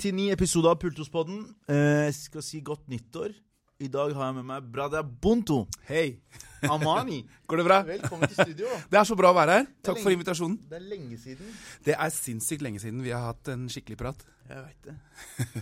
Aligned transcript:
til 0.00 0.14
ny 0.16 0.28
episode 0.32 0.68
av 0.70 0.78
Pultospodden. 0.80 1.42
Eh, 1.68 2.06
Jeg 2.06 2.14
skal 2.14 2.42
si 2.44 2.60
godt 2.60 2.86
nyttår. 2.88 3.34
I 3.80 3.88
dag 3.92 4.12
har 4.16 4.30
jeg 4.30 4.34
med 4.38 4.44
meg 4.48 4.68
Brada 4.72 5.02
Bonto. 5.02 5.66
Hei. 5.88 6.18
Amani. 6.64 7.18
Går 7.48 7.60
det 7.60 7.64
bra? 7.66 7.78
Velkommen 7.84 8.28
til 8.28 8.36
studio. 8.46 8.66
Det 8.90 8.98
er 8.98 9.04
så 9.04 9.16
bra 9.18 9.30
å 9.32 9.36
være 9.36 9.58
her. 9.58 9.66
Takk 9.84 10.00
for 10.00 10.14
invitasjonen. 10.14 10.56
Det 10.70 10.78
er 10.78 10.86
lenge 10.88 11.18
siden. 11.20 11.50
Det 11.84 11.96
er 11.96 12.12
sinnssykt 12.14 12.64
lenge 12.64 12.80
siden 12.80 13.02
vi 13.04 13.12
har 13.12 13.26
hatt 13.28 13.50
en 13.52 13.66
skikkelig 13.72 13.98
prat. 14.00 14.24
Jeg 14.48 14.62
veit 14.64 14.88
det. 14.88 14.94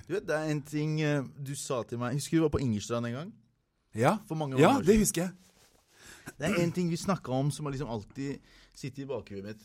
Du 0.07 0.13
vet, 0.15 0.27
det 0.29 0.37
er 0.37 0.51
en 0.53 0.63
ting 0.69 0.95
eh, 1.03 1.25
du 1.41 1.55
sa 1.57 1.81
til 1.89 1.99
meg 2.03 2.19
Husker 2.19 2.37
du 2.37 2.45
var 2.45 2.53
på 2.53 2.61
Ingerstrand 2.63 3.09
en 3.09 3.15
gang? 3.17 3.31
Ja, 3.97 4.17
For 4.29 4.37
mange 4.39 4.59
ja 4.61 4.75
år 4.77 4.85
det 4.85 4.99
husker 5.01 5.25
jeg. 5.25 5.35
Det 6.39 6.49
er 6.51 6.59
en 6.65 6.73
ting 6.75 6.91
vi 6.91 6.99
snakka 7.01 7.33
om 7.33 7.51
som 7.55 7.67
har 7.67 7.75
liksom 7.75 7.91
alltid 7.95 8.39
sittet 8.77 9.05
i 9.05 9.09
bakhuet 9.09 9.45
mitt. 9.47 9.63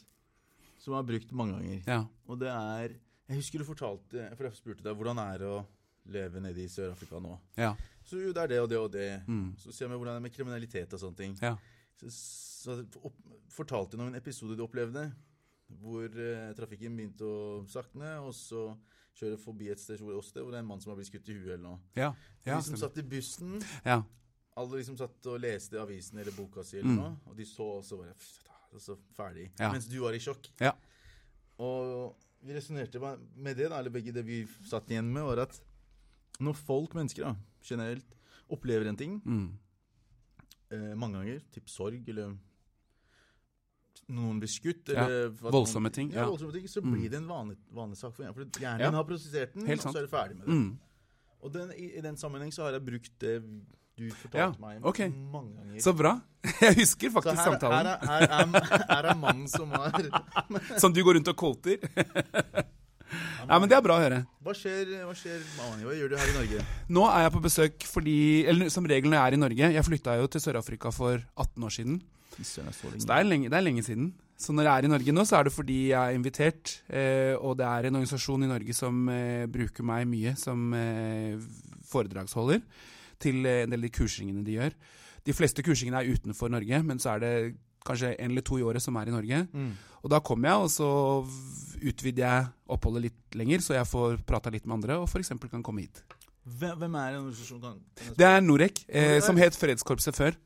Som 0.79 0.93
jeg 0.95 1.01
har 1.01 1.07
brukt 1.09 1.31
mange 1.35 1.57
ganger. 1.59 1.79
Ja. 1.89 2.01
Og 2.29 2.39
det 2.41 2.49
er 2.53 2.97
Jeg 3.29 3.37
husker 3.37 3.61
du 3.61 3.65
fortalte 3.67 4.23
For 4.35 4.47
jeg 4.47 4.57
spurte 4.57 4.85
deg 4.85 4.95
hvordan 4.97 5.19
er 5.21 5.41
det 5.43 5.49
å 5.53 5.59
leve 6.09 6.41
nede 6.41 6.63
i 6.63 6.69
Sør-Afrika 6.71 7.19
nå. 7.21 7.35
Ja. 7.59 7.75
Så 8.07 8.17
jo, 8.17 8.31
det 8.33 8.41
er 8.41 8.49
det 8.49 8.59
og 8.63 8.69
det 8.71 8.77
og 8.81 8.87
det. 8.93 9.09
Mm. 9.29 9.51
Så 9.61 9.69
jeg 9.75 9.89
meg 9.91 9.99
hvordan 9.99 10.15
det 10.15 10.21
er 10.23 10.25
med 10.25 10.33
kriminalitet 10.33 10.95
og 10.97 11.01
sånne 11.03 11.19
ting. 11.19 11.35
Ja. 11.43 11.51
Så, 11.99 12.09
så 12.09 12.77
opp, 13.05 13.19
fortalte 13.53 13.93
du 13.97 14.01
om 14.01 14.07
en 14.09 14.17
episode 14.17 14.55
du 14.57 14.63
opplevde, 14.65 15.03
hvor 15.83 16.07
eh, 16.09 16.47
trafikken 16.57 16.95
begynte 16.97 17.27
å 17.27 17.59
sakne, 17.69 18.15
og 18.25 18.33
så 18.33 18.71
kjøre 19.19 19.37
forbi 19.37 19.67
et 19.69 19.81
sted 19.83 20.01
hvor 20.01 20.15
det, 20.17 20.41
er 20.47 20.61
en 20.63 20.69
mann 20.71 20.81
som 20.81 20.93
har 20.93 20.97
blitt 20.97 21.11
skutt 21.11 21.29
i 21.29 21.35
huet 21.37 21.51
eller 21.59 21.65
noe. 21.67 21.81
Ja. 21.99 22.09
De 22.47 22.57
som 22.65 22.79
satt 22.79 22.97
i 22.97 23.05
bussen, 23.05 23.59
ja. 23.85 23.99
alle 24.57 24.79
liksom 24.79 24.97
satt 24.97 25.29
og 25.29 25.37
leste 25.43 25.77
avisen 25.77 26.17
eller 26.23 26.33
boka 26.33 26.63
si 26.65 26.79
eller 26.79 26.95
Mm. 26.95 26.97
noe, 27.03 27.11
og 27.29 27.37
de 27.37 27.45
så 27.45 27.67
og 27.77 27.85
så 27.85 27.99
bare 28.01 28.15
og 28.71 28.81
så 28.81 28.97
ferdig. 29.17 29.51
Ja. 29.59 29.69
Mens 29.73 29.85
du 29.89 29.99
var 29.99 30.13
i 30.17 30.23
sjokk. 30.23 30.49
Ja. 30.61 30.73
Og 31.59 32.15
vi 32.43 32.53
resonnerte 32.55 32.99
med 33.35 33.57
det, 33.57 33.69
da, 33.69 33.79
eller 33.79 33.89
begge 33.91 34.13
det 34.15 34.23
vi 34.25 34.45
satt 34.65 34.87
igjen 34.89 35.11
med, 35.13 35.23
var 35.23 35.41
at 35.47 35.59
når 36.39 36.55
folk, 36.55 36.93
mennesker 36.95 37.25
da, 37.25 37.35
generelt, 37.67 38.15
opplever 38.49 38.87
en 38.89 38.95
ting 38.97 39.21
Mm. 39.25 39.57
eh, 40.71 40.93
mange 40.95 41.17
ganger, 41.19 41.41
typ 41.51 41.67
sorg, 41.69 42.07
eller 42.09 42.37
noen 44.09 44.39
blir 44.41 44.49
skutt, 44.49 44.89
eller 44.89 45.27
voldsomme 45.29 45.89
noen, 45.89 45.93
ting, 45.93 46.11
Ja, 46.13 46.21
ja. 46.23 46.27
voldsomme 46.29 46.53
ting, 46.55 46.65
så 46.67 46.81
Mm. 46.81 46.93
blir 46.93 47.09
det 47.09 47.17
en 47.17 47.27
vanlig, 47.27 47.57
vanlig 47.71 47.97
sak 47.97 48.15
for 48.15 48.23
hjernen. 48.23 48.33
For 48.35 48.59
hjernen 48.61 48.93
har 48.93 49.03
prosessert 49.03 49.53
den, 49.53 49.63
og 49.69 49.77
så 49.77 49.97
er 49.97 50.01
du 50.01 50.07
ferdig 50.07 50.37
med 50.37 50.47
det. 50.47 50.55
Mm. 50.55 50.79
Og 51.41 51.51
den, 51.53 51.71
i, 51.77 51.97
i 51.97 52.01
den 52.01 52.15
sammenheng 52.17 52.51
så 52.51 52.63
har 52.63 52.71
jeg 52.73 52.85
brukt 52.85 53.19
det 53.19 53.43
du 53.99 54.07
fortalte 54.15 54.39
Ja, 54.39 54.49
meg 54.63 54.85
okay. 54.87 55.11
mange 55.11 55.53
ganger. 55.57 55.79
Så 55.83 55.93
bra. 55.97 56.15
Jeg 56.63 56.77
husker 56.79 57.11
faktisk 57.11 57.35
her, 57.35 57.51
samtalen. 57.51 57.75
Her 57.75 57.87
er, 57.91 57.97
her, 58.07 58.51
er, 58.63 58.83
her 58.89 59.07
er 59.11 59.17
mannen 59.19 59.47
som 59.51 59.71
har 59.75 59.97
Som 60.81 60.95
du 60.95 61.01
går 61.03 61.19
rundt 61.19 61.31
og 61.31 61.35
kolter? 61.39 61.83
ja, 63.49 63.57
men 63.57 63.67
det 63.67 63.75
er 63.75 63.83
bra 63.83 63.97
å 63.97 64.03
høre. 64.03 64.21
Hva 64.45 64.55
skjer, 64.55 64.93
hva 65.03 65.15
skjer 65.17 65.41
Hva 65.57 65.97
gjør 65.97 66.13
du 66.13 66.15
her 66.19 66.31
i 66.31 66.37
Norge? 66.37 66.63
Nå 66.95 67.03
er 67.09 67.25
jeg 67.25 67.35
på 67.35 67.43
besøk 67.43 67.89
fordi 67.89 68.15
Eller 68.49 68.71
som 68.73 68.87
regel 68.87 69.11
når 69.11 69.19
jeg 69.19 69.25
er 69.25 69.37
i 69.37 69.43
Norge. 69.43 69.73
Jeg 69.75 69.87
flytta 69.89 70.15
jo 70.21 70.31
til 70.31 70.45
Sør-Afrika 70.45 70.93
for 70.95 71.19
18 71.19 71.67
år 71.67 71.75
siden. 71.75 71.99
Så 72.39 72.63
det 72.63 73.11
er, 73.11 73.25
lenge, 73.27 73.49
det 73.51 73.57
er 73.57 73.65
lenge 73.65 73.83
siden. 73.83 74.13
Så 74.39 74.53
når 74.55 74.69
jeg 74.69 74.71
er 74.71 74.85
i 74.87 74.91
Norge 74.93 75.11
nå, 75.15 75.25
så 75.27 75.39
er 75.39 75.49
det 75.49 75.51
fordi 75.51 75.79
jeg 75.89 75.99
er 75.99 76.15
invitert. 76.15 76.77
Eh, 76.87 77.33
og 77.35 77.57
det 77.59 77.67
er 77.67 77.89
en 77.89 77.99
organisasjon 77.99 78.45
i 78.45 78.51
Norge 78.51 78.75
som 78.77 79.01
eh, 79.11 79.43
bruker 79.51 79.83
meg 79.83 80.05
mye 80.07 80.31
som 80.39 80.71
eh, 80.77 81.35
foredragsholder 81.89 82.63
til 83.21 83.45
eh, 83.45 83.63
en 83.65 83.73
del 83.73 83.81
av 83.81 83.87
de 83.87 83.95
kursingene 83.95 84.43
de 84.45 84.57
gjør. 84.57 84.75
De 85.27 85.35
fleste 85.35 85.65
kursingene 85.65 86.01
er 86.01 86.13
utenfor 86.15 86.51
Norge, 86.51 86.81
men 86.85 87.01
så 87.01 87.15
er 87.15 87.23
det 87.23 87.33
kanskje 87.85 88.13
en 88.15 88.33
eller 88.33 88.45
to 88.45 88.59
i 88.59 88.65
året 88.65 88.83
som 88.83 88.97
er 88.99 89.09
i 89.09 89.15
Norge. 89.15 89.43
Mm. 89.51 89.71
Og 90.03 90.11
da 90.13 90.21
kommer 90.23 90.51
jeg, 90.51 90.65
og 90.65 90.71
så 90.73 90.89
utvider 91.91 92.25
jeg 92.25 92.49
oppholdet 92.75 93.09
litt 93.09 93.39
lenger, 93.39 93.63
så 93.63 93.77
jeg 93.77 93.89
får 93.89 94.19
prata 94.27 94.51
litt 94.53 94.67
med 94.67 94.79
andre 94.79 94.99
og 95.01 95.09
f.eks. 95.09 95.33
kan 95.49 95.63
komme 95.65 95.87
hit. 95.87 96.03
Hvem, 96.59 96.95
er 96.95 97.15
en 97.15 97.25
organisasjon? 97.25 97.61
Kan, 97.61 97.81
kan 97.99 98.13
Det 98.17 98.27
er 98.27 98.39
Norek, 98.41 98.85
eh, 98.87 99.17
som 99.23 99.37
het 99.37 99.57
Fredskorpset 99.59 100.17
før. 100.17 100.37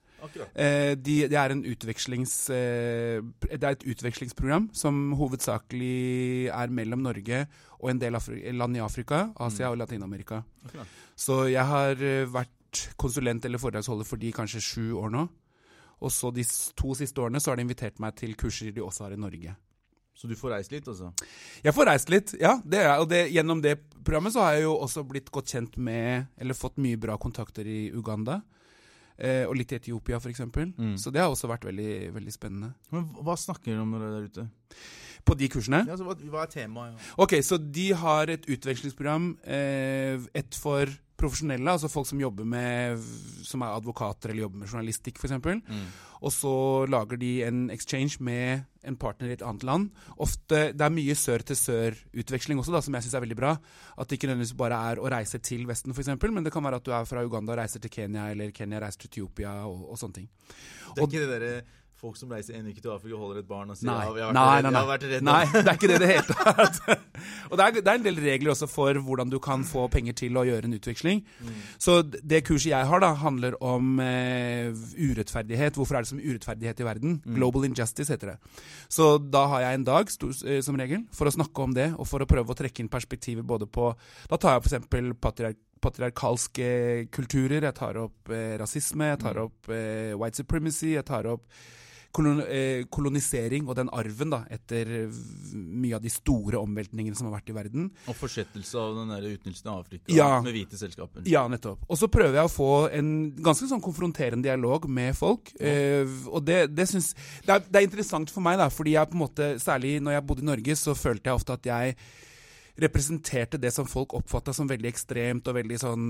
Eh, 0.55 0.94
de, 0.95 1.16
det, 1.27 1.35
er 1.35 1.51
utvekslings, 1.51 2.34
eh, 2.55 3.19
det 3.44 3.59
er 3.59 3.75
et 3.75 3.85
utvekslingsprogram 3.91 4.69
som 4.75 5.11
hovedsakelig 5.19 6.47
er 6.47 6.72
mellom 6.72 7.03
Norge 7.03 7.44
og 7.81 7.91
en 7.91 8.00
del 8.00 8.16
Afri 8.16 8.40
land 8.55 8.79
i 8.79 8.84
Afrika, 8.84 9.25
Asia 9.35 9.72
og 9.73 9.81
Latin-Amerika. 9.81 10.44
Så 11.16 11.44
jeg 11.51 11.66
har 11.67 12.00
eh, 12.00 12.23
vært 12.73 12.97
konsulent 12.97 13.45
eller 13.45 13.61
foredragsholder 13.61 14.07
for 14.07 14.17
de 14.17 14.31
kanskje 14.34 14.61
sju 14.61 14.94
år 14.97 15.11
nå. 15.13 15.28
Og 16.03 16.11
så 16.11 16.31
de 16.31 16.44
to 16.75 16.95
siste 16.95 17.22
årene 17.22 17.39
så 17.39 17.51
har 17.51 17.57
de 17.57 17.63
invitert 17.63 18.00
meg 18.00 18.16
til 18.17 18.35
kurser 18.35 18.73
de 18.73 18.81
også 18.84 19.06
har 19.06 19.13
i 19.13 19.19
Norge. 19.19 19.56
Så 20.13 20.28
du 20.28 20.35
får 20.35 20.51
reist 20.53 20.72
litt, 20.72 20.88
altså? 20.88 21.09
Jeg 21.63 21.73
får 21.73 21.88
reist 21.89 22.09
litt, 22.09 22.34
ja. 22.39 22.59
Det 22.63 22.81
er, 22.84 23.00
og 23.01 23.07
det, 23.09 23.31
gjennom 23.34 23.61
det 23.63 23.79
programmet 24.03 24.34
så 24.34 24.44
har 24.44 24.57
jeg 24.57 24.67
jo 24.67 24.75
også 24.78 25.03
blitt 25.09 25.31
godt 25.34 25.56
kjent 25.56 25.78
med, 25.78 26.28
eller 26.38 26.53
fått 26.53 26.78
mye 26.78 27.00
bra 27.01 27.17
kontakter 27.17 27.66
i 27.66 27.88
Uganda. 27.91 28.41
Eh, 29.17 29.45
og 29.47 29.55
litt 29.57 29.73
i 29.73 29.79
Etiopia, 29.79 30.19
f.eks. 30.19 30.44
Mm. 30.53 30.94
Så 31.01 31.09
det 31.13 31.23
har 31.23 31.31
også 31.31 31.50
vært 31.50 31.66
veldig, 31.66 32.13
veldig 32.13 32.34
spennende. 32.34 32.73
Men 32.94 33.07
hva 33.25 33.38
snakker 33.40 33.72
dere 33.72 33.81
om 33.81 33.95
når 33.95 34.05
dere 34.05 34.11
er 34.11 34.19
der 34.19 34.29
ute? 34.29 34.78
På 35.23 35.38
de 35.40 35.50
kursene? 35.50 35.81
Ja, 35.88 35.97
så 35.97 36.05
hva, 36.05 36.17
hva 36.29 36.45
er 36.45 36.53
temaet? 36.53 36.94
Ja? 36.94 37.17
Ok, 37.25 37.38
så 37.45 37.57
de 37.57 37.88
har 37.97 38.29
et 38.34 38.45
utvekslingsprogram. 38.53 39.31
Eh, 39.50 40.29
et 40.44 40.61
for 40.61 40.94
profesjonelle, 41.19 41.75
altså 41.75 41.90
folk 41.91 42.07
som 42.09 42.22
jobber 42.22 42.47
med 42.47 43.01
Som 43.46 43.62
er 43.62 43.75
advokater 43.75 44.31
eller 44.31 44.47
jobber 44.47 44.63
med 44.63 44.72
journalistikk, 44.72 45.19
f.eks. 45.19 45.35
Mm. 45.44 45.85
Og 46.24 46.31
så 46.31 46.53
lager 46.88 47.19
de 47.19 47.31
en 47.44 47.66
exchange 47.74 48.24
med 48.24 48.63
en 48.88 48.97
partner 49.00 49.31
i 49.31 49.35
et 49.35 49.44
annet 49.44 49.63
land. 49.68 49.90
Ofte, 50.23 50.72
Det 50.73 50.81
er 50.81 50.96
mye 50.96 51.16
sør-til-sør-utveksling 51.19 52.59
også, 52.59 52.73
da, 52.75 52.81
som 52.84 52.96
jeg 52.96 53.06
syns 53.06 53.18
er 53.19 53.25
veldig 53.25 53.40
bra. 53.40 53.53
At 53.97 54.07
det 54.07 54.18
ikke 54.18 54.31
nødvendigvis 54.31 54.57
bare 54.59 54.79
er 54.91 55.03
å 55.03 55.12
reise 55.12 55.40
til 55.44 55.68
Vesten, 55.68 55.94
f.eks., 55.94 56.16
men 56.23 56.44
det 56.44 56.53
kan 56.56 56.63
være 56.63 56.79
at 56.81 56.88
du 56.88 56.91
er 56.96 57.07
fra 57.07 57.23
Uganda 57.23 57.53
og 57.53 57.59
reiser 57.59 57.84
til 57.84 57.91
Kenya, 57.91 58.29
eller 58.31 58.56
Kenya 58.56 58.81
reiser 58.84 59.03
til 59.03 59.12
Etiopia, 59.12 59.53
og, 59.68 59.85
og 59.91 60.00
sånne 60.00 60.22
ting. 60.22 60.29
Det 60.94 61.02
er 61.02 61.09
ikke 61.09 61.23
det 61.25 61.31
derre 61.35 61.56
folk 62.03 62.18
som 62.19 62.31
reiser 62.36 62.58
en 62.59 62.68
uke 62.68 62.81
til 62.84 62.91
Afrika 62.91 63.16
holder 63.19 63.40
et 63.41 63.47
barn 63.47 63.72
og 63.72 63.80
sier 63.80 63.88
Nei. 63.90 64.03
ja, 64.03 64.12
vi 64.12 64.22
har 64.22 64.34
vært 64.34 64.38
Nei, 64.38 64.62
nei, 64.62 64.72
nei. 64.75 64.97
redd. 65.14 65.24
Nei, 65.28 65.41
det 65.56 65.64
er 65.72 65.78
ikke 65.80 65.90
det 65.91 65.97
i 65.97 66.02
det 66.03 66.09
hele 66.12 66.36
tatt. 66.36 66.81
og 67.50 67.56
det 67.59 67.66
er, 67.66 67.78
det 67.80 67.88
er 67.94 68.00
en 68.02 68.06
del 68.09 68.19
regler 68.25 68.52
også 68.53 68.68
for 68.72 69.00
hvordan 69.08 69.31
du 69.31 69.40
kan 69.44 69.64
få 69.68 69.86
penger 69.94 70.18
til 70.19 70.36
å 70.40 70.44
gjøre 70.47 70.68
en 70.69 70.75
utveksling. 70.78 71.24
Mm. 71.40 71.58
Så 71.88 71.97
det 72.12 72.44
kurset 72.47 72.69
jeg 72.74 72.90
har, 72.91 73.03
da, 73.03 73.14
handler 73.24 73.56
om 73.64 73.96
eh, 74.03 74.69
urettferdighet. 75.00 75.80
Hvorfor 75.80 75.97
er 75.97 76.06
det 76.06 76.12
som 76.12 76.22
urettferdighet 76.22 76.84
i 76.84 76.88
verden? 76.91 77.18
Mm. 77.24 77.38
Global 77.40 77.68
injustice 77.69 78.12
heter 78.14 78.34
det. 78.34 78.38
Så 78.91 79.14
da 79.24 79.46
har 79.56 79.66
jeg 79.70 79.80
en 79.81 79.88
dag, 79.88 80.12
eh, 80.20 80.59
som 80.66 80.78
regel, 80.80 81.06
for 81.16 81.31
å 81.31 81.35
snakke 81.40 81.68
om 81.70 81.74
det, 81.78 81.90
og 81.97 82.09
for 82.09 82.24
å 82.24 82.30
prøve 82.30 82.52
å 82.52 82.59
trekke 82.59 82.84
inn 82.84 82.91
perspektivet 82.91 83.46
både 83.47 83.66
på 83.72 83.94
Da 84.30 84.38
tar 84.38 84.59
jeg 84.59 84.68
f.eks. 84.68 85.16
patriark 85.24 85.62
patriarkalske 85.84 86.68
kulturer, 87.12 87.66
jeg 87.68 87.75
tar 87.75 87.97
opp 88.00 88.30
eh, 88.31 88.53
rasisme, 88.62 89.09
jeg 89.14 89.20
tar 89.20 89.34
Mm. 89.35 89.44
opp 89.50 89.70
eh, 89.70 90.14
white 90.16 90.38
supremacy, 90.40 90.94
jeg 90.96 91.03
tar 91.06 91.28
opp 91.28 91.44
eh, 91.52 91.92
kolonisering 92.13 93.68
og 93.68 93.78
den 93.79 93.90
arven 93.94 94.31
da, 94.34 94.44
etter 94.53 94.90
mye 95.53 95.97
av 95.97 96.03
de 96.03 96.12
store 96.13 96.59
omveltningene 96.62 97.18
som 97.18 97.28
har 97.29 97.40
vært 97.40 97.51
i 97.51 97.56
verden. 97.57 97.90
Og 98.09 98.18
fortsettelse 98.19 98.78
av 98.79 98.96
den 99.00 99.13
der 99.16 99.28
utnyttelsen 99.31 99.72
av 99.74 99.81
Afrika 99.84 100.13
Ja. 100.13 100.41
med 100.46 100.53
hvite 100.56 100.78
selskaper. 100.79 101.25
Ja, 101.29 101.46
nettopp. 101.52 101.84
Og 101.90 101.97
så 102.00 102.07
prøver 102.12 102.40
jeg 102.41 102.50
å 102.50 102.53
få 102.53 102.72
en 102.94 103.12
ganske 103.44 103.68
sånn 103.69 103.81
konfronterende 103.84 104.44
dialog 104.46 104.88
med 104.90 105.16
folk. 105.18 105.53
Eh, 105.59 106.06
og 106.29 106.44
det, 106.46 106.68
det 106.75 106.88
synes, 106.90 107.13
det 107.46 107.50
er, 107.57 107.66
det 107.69 107.81
er 107.81 107.88
interessant 107.90 108.29
for 108.34 108.41
meg, 108.46 108.57
da, 108.62 108.69
fordi 108.73 108.96
jeg 108.97 109.09
på 109.09 109.18
en 109.18 109.23
måte, 109.25 109.50
særlig 109.63 109.97
når 110.03 110.19
jeg 110.19 110.28
bodde 110.29 110.46
i 110.46 110.52
Norge, 110.53 110.75
så 110.79 110.96
følte 110.97 111.29
jeg 111.31 111.40
ofte 111.41 111.53
at 111.57 111.66
jeg 111.66 111.96
representerte 112.79 113.59
det 113.61 113.69
som 113.73 113.85
folk 113.85 114.16
oppfatta 114.17 114.53
som 114.56 114.67
veldig 114.69 114.89
ekstremt 114.89 115.47
og 115.47 115.57
veldig 115.59 115.78
sånn 115.78 116.06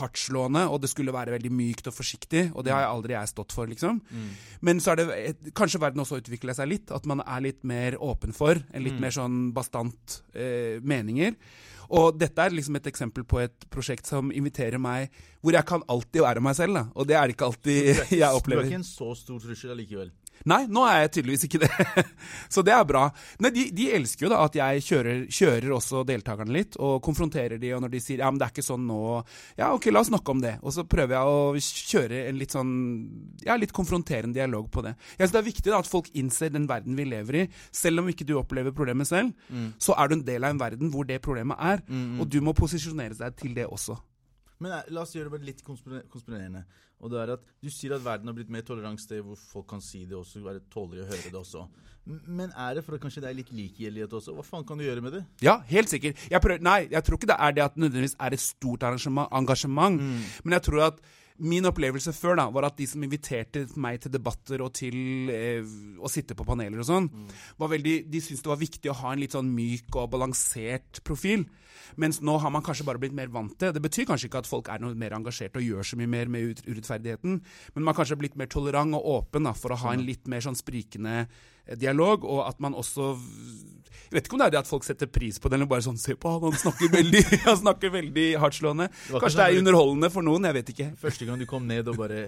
hardtslående, 0.00 0.64
og 0.70 0.80
det 0.82 0.90
skulle 0.90 1.14
være 1.14 1.36
veldig 1.36 1.52
mykt 1.54 1.90
og 1.90 1.94
forsiktig, 1.94 2.48
og 2.54 2.64
det 2.66 2.72
har 2.74 2.82
jeg 2.82 2.90
aldri 2.94 3.14
jeg 3.14 3.30
stått 3.30 3.54
for, 3.54 3.70
liksom. 3.70 4.00
Mm. 4.10 4.32
Men 4.66 4.82
så 4.82 4.94
er 4.94 5.02
det 5.02 5.52
kanskje 5.54 5.80
verden 5.84 6.02
også 6.02 6.18
utvikla 6.22 6.56
seg 6.58 6.72
litt, 6.72 6.90
at 6.94 7.06
man 7.06 7.22
er 7.22 7.44
litt 7.46 7.62
mer 7.62 7.98
åpen 8.02 8.34
for 8.34 8.58
en 8.58 8.82
litt 8.82 8.94
Mm. 8.98 9.00
mer 9.06 9.10
sånn 9.14 9.38
bastant 9.54 10.22
eh, 10.34 10.80
meninger. 10.82 11.34
Og 11.94 12.16
dette 12.18 12.40
er 12.40 12.50
liksom 12.50 12.76
et 12.76 12.86
eksempel 12.88 13.24
på 13.28 13.42
et 13.42 13.66
prosjekt 13.70 14.06
som 14.08 14.32
inviterer 14.32 14.78
meg 14.80 15.10
hvor 15.42 15.52
jeg 15.52 15.66
kan 15.68 15.82
alltid 15.86 16.22
være 16.24 16.40
meg 16.40 16.56
selv, 16.56 16.74
da. 16.74 16.84
Og 16.96 17.06
det 17.06 17.14
er 17.14 17.28
det 17.28 17.36
ikke 17.36 17.46
alltid 17.50 18.12
jeg 18.18 18.34
opplever. 18.34 18.64
Du 18.64 18.66
er 18.66 18.70
ikke 18.72 18.80
en 18.82 18.88
så 18.88 19.14
stor 19.14 19.38
trussel 19.38 19.70
allikevel. 19.76 20.10
Nei, 20.44 20.64
nå 20.68 20.82
er 20.84 21.04
jeg 21.04 21.12
tydeligvis 21.16 21.46
ikke 21.46 21.60
det. 21.62 21.70
Så 22.54 22.64
det 22.66 22.74
er 22.76 22.84
bra. 22.88 23.06
Nei, 23.40 23.50
de, 23.54 23.64
de 23.72 23.86
elsker 23.96 24.26
jo 24.26 24.32
da 24.32 24.42
at 24.44 24.58
jeg 24.58 24.84
kjører, 24.84 25.22
kjører 25.32 25.74
også 25.76 26.02
deltakerne 26.08 26.52
litt, 26.52 26.76
og 26.76 26.98
konfronterer 27.04 27.60
de, 27.62 27.72
og 27.76 27.84
når 27.84 27.94
de 27.94 28.02
sier 28.04 28.20
ja, 28.20 28.30
men 28.30 28.40
det 28.40 28.48
er 28.48 28.54
ikke 28.54 28.66
sånn 28.66 28.84
nå, 28.88 29.00
ja, 29.56 29.70
ok, 29.72 29.88
la 29.92 30.02
oss 30.04 30.12
snakke 30.12 30.34
om 30.34 30.42
det. 30.44 30.54
Og 30.62 30.76
så 30.76 30.84
prøver 30.90 31.16
jeg 31.16 31.34
å 31.34 31.64
kjøre 31.94 32.22
en 32.28 32.40
litt 32.40 32.56
sånn, 32.56 32.72
ja, 33.46 33.56
litt 33.60 33.74
konfronterende 33.76 34.36
dialog 34.36 34.68
på 34.74 34.84
det. 34.84 34.94
Jeg 35.16 35.24
synes 35.24 35.36
det 35.36 35.42
er 35.42 35.48
viktig 35.50 35.72
da 35.72 35.80
at 35.80 35.90
folk 35.90 36.10
innser 36.12 36.52
den 36.54 36.68
verden 36.70 36.98
vi 36.98 37.08
lever 37.08 37.40
i. 37.44 37.46
Selv 37.74 38.04
om 38.04 38.10
ikke 38.12 38.28
du 38.28 38.36
opplever 38.40 38.76
problemet 38.76 39.08
selv, 39.08 39.32
så 39.80 39.96
er 39.96 40.10
du 40.12 40.18
en 40.18 40.26
del 40.26 40.44
av 40.44 40.54
en 40.54 40.60
verden 40.60 40.92
hvor 40.92 41.08
det 41.08 41.22
problemet 41.24 41.56
er, 41.60 41.84
og 42.20 42.28
du 42.28 42.40
må 42.44 42.52
posisjonere 42.56 43.16
deg 43.18 43.38
til 43.40 43.54
det 43.56 43.66
også. 43.66 43.96
Men 44.62 44.72
eh, 44.72 44.90
la 44.94 45.02
oss 45.02 45.14
gjøre 45.16 45.30
det 45.30 45.34
bare 45.34 45.48
litt 45.48 45.62
konspire- 45.66 46.04
konspirerende. 46.12 46.64
Og 47.04 47.10
det 47.10 47.18
er 47.20 47.32
at 47.34 47.42
Du 47.60 47.68
sier 47.74 47.92
at 47.96 48.04
verden 48.04 48.28
har 48.30 48.36
blitt 48.36 48.52
mer 48.54 48.62
tolerant 48.64 49.00
sted 49.02 49.20
hvor 49.26 49.36
folk 49.36 49.66
kan 49.74 49.80
si 49.82 50.04
det 50.06 50.14
også, 50.16 50.40
være 50.44 50.62
tåler 50.72 51.02
å 51.02 51.08
høre 51.08 51.26
det 51.32 51.34
også. 51.40 51.66
Men 52.06 52.52
er 52.52 52.74
det 52.76 52.84
for 52.84 52.94
at 52.96 53.00
kanskje 53.02 53.22
det 53.24 53.30
er 53.30 53.36
litt 53.38 53.50
likegjeldighet 53.52 54.12
også? 54.12 54.34
Hva 54.36 54.44
faen 54.44 54.64
kan 54.68 54.78
du 54.78 54.84
gjøre 54.84 55.02
med 55.04 55.12
det? 55.18 55.24
Ja, 55.42 55.58
helt 55.70 55.88
sikkert. 55.88 56.20
Jeg 56.30 56.40
prøver, 56.44 56.60
nei, 56.64 56.78
jeg 56.92 57.04
tror 57.04 57.16
ikke 57.18 57.30
det 57.32 57.36
er 57.40 57.52
det 57.56 57.64
at 57.64 57.76
nødvendigvis 57.80 58.16
er 58.20 58.36
et 58.36 58.44
stort 58.44 58.84
engasjement, 58.84 59.28
engasjement. 59.32 60.00
Men 60.44 60.56
jeg 60.58 60.62
tror 60.68 60.86
at 60.92 61.00
min 61.42 61.66
opplevelse 61.66 62.12
før 62.14 62.38
da, 62.38 62.46
var 62.54 62.68
at 62.68 62.76
de 62.78 62.86
som 62.86 63.02
inviterte 63.02 63.64
meg 63.82 63.98
til 64.02 64.12
debatter 64.14 64.62
og 64.62 64.70
til 64.78 65.30
eh, 65.34 65.66
å 65.98 66.10
sitte 66.10 66.36
på 66.38 66.46
paneler 66.46 66.78
og 66.78 66.86
sånn, 66.86 67.08
var 67.58 67.72
veldig, 67.72 67.96
de 68.10 68.20
syntes 68.22 68.44
det 68.44 68.52
var 68.52 68.60
viktig 68.60 68.92
å 68.92 68.98
ha 69.00 69.12
en 69.12 69.22
litt 69.22 69.34
sånn 69.34 69.50
myk 69.50 69.98
og 69.98 70.12
balansert 70.14 71.02
profil. 71.06 71.46
Mens 72.00 72.20
nå 72.24 72.36
har 72.40 72.52
man 72.54 72.62
kanskje 72.64 72.86
bare 72.86 73.00
blitt 73.02 73.16
mer 73.16 73.32
vant 73.34 73.54
til 73.58 73.74
det. 73.74 73.82
Betyr 73.82 74.06
kanskje 74.08 74.30
ikke 74.30 74.44
at 74.44 74.50
folk 74.50 74.70
er 74.72 74.82
noe 74.82 74.96
mer 74.98 75.16
engasjert 75.16 75.58
og 75.58 75.66
gjør 75.66 75.86
så 75.86 75.98
mye 75.98 76.10
mer 76.10 76.30
med 76.30 76.62
urettferdigheten, 76.64 77.40
men 77.74 77.82
man 77.82 77.92
har 77.92 78.00
kanskje 78.00 78.20
blitt 78.22 78.38
mer 78.38 78.50
tolerant 78.50 78.94
og 78.98 79.10
åpen 79.18 79.50
da, 79.50 79.56
for 79.58 79.74
å 79.74 79.80
ha 79.84 79.94
en 79.94 80.06
litt 80.06 80.30
mer 80.30 80.44
sånn 80.44 80.58
sprikende 80.58 81.24
dialog, 81.80 82.24
og 82.28 82.42
at 82.48 82.58
man 82.60 82.74
også 82.76 83.14
Jeg 84.04 84.18
vet 84.20 84.26
ikke 84.28 84.36
om 84.36 84.40
det 84.42 84.46
er 84.46 84.52
det 84.54 84.58
at 84.60 84.68
folk 84.68 84.84
setter 84.84 85.08
pris 85.10 85.38
på 85.40 85.48
det, 85.48 85.56
eller 85.56 85.66
bare 85.70 85.82
sånn 85.82 85.96
Se 85.98 86.12
på 86.20 86.28
han, 86.34 86.42
han 86.52 86.58
snakker 86.60 86.90
veldig, 86.92 87.22
han 87.48 87.56
snakker 87.58 87.90
veldig 87.94 88.26
hardtslående. 88.42 88.86
var 89.10 89.24
Kanskje 89.24 89.38
det 89.40 89.44
er 89.46 89.54
sånn- 89.54 89.62
underholdende 89.64 90.10
for 90.12 90.22
noen, 90.26 90.44
jeg 90.50 90.54
vet 90.58 90.72
ikke. 90.74 90.86
Første 91.00 91.26
gang 91.26 91.40
du 91.40 91.46
kom 91.50 91.66
ned 91.66 91.88
og 91.90 91.96
bare 91.98 92.20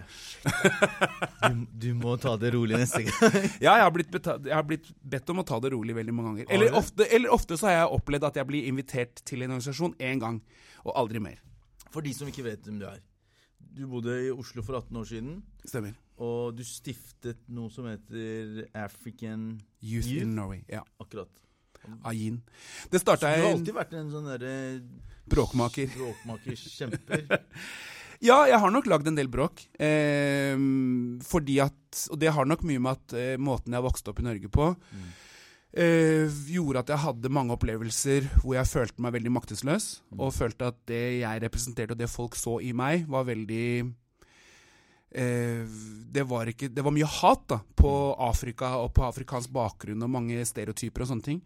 Du, 1.46 1.66
du 1.84 1.88
må 2.00 2.16
ta 2.22 2.32
det 2.40 2.50
rolig 2.56 2.80
neste 2.80 3.02
gang. 3.06 3.36
Ja, 3.66 3.76
jeg 3.76 3.84
har, 3.84 3.92
blitt 3.94 4.10
beta- 4.14 4.38
jeg 4.42 4.54
har 4.56 4.64
blitt 4.66 4.88
bedt 5.04 5.30
om 5.34 5.42
å 5.42 5.46
ta 5.46 5.60
det 5.62 5.70
rolig 5.76 5.94
veldig 5.98 6.14
mange 6.16 6.32
ganger. 6.40 6.48
Eller 6.56 6.74
ofte, 6.80 7.06
eller 7.12 7.34
ofte 7.36 7.58
så 7.60 7.68
har 7.70 7.76
jeg 7.82 7.92
opplevd 8.00 8.26
at 8.30 8.40
jeg 8.40 8.48
blir 8.50 8.70
invitert 8.72 9.22
til 9.28 9.44
en 9.44 9.52
organisasjon 9.54 9.94
én 10.00 10.22
gang, 10.22 10.40
og 10.86 10.96
aldri 10.96 11.22
mer. 11.22 11.38
For 11.94 12.02
de 12.04 12.12
som 12.16 12.28
ikke 12.32 12.44
vet 12.48 12.66
hvem 12.66 12.80
du 12.82 12.88
er. 12.88 12.98
Du 13.76 13.84
bodde 13.90 14.16
i 14.26 14.32
Oslo 14.32 14.64
for 14.64 14.80
18 14.80 14.96
år 15.02 15.06
siden, 15.12 15.38
Stemmer. 15.68 15.94
Og 16.16 16.56
du 16.56 16.62
stiftet 16.64 17.42
noe 17.52 17.68
som 17.72 17.88
heter 17.90 18.62
African 18.72 19.56
Youth, 19.80 20.08
Youth? 20.08 20.22
in 20.22 20.34
Norway. 20.38 20.62
Ja. 20.70 20.82
Akkurat. 21.02 21.28
Ayin. 22.08 22.40
Det 22.90 22.98
starta 22.98 23.28
Du 23.30 23.42
har 23.44 23.52
alltid 23.52 23.76
vært 23.76 23.92
en 23.94 24.08
sånn 24.10 24.26
derre 24.26 24.54
bråkmaker. 25.30 25.92
Bråkmakerkjemper. 25.98 27.28
Ja, 28.24 28.46
jeg 28.48 28.56
har 28.62 28.72
nok 28.72 28.86
lagd 28.88 29.10
en 29.10 29.18
del 29.18 29.28
bråk. 29.28 29.60
Eh, 29.76 30.56
fordi 31.28 31.58
at 31.60 32.06
Og 32.12 32.18
det 32.20 32.30
har 32.32 32.48
nok 32.48 32.62
mye 32.64 32.80
med 32.80 32.96
at 32.96 33.12
eh, 33.16 33.36
måten 33.36 33.76
jeg 33.76 33.84
vokste 33.84 34.12
opp 34.12 34.22
i 34.22 34.24
Norge 34.24 34.48
på, 34.52 34.70
eh, 35.76 36.38
gjorde 36.48 36.80
at 36.80 36.92
jeg 36.92 37.02
hadde 37.04 37.32
mange 37.32 37.52
opplevelser 37.56 38.28
hvor 38.40 38.56
jeg 38.56 38.70
følte 38.72 39.04
meg 39.04 39.14
veldig 39.18 39.32
maktesløs. 39.36 39.86
Og 40.16 40.32
følte 40.36 40.70
at 40.72 40.80
det 40.88 41.20
jeg 41.20 41.42
representerte, 41.44 41.92
og 41.92 42.00
det 42.00 42.08
folk 42.12 42.36
så 42.40 42.56
i 42.64 42.72
meg, 42.76 43.04
var 43.08 43.28
veldig 43.28 43.68
det, 45.08 46.24
var 46.28 46.50
ikke, 46.50 46.68
det 46.68 46.82
var 46.84 46.92
mye 46.92 47.06
hat 47.08 47.46
da, 47.48 47.60
på 47.78 47.92
Afrika 48.26 48.74
og 48.82 48.90
på 48.96 49.04
afrikansk 49.06 49.52
bakgrunn 49.54 50.02
og 50.02 50.10
mange 50.12 50.42
stereotyper 50.44 51.04
og 51.04 51.10
sånne 51.12 51.24
ting. 51.24 51.40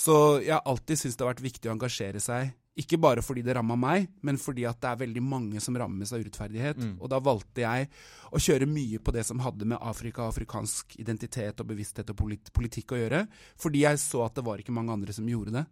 Så 0.00 0.16
jeg 0.42 0.56
har 0.56 0.64
alltid 0.66 0.98
syntes 0.98 1.18
det 1.18 1.26
har 1.26 1.34
vært 1.34 1.44
viktig 1.44 1.70
å 1.70 1.74
engasjere 1.76 2.22
seg. 2.24 2.54
Ikke 2.80 2.96
bare 2.96 3.20
fordi 3.20 3.42
det 3.44 3.52
ramma 3.52 3.76
meg, 3.76 4.06
men 4.24 4.38
fordi 4.40 4.64
at 4.64 4.78
det 4.80 4.88
er 4.88 5.00
veldig 5.02 5.22
mange 5.22 5.60
som 5.60 5.76
rammes 5.76 6.08
av 6.14 6.22
urettferdighet. 6.22 6.78
Og 7.04 7.10
da 7.12 7.18
valgte 7.20 7.60
jeg 7.66 7.90
å 8.32 8.40
kjøre 8.40 8.68
mye 8.70 9.00
på 9.04 9.12
det 9.12 9.26
som 9.28 9.42
hadde 9.44 9.68
med 9.68 9.82
Afrika, 9.84 10.24
afrikansk 10.24 10.96
identitet 11.02 11.60
og 11.60 11.68
bevissthet 11.68 12.14
og 12.14 12.16
polit 12.22 12.48
politikk 12.56 12.94
å 12.96 13.02
gjøre. 13.02 13.26
Fordi 13.60 13.84
jeg 13.84 14.00
så 14.00 14.24
at 14.24 14.40
det 14.40 14.46
var 14.46 14.62
ikke 14.62 14.72
mange 14.72 14.94
andre 14.96 15.12
som 15.12 15.28
gjorde 15.28 15.52
det. 15.58 15.66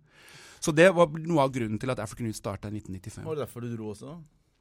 Så 0.60 0.76
det 0.76 0.90
var 0.92 1.08
noe 1.16 1.46
av 1.46 1.54
grunnen 1.54 1.80
til 1.80 1.88
at 1.88 2.04
African 2.04 2.28
Youth 2.28 2.36
starta 2.36 2.68
i 2.68 2.76
1995. 2.76 3.24
Var 3.24 3.38
det 3.38 3.46
derfor 3.46 3.64
du 3.64 3.72
dro 3.72 3.94
også? 3.94 4.18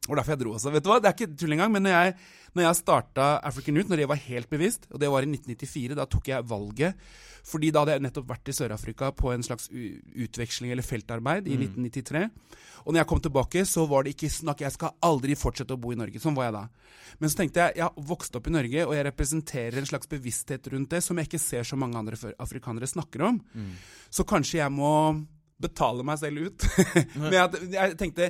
Og 0.09 0.17
derfor 0.17 0.35
jeg 0.35 0.41
dro 0.43 0.57
også. 0.57 0.73
Vet 0.73 0.85
du 0.85 0.91
hva, 0.91 0.99
Det 0.99 1.09
er 1.11 1.17
ikke 1.17 1.37
tull 1.37 1.55
engang, 1.55 1.71
men 1.71 1.85
når 1.85 1.95
jeg, 1.95 2.13
når 2.57 2.65
jeg 2.65 2.79
starta 2.81 3.31
African 3.45 3.77
Youth, 3.77 3.89
når 3.89 4.03
jeg 4.03 4.11
var 4.11 4.23
helt 4.25 4.49
bevisst, 4.49 4.87
og 4.91 4.99
det 4.99 5.09
var 5.13 5.25
i 5.25 5.29
1994, 5.29 5.97
da 5.99 6.07
tok 6.09 6.31
jeg 6.33 6.49
valget 6.49 7.09
fordi 7.49 7.69
da 7.71 7.81
hadde 7.81 7.95
jeg 7.95 8.03
nettopp 8.03 8.27
vært 8.29 8.49
i 8.51 8.53
Sør-Afrika 8.53 9.09
på 9.15 9.31
en 9.33 9.43
slags 9.45 9.69
utveksling 9.71 10.73
eller 10.73 10.85
feltarbeid 10.85 11.47
i 11.47 11.55
1993. 11.55 12.25
Og 12.83 12.91
når 12.91 13.01
jeg 13.01 13.09
kom 13.11 13.21
tilbake, 13.23 13.63
så 13.65 13.85
var 13.89 14.03
det 14.03 14.15
ikke 14.15 14.31
snakk 14.33 14.61
Jeg 14.65 14.75
skal 14.75 14.95
aldri 15.07 15.37
fortsette 15.39 15.75
å 15.75 15.79
bo 15.79 15.93
i 15.93 15.99
Norge. 15.99 16.19
Sånn 16.21 16.35
var 16.37 16.49
jeg 16.49 16.57
da. 16.57 16.63
Men 17.19 17.31
så 17.31 17.39
tenkte 17.39 17.63
jeg 17.63 17.79
jeg 17.79 17.87
har 17.87 18.07
vokst 18.11 18.35
opp 18.35 18.47
i 18.47 18.53
Norge, 18.53 18.85
og 18.85 18.93
jeg 18.95 19.07
representerer 19.07 19.79
en 19.79 19.89
slags 19.89 20.11
bevissthet 20.11 20.67
rundt 20.73 20.91
det 20.91 21.01
som 21.05 21.17
jeg 21.17 21.29
ikke 21.29 21.41
ser 21.41 21.67
så 21.67 21.79
mange 21.79 21.99
andre 21.99 22.19
afrikanere 22.37 22.87
snakker 22.91 23.25
om. 23.31 23.41
Så 24.11 24.27
kanskje 24.27 24.59
jeg 24.59 24.71
må 24.75 24.93
betale 25.59 26.05
meg 26.07 26.19
selv 26.21 26.49
ut. 26.49 26.67
Men 27.21 27.35
jeg, 27.35 27.63
jeg 27.73 27.97
tenkte 27.99 28.29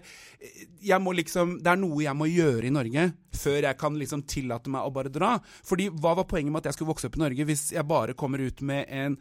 jeg 0.82 1.02
må 1.04 1.14
liksom, 1.18 1.58
Det 1.64 1.74
er 1.74 1.82
noe 1.82 2.02
jeg 2.04 2.18
må 2.18 2.30
gjøre 2.30 2.70
i 2.70 2.74
Norge 2.74 3.10
før 3.40 3.60
jeg 3.64 3.78
kan 3.80 3.96
liksom 4.00 4.24
tillate 4.28 4.72
meg 4.74 4.88
å 4.88 4.94
bare 4.94 5.12
dra. 5.14 5.36
Fordi 5.66 5.90
hva 5.94 6.16
var 6.18 6.28
poenget 6.30 6.52
med 6.52 6.64
at 6.64 6.72
jeg 6.72 6.80
skulle 6.80 6.94
vokse 6.94 7.08
opp 7.08 7.20
i 7.20 7.24
Norge 7.24 7.46
hvis 7.48 7.70
jeg 7.76 7.88
bare 7.88 8.18
kommer 8.18 8.42
ut 8.44 8.66
med 8.66 8.90
en 8.90 9.20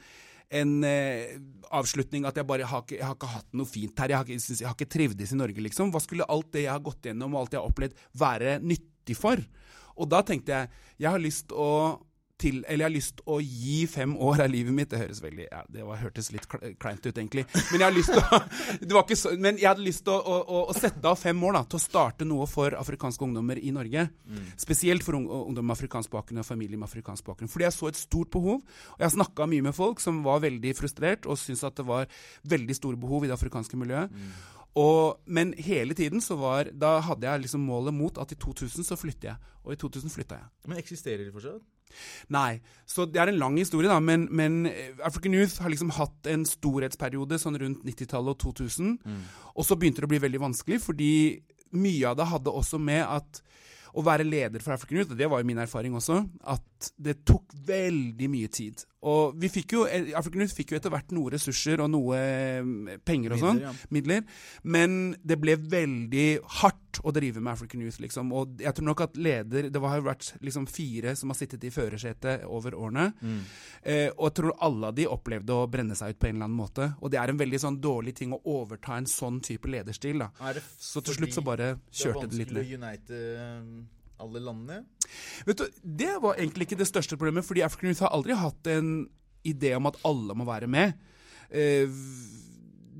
en 0.48 0.84
eh, 0.86 1.36
avslutning 1.76 2.24
at 2.24 2.38
jeg 2.40 2.48
bare 2.48 2.64
har 2.68 2.84
ikke, 2.84 2.96
jeg 2.96 3.04
har 3.04 3.16
ikke 3.18 3.32
hatt 3.34 3.56
noe 3.58 3.68
fint 3.68 3.98
her. 4.00 4.12
Jeg 4.12 4.16
har 4.16 4.28
ikke, 4.28 4.54
jeg 4.54 4.64
har 4.64 4.76
ikke 4.76 4.94
trivdes 4.94 5.34
i 5.34 5.36
Norge, 5.36 5.64
liksom. 5.66 5.90
Hva 5.92 6.00
skulle 6.00 6.28
alt 6.32 6.48
det 6.54 6.64
jeg 6.64 6.72
har 6.72 6.84
gått 6.84 7.08
gjennom 7.10 7.34
og 7.34 7.42
alt 7.42 7.56
jeg 7.56 7.60
har 7.60 7.68
opplevd, 7.68 7.98
være 8.16 8.54
nyttig 8.64 9.16
for? 9.18 9.42
Og 9.98 10.08
da 10.08 10.22
tenkte 10.24 10.54
jeg 10.54 10.86
jeg 11.04 11.12
har 11.12 11.22
lyst 11.22 11.52
å 11.52 11.68
til, 12.38 12.60
eller 12.68 12.84
jeg 12.84 12.88
har 12.88 12.94
lyst 12.94 13.22
å 13.26 13.38
gi 13.42 13.78
fem 13.90 14.14
år 14.22 14.44
av 14.44 14.50
livet 14.52 14.74
mitt 14.74 14.90
Det 14.92 15.00
høres 15.00 15.20
veldig, 15.22 15.46
ja, 15.50 15.62
det 15.74 15.84
var, 15.86 15.98
hørtes 16.02 16.30
litt 16.34 16.46
kleint 16.48 17.04
ut, 17.04 17.12
egentlig. 17.12 17.44
Men 17.72 17.84
jeg, 17.84 18.04
til 18.04 18.96
å, 18.96 19.02
så, 19.22 19.32
men 19.40 19.58
jeg 19.58 19.68
hadde 19.68 19.86
lyst 19.86 20.04
til 20.06 20.14
å, 20.14 20.36
å, 20.42 20.60
å, 20.70 20.76
sette 20.76 21.02
av 21.10 21.18
fem 21.18 21.42
år 21.48 21.58
da, 21.58 21.64
til 21.66 21.80
å 21.80 21.82
starte 21.82 22.28
noe 22.28 22.46
for 22.50 22.76
afrikanske 22.78 23.26
ungdommer 23.26 23.60
i 23.60 23.72
Norge. 23.74 24.06
Spesielt 24.60 25.06
for 25.06 25.18
ung, 25.18 25.26
ungdom 25.40 25.66
med 25.66 25.76
afrikansk 25.76 26.12
bakgrunn 26.14 26.42
og 26.42 26.48
familie 26.48 26.78
med 26.78 26.88
afrikansk 26.88 27.26
bakgrunn. 27.26 27.50
Fordi 27.52 27.66
jeg 27.66 27.76
så 27.76 27.90
et 27.90 27.98
stort 27.98 28.30
behov. 28.34 28.60
Og 28.96 29.02
jeg 29.02 29.16
snakka 29.16 29.48
mye 29.50 29.66
med 29.68 29.76
folk 29.76 30.02
som 30.02 30.22
var 30.26 30.44
veldig 30.44 30.74
frustrert 30.78 31.26
og 31.26 31.40
syntes 31.40 31.66
at 31.66 31.78
det 31.80 31.88
var 31.88 32.06
veldig 32.48 32.78
store 32.78 33.00
behov 33.00 33.26
i 33.26 33.32
det 33.32 33.36
afrikanske 33.38 33.80
miljøet. 33.80 34.14
Og, 34.78 35.18
men 35.26 35.54
hele 35.58 35.96
tiden 35.96 36.20
så 36.22 36.36
var 36.38 36.68
Da 36.76 36.98
hadde 37.02 37.26
jeg 37.26 37.46
liksom 37.46 37.64
målet 37.66 37.94
mot 37.94 38.18
at 38.20 38.32
i 38.32 38.38
2000 38.38 38.86
så 38.86 38.98
flytter 39.00 39.32
jeg. 39.32 39.54
Og 39.64 39.74
i 39.74 39.80
2000 39.80 40.12
flytta 40.12 40.38
jeg. 40.38 40.48
Men 40.68 40.78
eksisterer 40.78 41.24
de 41.24 41.34
fortsatt? 41.34 41.64
Nei. 42.34 42.60
Så 42.88 43.04
det 43.08 43.20
er 43.20 43.32
en 43.32 43.40
lang 43.40 43.58
historie, 43.60 43.90
da. 43.90 43.98
Men, 44.00 44.26
men 44.30 44.62
eh, 44.70 44.94
African 45.04 45.36
Youth 45.36 45.60
har 45.62 45.72
liksom 45.72 45.92
hatt 45.98 46.30
en 46.30 46.46
storhetsperiode 46.48 47.40
sånn 47.40 47.58
rundt 47.60 47.84
90-tallet 47.86 48.36
og 48.36 48.56
2000. 48.58 48.96
Og 49.54 49.66
så 49.66 49.76
begynte 49.76 50.04
det 50.04 50.08
å 50.08 50.14
bli 50.14 50.24
veldig 50.24 50.44
vanskelig, 50.48 50.80
fordi 50.84 51.12
mye 51.76 52.08
av 52.08 52.16
det 52.16 52.30
hadde 52.30 52.54
også 52.60 52.80
med 52.80 53.04
at 53.04 53.42
å 53.98 54.04
være 54.04 54.26
leder 54.26 54.62
for 54.62 54.74
African 54.74 55.00
Youth, 55.00 55.12
og 55.14 55.18
det 55.18 55.28
var 55.30 55.40
jo 55.40 55.48
min 55.48 55.60
erfaring 55.62 55.96
også, 55.96 56.20
at 56.52 56.90
det 57.00 57.18
tok 57.28 57.54
veldig 57.68 58.28
mye 58.30 58.50
tid. 58.52 58.84
Og 59.06 59.36
vi 59.38 59.46
fikk 59.52 59.76
jo, 59.76 59.84
eh, 59.86 60.10
African 60.18 60.42
Youth 60.42 60.56
fikk 60.56 60.72
jo 60.72 60.78
etter 60.80 60.90
hvert 60.90 61.12
noe 61.14 61.30
ressurser 61.30 61.78
og 61.84 61.90
noe 61.92 62.18
eh, 62.18 62.96
penger 63.06 63.36
og 63.36 63.42
sånn, 63.44 63.60
Midler, 63.60 63.68
ja. 63.68 63.90
midler, 63.94 64.24
men 64.74 64.96
det 65.22 65.36
ble 65.38 65.54
veldig 65.54 66.26
hardt 66.58 66.98
å 67.06 67.12
drive 67.14 67.38
med 67.38 67.52
African 67.52 67.84
Youth, 67.84 68.00
liksom. 68.02 68.32
Og 68.34 68.58
jeg 68.64 68.74
tror 68.74 68.88
nok 68.88 69.04
at 69.04 69.18
leder 69.20 69.68
Det 69.70 69.82
har 69.84 70.00
jo 70.00 70.06
vært 70.08 70.32
liksom 70.42 70.66
fire 70.66 71.14
som 71.18 71.30
har 71.30 71.38
sittet 71.38 71.62
i 71.68 71.70
førersetet 71.70 72.42
over 72.50 72.74
årene. 72.74 73.12
Eh, 73.82 74.08
og 74.16 74.24
jeg 74.26 74.36
tror 74.40 74.56
alle 74.66 74.90
av 74.90 74.96
de 74.98 75.06
opplevde 75.06 75.54
å 75.54 75.68
brenne 75.70 75.94
seg 75.98 76.16
ut 76.16 76.18
på 76.18 76.30
en 76.30 76.34
eller 76.34 76.48
annen 76.48 76.58
måte. 76.58 76.88
Og 76.98 77.12
det 77.12 77.20
er 77.22 77.30
en 77.30 77.38
veldig 77.38 77.62
sånn 77.62 77.78
dårlig 77.84 78.16
ting 78.18 78.34
å 78.34 78.40
overta 78.50 78.98
en 78.98 79.06
sånn 79.06 79.38
type 79.44 79.70
lederstil, 79.70 80.24
da. 80.24 80.32
Så 80.74 81.04
til 81.06 81.20
slutt 81.20 81.38
så 81.38 81.46
bare 81.46 81.76
kjørte 81.86 82.26
det 82.32 82.42
litt 82.42 82.50
ned. 82.50 82.64
Det 82.64 82.74
er 82.74 82.82
vanskelig 82.82 82.82
å 82.82 82.82
unite 82.82 83.22
um, 83.62 83.86
alle 84.26 84.42
landene? 84.42 84.82
Vet 85.46 85.62
du, 85.62 85.66
Det 85.82 86.16
var 86.22 86.38
egentlig 86.38 86.68
ikke 86.68 86.80
det 86.80 86.90
største 86.90 87.16
problemet, 87.16 87.46
fordi 87.46 87.64
African 87.66 87.92
Youth 87.92 88.04
har 88.04 88.14
aldri 88.16 88.36
hatt 88.38 88.72
en 88.72 88.92
idé 89.46 89.74
om 89.76 89.88
at 89.90 89.98
alle 90.08 90.36
må 90.36 90.46
være 90.48 90.68
med. 90.70 90.98
Eh, 91.50 91.88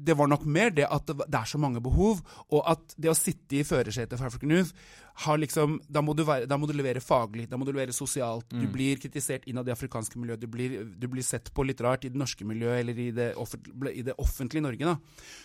det 0.08 0.16
var 0.16 0.30
nok 0.30 0.46
mer 0.48 0.70
det 0.72 0.86
at 0.88 1.10
det 1.10 1.36
er 1.36 1.48
så 1.48 1.58
mange 1.60 1.82
behov, 1.84 2.22
og 2.48 2.62
at 2.70 2.94
det 2.96 3.10
å 3.10 3.18
sitte 3.18 3.58
i 3.58 3.66
førersetet 3.66 4.16
for 4.16 4.28
African 4.28 4.54
Youth 4.54 4.72
har 5.18 5.38
liksom, 5.38 5.80
da 5.90 6.02
må, 6.04 6.14
du 6.14 6.22
være, 6.22 6.46
da 6.46 6.54
må 6.60 6.68
du 6.70 6.74
levere 6.76 7.00
faglig, 7.02 7.48
da 7.50 7.58
må 7.58 7.66
du 7.66 7.72
levere 7.72 7.94
sosialt. 7.94 8.46
Du 8.54 8.68
blir 8.70 9.00
kritisert 9.02 9.48
innad 9.50 9.66
i 9.66 9.72
det 9.72 9.74
afrikanske 9.74 10.20
miljøet, 10.20 10.38
du 10.38 10.46
blir, 10.50 10.76
du 10.94 11.06
blir 11.10 11.26
sett 11.26 11.50
på 11.54 11.64
litt 11.66 11.80
rart 11.82 12.06
i 12.06 12.10
det 12.12 12.20
norske 12.20 12.46
miljøet 12.46 12.84
eller 12.84 13.00
i 13.02 13.08
det, 13.16 13.32
offentlige, 13.34 13.94
i 13.98 14.04
det 14.06 14.14
offentlige 14.22 14.62
Norge. 14.62 14.92
da. 14.92 14.94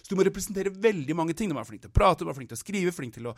Så 0.04 0.14
du 0.14 0.20
må 0.20 0.28
representere 0.28 0.70
veldig 0.70 1.16
mange 1.18 1.34
ting. 1.34 1.50
Du 1.50 1.58
må 1.58 1.62
være 1.64 1.72
flink 1.72 1.86
til 1.88 1.94
å 1.94 1.96
prate, 1.96 2.22
du 2.22 2.28
må 2.28 2.34
være 2.34 2.42
flink 2.44 2.52
til 2.52 2.60
å 2.60 2.62
skrive, 2.62 2.94
flink 2.94 3.18
til 3.18 3.32
å 3.32 3.34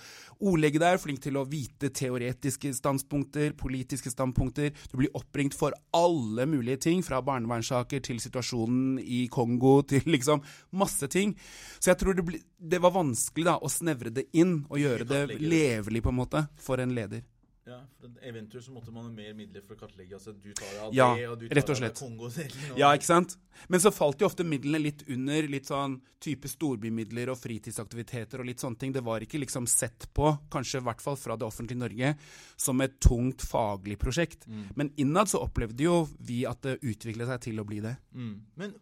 ordlegge 0.51 0.81
deg, 0.83 0.99
flink 0.99 1.23
til 1.23 1.39
å 1.39 1.45
vite 1.47 1.91
teoretiske 1.95 2.73
standpunkter, 2.75 3.55
politiske 3.55 4.11
standpunkter. 4.11 4.75
Du 4.91 4.99
blir 4.99 5.15
oppringt 5.15 5.55
for 5.55 5.77
alle 5.95 6.49
mulige 6.51 6.83
ting, 6.89 7.05
fra 7.05 7.21
barnevernssaker 7.23 8.03
til 8.03 8.19
situasjonen 8.23 8.99
i 8.99 9.23
Kongo 9.31 9.77
til 9.93 10.03
liksom 10.11 10.43
masse 10.75 11.07
ting. 11.15 11.31
Så 11.79 11.93
jeg 11.93 12.03
tror 12.03 12.19
det, 12.19 12.27
ble, 12.27 12.43
det 12.59 12.83
var 12.83 12.97
vanskelig 12.99 13.47
da 13.47 13.55
å 13.63 13.71
snevre 13.71 14.11
det 14.11 14.27
inn 14.35 14.57
og 14.67 14.83
gjøre 14.83 15.07
det. 15.07 15.23
levelig 15.39 16.03
på 16.03 16.11
en 16.11 16.19
måte 16.19 16.24
for 16.57 16.77
en 16.79 16.95
leder. 16.95 17.23
Ja, 17.65 17.79
for 17.97 18.11
Eventuelt 18.21 18.61
så 18.63 18.69
måtte 18.71 18.91
man 18.93 19.07
ha 19.07 19.09
mer 19.09 19.33
midler 19.33 19.63
for 19.65 19.73
å 19.73 19.79
kartlegge. 19.79 20.13
altså 20.13 20.35
Du 20.39 20.51
tar 20.53 20.83
av 20.85 20.93
Ja, 20.93 21.15
det, 21.15 21.23
og 21.27 21.39
du 21.39 21.47
rett 21.47 21.63
og 21.63 21.65
tar 21.65 21.75
slett. 21.79 21.95
av 21.97 22.07
Kongo-delen. 22.07 22.71
og- 22.71 22.77
Ja, 22.77 22.91
ikke 22.93 23.07
sant? 23.07 23.37
Men 23.67 23.79
så 23.79 23.89
falt 23.91 24.19
jo 24.21 24.27
ofte 24.27 24.45
midlene 24.45 24.79
litt 24.83 25.01
under 25.09 25.47
litt 25.47 25.65
sånn 25.65 25.99
type 26.21 26.45
storbymidler 26.47 27.27
og 27.31 27.37
fritidsaktiviteter 27.41 28.37
og 28.39 28.45
litt 28.45 28.59
sånne 28.59 28.77
ting. 28.77 28.91
Det 28.93 29.01
var 29.03 29.19
ikke 29.21 29.39
liksom 29.41 29.65
sett 29.67 30.05
på, 30.13 30.37
kanskje 30.51 30.77
i 30.77 30.83
hvert 30.85 31.01
fall 31.01 31.15
fra 31.15 31.35
det 31.35 31.47
offentlige 31.47 31.79
Norge, 31.79 32.15
som 32.55 32.79
et 32.81 32.99
tungt 32.99 33.41
faglig 33.41 33.97
prosjekt. 33.97 34.45
Mm. 34.47 34.69
Men 34.75 34.89
innad 34.97 35.25
så 35.25 35.41
opplevde 35.41 35.79
jo 35.79 36.07
vi 36.21 36.45
at 36.45 36.61
det 36.61 36.81
utviklet 36.81 37.25
seg 37.25 37.41
til 37.41 37.55
å 37.57 37.65
bli 37.65 37.79
det. 37.79 37.97
Mm. 38.13 38.41
Men 38.57 38.75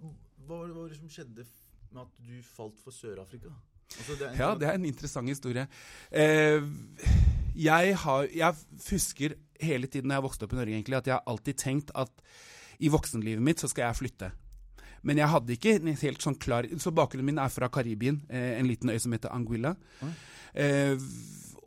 hva 0.46 0.68
var 0.76 0.90
det 0.90 0.98
som 0.98 1.08
skjedde 1.08 1.46
med 1.94 2.02
at 2.02 2.10
du 2.28 2.42
falt 2.42 2.78
for 2.80 2.92
Sør-Afrika? 2.92 3.50
Altså, 3.98 4.18
det 4.20 4.32
Ja, 4.40 4.54
det 4.60 4.68
er 4.70 4.78
en 4.80 4.86
interessant 4.90 5.30
historie. 5.30 5.68
Eh, 6.12 6.64
jeg, 7.56 7.98
har, 8.04 8.28
jeg 8.34 8.54
husker 8.90 9.36
hele 9.62 9.88
tiden 9.88 10.10
når 10.10 10.20
jeg 10.20 10.28
vokste 10.28 10.48
opp 10.48 10.56
i 10.56 10.60
Norge, 10.62 10.78
egentlig, 10.78 10.98
at 10.98 11.10
jeg 11.10 11.18
har 11.18 11.28
alltid 11.30 11.60
tenkt 11.62 11.94
at 11.96 12.12
i 12.84 12.90
voksenlivet 12.92 13.44
mitt 13.44 13.62
så 13.62 13.70
skal 13.72 13.88
jeg 13.88 14.00
flytte. 14.02 14.32
Men 15.04 15.20
jeg 15.20 15.30
hadde 15.30 15.56
ikke 15.56 15.76
en 15.78 15.92
helt 16.00 16.24
sånn 16.24 16.38
klar 16.40 16.64
Så 16.80 16.94
bakgrunnen 16.96 17.28
min 17.28 17.42
er 17.44 17.52
fra 17.52 17.68
Karibien, 17.68 18.22
eh, 18.30 18.56
en 18.58 18.70
liten 18.70 18.90
øy 18.90 19.00
som 19.04 19.12
heter 19.16 19.34
Anguilla. 19.36 19.76
Eh, 20.54 20.96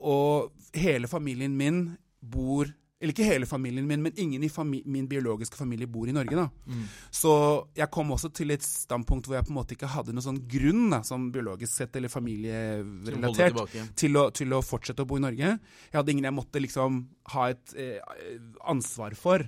og 0.00 0.52
hele 0.76 1.08
familien 1.10 1.56
min 1.56 1.96
bor 2.20 2.70
Eller 2.96 3.12
ikke 3.12 3.26
hele 3.28 3.44
familien 3.48 3.84
min, 3.84 4.00
men 4.00 4.14
ingen 4.16 4.44
i 4.46 4.50
min 4.88 5.08
biologiske 5.08 5.58
familie 5.58 5.86
bor 5.86 6.08
i 6.08 6.14
Norge. 6.16 6.36
da. 6.36 6.46
Mm. 6.64 6.86
Så 7.12 7.32
jeg 7.76 7.90
kom 7.92 8.12
også 8.14 8.30
til 8.32 8.54
et 8.54 8.64
standpunkt 8.64 9.28
hvor 9.28 9.36
jeg 9.36 9.44
på 9.44 9.52
en 9.52 9.58
måte 9.58 9.76
ikke 9.76 9.90
hadde 9.92 10.14
noen 10.16 10.24
sånn 10.24 10.40
grunn, 10.48 10.88
da, 10.94 11.02
som 11.04 11.28
biologisk 11.32 11.74
sett 11.74 11.96
eller 12.00 12.12
familierelatert, 12.12 13.60
til 14.00 14.16
å, 14.16 14.30
til 14.32 14.56
å 14.56 14.62
fortsette 14.64 15.04
å 15.04 15.08
bo 15.10 15.20
i 15.20 15.26
Norge. 15.26 15.58
Jeg 15.90 15.98
hadde 15.98 16.14
ingen 16.14 16.30
jeg 16.30 16.38
måtte 16.38 16.62
liksom 16.64 17.02
ha 17.34 17.50
et 17.52 17.76
eh, 17.76 18.16
ansvar 18.64 19.18
for. 19.18 19.44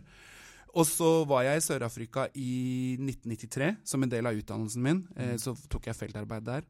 Og 0.79 0.87
så 0.87 1.11
var 1.27 1.43
jeg 1.43 1.59
i 1.59 1.65
Sør-Afrika 1.65 2.29
i 2.39 2.95
1993 3.01 3.71
som 3.89 4.05
en 4.05 4.13
del 4.13 4.29
av 4.31 4.39
utdannelsen 4.39 4.85
min. 4.85 5.01
Eh, 5.19 5.35
så 5.43 5.57
tok 5.71 5.89
jeg 5.91 5.99
feltarbeid 5.99 6.47
der. 6.47 6.67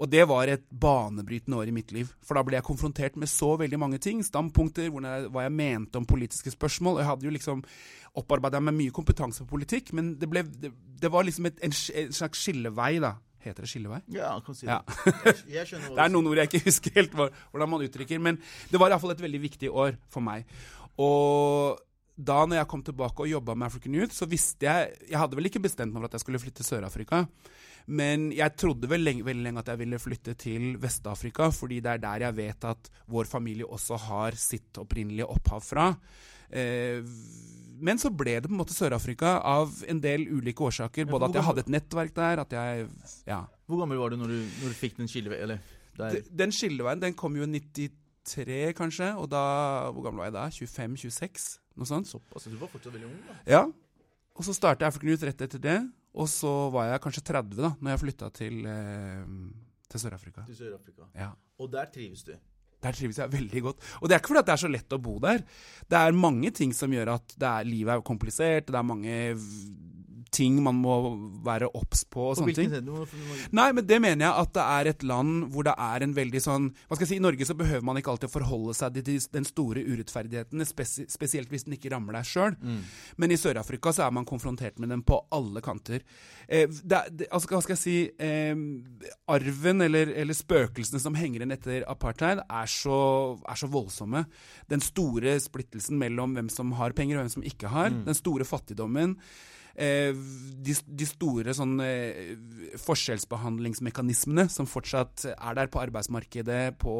Og 0.00 0.08
det 0.08 0.22
var 0.30 0.48
et 0.48 0.62
banebrytende 0.70 1.58
år 1.58 1.68
i 1.68 1.74
mitt 1.74 1.90
liv. 1.92 2.12
For 2.24 2.38
da 2.38 2.44
ble 2.46 2.56
jeg 2.56 2.64
konfrontert 2.68 3.18
med 3.20 3.28
så 3.28 3.52
veldig 3.60 3.80
mange 3.80 3.98
ting. 4.00 4.22
Standpunkter, 4.24 4.86
jeg, 4.86 5.26
hva 5.34 5.44
jeg 5.44 5.56
mente 5.56 6.00
om 6.00 6.06
politiske 6.08 6.54
spørsmål. 6.54 7.02
Jeg 7.02 7.10
hadde 7.10 7.26
jo 7.28 7.34
liksom 7.34 7.64
opparbeida 8.20 8.62
meg 8.64 8.78
mye 8.78 8.94
kompetanse 8.94 9.44
på 9.44 9.58
politikk, 9.58 9.92
men 9.98 10.14
det, 10.18 10.30
ble, 10.30 10.44
det, 10.62 10.72
det 11.02 11.10
var 11.12 11.26
liksom 11.26 11.50
et, 11.50 11.60
en, 11.66 11.74
en 11.74 12.16
slags 12.16 12.46
skillevei, 12.46 12.94
da. 13.02 13.16
Heter 13.40 13.64
det 13.64 13.70
skillevei? 13.72 14.00
Ja, 14.12 14.34
kan 14.44 14.56
si 14.56 14.66
det. 14.68 14.74
Ja. 14.74 14.80
Det 15.96 16.02
er 16.04 16.10
noen 16.12 16.26
ord 16.28 16.40
jeg 16.42 16.50
ikke 16.50 16.66
husker 16.66 16.98
helt 16.98 17.14
hvordan 17.16 17.70
man 17.72 17.84
uttrykker, 17.86 18.20
men 18.20 18.36
det 18.68 18.80
var 18.80 18.92
iallfall 18.92 19.14
et 19.14 19.22
veldig 19.24 19.40
viktig 19.40 19.70
år 19.72 19.96
for 20.12 20.24
meg. 20.24 20.44
Og 21.00 21.80
da 22.20 22.42
når 22.46 22.60
jeg 22.60 22.68
kom 22.70 22.82
tilbake 22.86 23.24
og 23.24 23.30
jobba 23.30 23.54
med 23.56 23.70
African 23.70 23.96
Youth, 23.96 24.14
så 24.16 24.28
visste 24.28 24.66
jeg 24.68 24.94
Jeg 25.08 25.18
hadde 25.18 25.38
vel 25.38 25.48
ikke 25.48 25.62
bestemt 25.64 25.92
meg 25.94 26.02
for 26.02 26.10
at 26.10 26.18
jeg 26.18 26.24
skulle 26.24 26.42
flytte 26.42 26.62
til 26.62 26.68
Sør-Afrika, 26.68 27.22
men 27.90 28.28
jeg 28.36 28.56
trodde 28.60 28.88
vel 28.90 29.02
lenge, 29.06 29.24
veldig 29.26 29.46
lenge 29.46 29.62
at 29.62 29.70
jeg 29.72 29.80
ville 29.80 29.98
flytte 29.98 30.34
til 30.38 30.74
Vest-Afrika, 30.82 31.48
fordi 31.54 31.80
det 31.80 31.94
er 31.94 32.02
der 32.02 32.26
jeg 32.26 32.36
vet 32.36 32.66
at 32.68 32.90
vår 33.10 33.30
familie 33.30 33.66
også 33.66 33.98
har 34.10 34.36
sitt 34.38 34.78
opprinnelige 34.78 35.26
opphav 35.26 35.64
fra. 35.64 35.86
Eh, 36.50 37.00
men 37.80 37.98
så 37.98 38.10
ble 38.12 38.36
det 38.36 38.50
på 38.50 38.54
en 38.54 38.60
måte 38.60 38.76
Sør-Afrika 38.76 39.38
av 39.46 39.72
en 39.88 40.00
del 40.02 40.26
ulike 40.28 40.66
årsaker. 40.66 41.08
Både 41.08 41.30
at 41.30 41.38
jeg 41.38 41.46
hadde 41.48 41.64
et 41.64 41.74
nettverk 41.78 42.14
der, 42.16 42.44
at 42.44 42.52
jeg 42.52 42.88
Ja. 43.26 43.44
Hvor 43.66 43.80
gammel 43.80 43.98
var 43.98 44.10
du 44.10 44.16
når 44.20 44.28
du, 44.34 44.38
når 44.60 44.68
du 44.68 44.76
fikk 44.76 44.98
den 44.98 45.08
skilleveien? 45.08 45.58
Den 45.96 46.52
skilleveien 46.52 47.00
den 47.00 47.14
kom 47.14 47.36
jo 47.36 47.46
i 47.46 47.60
93, 47.60 48.74
kanskje. 48.76 49.14
Og 49.16 49.30
da 49.30 49.90
Hvor 49.90 50.02
gammel 50.02 50.30
var 50.30 50.30
jeg 50.30 50.36
da? 50.36 50.46
25-26? 50.50 51.58
Noe 51.80 51.88
sånt. 51.88 52.10
Såpass. 52.10 52.44
Du 52.50 52.58
var 52.60 52.68
fortsatt 52.68 52.92
veldig 52.92 53.08
ung, 53.08 53.16
da. 53.24 53.38
Ja. 53.48 53.62
Og 54.36 54.46
så 54.46 54.52
startet 54.56 54.84
African 54.88 55.10
Youth 55.12 55.24
rett 55.24 55.42
etter 55.46 55.62
det. 55.62 55.78
Og 56.20 56.28
så 56.28 56.52
var 56.74 56.90
jeg 56.90 57.02
kanskje 57.04 57.24
30 57.30 57.56
da 57.56 57.72
når 57.78 57.94
jeg 57.94 58.02
flytta 58.02 58.30
til, 58.34 58.60
eh, 58.66 59.26
til 59.88 60.02
Sør-Afrika. 60.02 60.44
Til 60.48 60.58
Sør-Afrika. 60.58 61.08
Ja. 61.14 61.30
Og 61.60 61.70
der 61.72 61.88
trives 61.94 62.24
du. 62.26 62.34
Der 62.80 62.96
trives 62.96 63.18
jeg 63.20 63.32
veldig 63.32 63.62
godt. 63.62 63.84
Og 64.00 64.08
det 64.08 64.16
er 64.16 64.20
ikke 64.20 64.32
fordi 64.32 64.42
at 64.42 64.48
det 64.48 64.54
er 64.56 64.62
så 64.64 64.72
lett 64.72 64.96
å 64.96 65.00
bo 65.02 65.18
der. 65.20 65.44
Det 65.88 65.98
er 66.00 66.16
mange 66.16 66.50
ting 66.56 66.72
som 66.76 66.92
gjør 66.92 67.14
at 67.14 67.34
det 67.36 67.48
er, 67.48 67.68
livet 67.68 67.94
er 67.94 68.04
komplisert. 68.04 68.66
Det 68.66 68.78
er 68.80 68.86
mange 68.86 69.16
ting 70.34 70.58
man 70.62 70.78
må 70.80 70.96
være 71.44 71.68
obs 71.76 72.04
på 72.10 72.30
og 72.30 72.36
På 72.36 72.44
sånne 72.44 72.54
ting. 72.56 72.72
må, 72.86 73.06
Nei, 73.56 73.68
men 73.76 73.86
det 73.86 73.98
mener 74.02 74.26
jeg 74.26 74.44
at 74.44 74.52
det 74.56 74.66
er 74.76 74.90
et 74.92 75.04
land 75.06 75.48
hvor 75.52 75.66
det 75.66 75.74
er 75.74 76.06
en 76.06 76.14
veldig 76.16 76.42
sånn 76.44 76.68
Hva 76.86 76.96
skal 76.96 77.04
jeg 77.04 77.10
si, 77.12 77.18
I 77.20 77.24
Norge 77.24 77.48
så 77.48 77.56
behøver 77.58 77.84
man 77.86 78.00
ikke 78.00 78.14
alltid 78.14 78.32
forholde 78.32 78.76
seg 78.78 79.00
til 79.00 79.18
den 79.34 79.46
store 79.48 79.84
urettferdigheten, 79.86 80.64
spesielt 80.66 81.50
hvis 81.52 81.66
den 81.66 81.76
ikke 81.76 81.92
rammer 81.92 82.16
deg 82.18 82.28
sjøl. 82.28 82.56
Mm. 82.60 82.80
Men 83.22 83.34
i 83.34 83.38
Sør-Afrika 83.40 83.92
så 83.94 84.06
er 84.06 84.14
man 84.14 84.28
konfrontert 84.28 84.78
med 84.82 84.92
den 84.92 85.02
på 85.06 85.18
alle 85.34 85.62
kanter. 85.64 86.04
Eh, 86.46 86.66
det, 86.70 87.02
det, 87.16 87.28
altså, 87.30 87.50
hva 87.52 87.62
skal 87.64 87.76
jeg 87.76 87.82
si 87.82 87.96
eh, 88.22 88.54
Arven 89.30 89.86
eller, 89.86 90.12
eller 90.22 90.36
spøkelsene 90.36 91.02
som 91.02 91.18
henger 91.18 91.42
igjen 91.42 91.56
etter 91.56 91.86
apartheid, 91.90 92.42
er 92.46 92.70
så, 92.70 93.00
er 93.44 93.60
så 93.60 93.70
voldsomme. 93.70 94.24
Den 94.70 94.82
store 94.84 95.36
splittelsen 95.42 95.98
mellom 96.00 96.36
hvem 96.36 96.50
som 96.52 96.74
har 96.78 96.94
penger 96.96 97.18
og 97.18 97.24
hvem 97.24 97.34
som 97.38 97.46
ikke 97.46 97.72
har. 97.72 97.90
Den 98.06 98.18
store 98.18 98.46
fattigdommen. 98.48 99.16
Eh, 99.80 100.12
de, 100.60 100.74
de 101.00 101.06
store 101.08 101.54
sånn 101.56 101.78
eh, 101.80 102.34
forskjellsbehandlingsmekanismene 102.82 104.44
som 104.52 104.66
fortsatt 104.68 105.24
er 105.30 105.56
der 105.56 105.70
på 105.72 105.80
arbeidsmarkedet, 105.80 106.76
på 106.80 106.94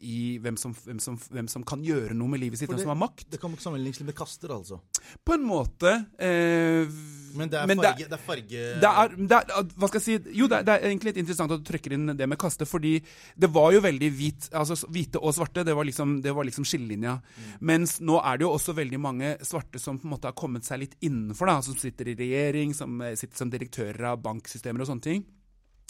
i 0.00 0.38
hvem 0.42 0.56
som, 0.60 0.72
hvem 0.86 1.00
som, 1.02 1.18
hvem 1.28 1.50
som 1.52 1.64
kan 1.68 1.82
gjøre 1.84 2.16
noe 2.16 2.32
med 2.32 2.40
livet 2.40 2.60
sitt, 2.60 2.70
hvem 2.70 2.80
som 2.80 2.92
har 2.94 3.00
makt. 3.00 3.26
det 3.32 3.40
kan 3.42 3.52
ikke 3.52 3.66
sammenlignes 3.66 4.00
med 4.08 4.16
kaster, 4.16 4.54
altså. 4.54 4.80
På 5.24 5.36
en 5.36 5.44
måte. 5.44 5.92
Eh, 6.16 6.88
Men 7.36 7.50
det 7.52 7.58
er 7.60 7.68
men 7.68 7.82
farge, 7.82 7.98
det, 7.98 8.08
det 8.08 8.16
er 8.16 8.24
farge 8.24 8.62
det 8.80 8.88
er, 8.88 9.14
det 9.28 9.36
er, 9.36 9.66
hva 9.76 9.88
skal 9.90 10.00
jeg 10.00 10.04
si 10.06 10.36
Jo, 10.38 10.46
det 10.48 10.62
er, 10.62 10.64
det 10.64 10.72
er 10.74 10.86
egentlig 10.88 11.10
litt 11.10 11.20
interessant 11.20 11.52
at 11.52 11.60
du 11.60 11.66
trekker 11.68 11.92
inn 11.92 12.14
det 12.16 12.28
med 12.28 12.40
kaste, 12.40 12.64
fordi 12.68 12.94
det 13.36 13.50
var 13.52 13.74
jo 13.76 13.82
veldig 13.84 14.10
hvit, 14.16 14.48
altså 14.56 14.78
hvite 14.88 15.20
og 15.20 15.34
svarte. 15.36 15.64
Det 15.66 15.74
var 15.76 15.84
liksom, 15.84 16.18
det 16.24 16.32
var 16.32 16.48
liksom 16.48 16.64
skillelinja. 16.68 17.18
Mens 17.60 17.98
nå 18.00 18.16
er 18.22 18.38
det 18.40 18.46
jo 18.48 18.54
også 18.56 18.72
veldig 18.78 19.00
mange 19.02 19.34
svarte 19.44 19.80
som 19.82 20.00
på 20.00 20.08
en 20.08 20.14
måte 20.16 20.30
har 20.30 20.36
kommet 20.38 20.64
seg 20.64 20.80
litt 20.86 20.96
innenfor, 21.04 21.50
da, 21.50 21.58
som 21.64 21.76
sitter 21.76 21.97
i 22.06 22.14
regjering, 22.18 22.74
som 22.76 23.00
eh, 23.02 23.16
sitter 23.18 23.36
som 23.40 23.50
direktører 23.50 24.12
av 24.12 24.22
banksystemer 24.22 24.84
og 24.84 24.90
sånne 24.92 25.06
ting. 25.08 25.24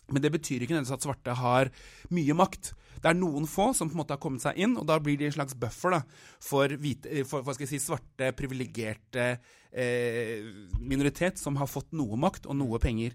Men 0.09 0.25
det 0.25 0.33
betyr 0.33 0.65
ikke 0.65 0.73
nødvendigvis 0.73 0.97
at 0.97 1.05
svarte 1.05 1.37
har 1.37 1.71
mye 2.15 2.37
makt. 2.39 2.73
Det 3.03 3.11
er 3.11 3.19
noen 3.19 3.47
få 3.49 3.71
som 3.77 3.91
på 3.91 3.97
en 3.97 4.03
måte 4.03 4.17
har 4.17 4.23
kommet 4.23 4.45
seg 4.45 4.59
inn, 4.61 4.77
og 4.79 4.87
da 4.89 4.99
blir 5.03 5.19
de 5.21 5.29
en 5.29 5.37
slags 5.37 5.57
buffer 5.59 5.97
da, 5.97 6.03
for, 6.43 6.75
hvite, 6.83 7.25
for 7.29 7.47
jeg 7.59 7.71
si, 7.71 7.81
svarte, 7.83 8.33
privilegerte 8.39 9.27
eh, 9.73 10.45
minoritet 10.81 11.39
som 11.39 11.57
har 11.61 11.69
fått 11.71 11.93
noe 11.97 12.19
makt 12.21 12.49
og 12.49 12.59
noe 12.59 12.81
penger. 12.83 13.15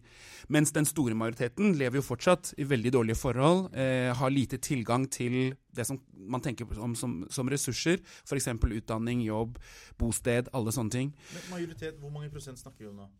Mens 0.54 0.74
den 0.76 0.88
store 0.88 1.16
majoriteten 1.18 1.76
lever 1.80 2.00
jo 2.00 2.06
fortsatt 2.06 2.54
i 2.60 2.68
veldig 2.68 2.94
dårlige 2.98 3.20
forhold, 3.20 3.74
eh, 3.76 4.12
har 4.16 4.34
lite 4.34 4.60
tilgang 4.64 5.08
til 5.12 5.56
det 5.74 5.88
som 5.88 6.00
man 6.14 6.42
tenker 6.42 6.68
på 6.70 6.78
som, 6.96 7.24
som, 7.30 7.50
ressurser, 7.50 8.00
f.eks. 8.28 8.48
utdanning, 8.48 9.24
jobb, 9.26 9.60
bosted, 10.00 10.52
alle 10.54 10.72
sånne 10.76 10.92
ting. 10.94 11.14
Men 11.34 11.52
majoritet, 11.58 12.00
hvor 12.00 12.14
mange 12.14 12.32
prosent 12.34 12.60
snakker 12.62 12.86
vi 12.86 12.92
om 12.92 13.04
nå? 13.04 13.12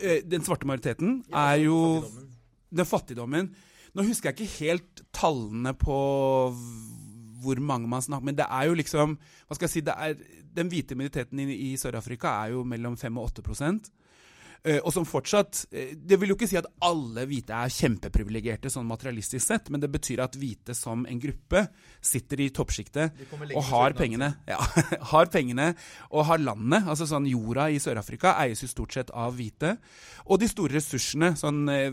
Eh, 0.00 0.20
Den 0.24 0.44
svarte 0.44 0.68
majoriteten 0.68 1.22
er 1.32 1.56
jo 1.64 1.78
fattigdommen. 2.02 2.34
den 2.70 2.86
fattigdommen 2.86 3.54
Nå 3.94 4.06
husker 4.08 4.30
jeg 4.30 4.40
ikke 4.40 4.64
helt 4.64 5.04
tallene 5.14 5.74
på 5.78 5.98
hvor 7.44 7.60
mange 7.60 7.88
man 7.90 8.02
snakker 8.02 8.24
Men 8.24 8.38
det 8.38 8.46
er 8.48 8.70
jo 8.70 8.78
liksom 8.78 9.18
Hva 9.20 9.56
skal 9.56 9.68
jeg 9.68 9.74
si 9.74 9.82
er, 9.84 10.14
Den 10.56 10.70
hvite 10.72 10.96
minoriteten 10.96 11.42
i, 11.44 11.46
i 11.70 11.74
Sør-Afrika 11.78 12.32
er 12.42 12.54
jo 12.54 12.64
mellom 12.66 12.96
5 12.96 13.20
og 13.20 13.30
8 13.30 13.44
Eh, 13.44 14.03
og 14.80 14.94
som 14.94 15.04
fortsatt 15.04 15.66
eh, 15.76 15.92
Det 15.92 16.16
vil 16.20 16.32
jo 16.32 16.36
ikke 16.38 16.48
si 16.48 16.56
at 16.56 16.68
alle 16.84 17.26
hvite 17.28 17.52
er 17.52 17.72
kjempeprivilegerte 17.72 18.70
sånn 18.72 18.86
materialistisk 18.88 19.44
sett, 19.44 19.68
men 19.68 19.82
det 19.82 19.90
betyr 19.92 20.22
at 20.24 20.38
hvite 20.40 20.76
som 20.76 21.04
en 21.08 21.20
gruppe 21.20 21.66
sitter 22.04 22.40
i 22.44 22.48
toppsjiktet 22.54 23.20
og 23.54 23.62
har 23.68 23.96
pengene. 23.98 24.30
Ja, 24.48 24.60
har 25.12 25.28
pengene 25.32 25.72
og 26.10 26.26
har 26.30 26.40
landet. 26.40 26.88
altså 26.88 27.08
sånn 27.08 27.28
Jorda 27.28 27.68
i 27.72 27.80
Sør-Afrika 27.82 28.34
eies 28.40 28.64
jo 28.64 28.70
stort 28.70 28.96
sett 28.96 29.12
av 29.12 29.36
hvite. 29.36 29.76
Og 30.24 30.40
de 30.40 30.48
store 30.48 30.78
ressursene 30.78 31.34
sånn, 31.36 31.64
eh, 31.68 31.92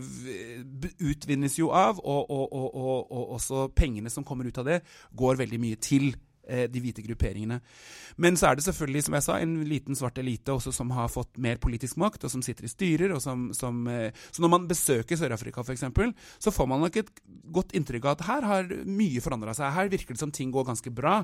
utvinnes 1.04 1.58
jo 1.60 1.72
av, 1.76 2.00
og, 2.00 2.24
og, 2.32 2.46
og, 2.48 2.68
og, 2.72 2.98
og 3.12 3.38
også 3.38 3.68
pengene 3.76 4.12
som 4.12 4.24
kommer 4.24 4.48
ut 4.48 4.60
av 4.62 4.68
det, 4.68 4.82
går 5.12 5.40
veldig 5.44 5.60
mye 5.60 5.80
til 5.82 6.14
eh, 6.14 6.31
de 6.42 6.80
hvite 6.82 7.04
grupperingene. 7.04 7.60
Men 8.20 8.36
så 8.36 8.50
er 8.50 8.58
det 8.58 8.64
selvfølgelig, 8.66 9.04
som 9.06 9.16
jeg 9.16 9.24
sa, 9.24 9.38
en 9.40 9.54
liten 9.68 9.96
svart 9.98 10.18
elite 10.20 10.52
også 10.52 10.72
som 10.74 10.90
har 10.96 11.10
fått 11.12 11.38
mer 11.42 11.60
politisk 11.62 11.98
makt, 12.00 12.26
og 12.26 12.32
som 12.32 12.42
sitter 12.44 12.66
i 12.66 12.72
styrer. 12.72 13.14
og 13.14 13.22
som, 13.22 13.50
som 13.56 13.86
eh, 13.88 14.12
Så 14.30 14.42
når 14.42 14.52
man 14.52 14.68
besøker 14.68 15.18
Sør-Afrika 15.18 15.62
f.eks., 15.62 15.84
så 16.38 16.52
får 16.52 16.68
man 16.68 16.82
nok 16.84 16.96
et 17.00 17.10
godt 17.52 17.74
inntrykk 17.76 18.04
av 18.04 18.16
at 18.16 18.26
her 18.28 18.48
har 18.48 18.76
mye 18.84 19.22
forandra 19.24 19.54
seg. 19.56 19.72
Her 19.72 19.92
virker 19.92 20.14
det 20.14 20.22
som 20.22 20.34
ting 20.34 20.52
går 20.52 20.68
ganske 20.68 20.92
bra. 20.92 21.22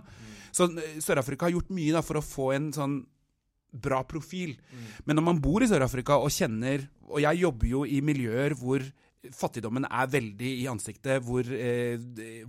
Så 0.52 0.70
eh, 0.72 0.98
Sør-Afrika 1.04 1.48
har 1.48 1.56
gjort 1.56 1.74
mye 1.74 1.94
da, 1.96 2.04
for 2.04 2.20
å 2.20 2.24
få 2.24 2.52
en 2.56 2.72
sånn 2.74 3.00
bra 3.68 4.00
profil. 4.08 4.56
Men 5.04 5.18
når 5.18 5.26
man 5.26 5.42
bor 5.44 5.62
i 5.62 5.68
Sør-Afrika 5.68 6.16
og 6.16 6.32
kjenner 6.32 6.86
Og 7.08 7.20
jeg 7.20 7.40
jobber 7.42 7.68
jo 7.68 7.82
i 7.84 8.00
miljøer 8.04 8.54
hvor 8.56 8.82
fattigdommen 9.34 9.86
er 9.88 10.12
veldig 10.12 10.52
i 10.62 10.68
ansiktet, 10.70 11.24
hvor 11.26 11.46
eh, 11.46 11.98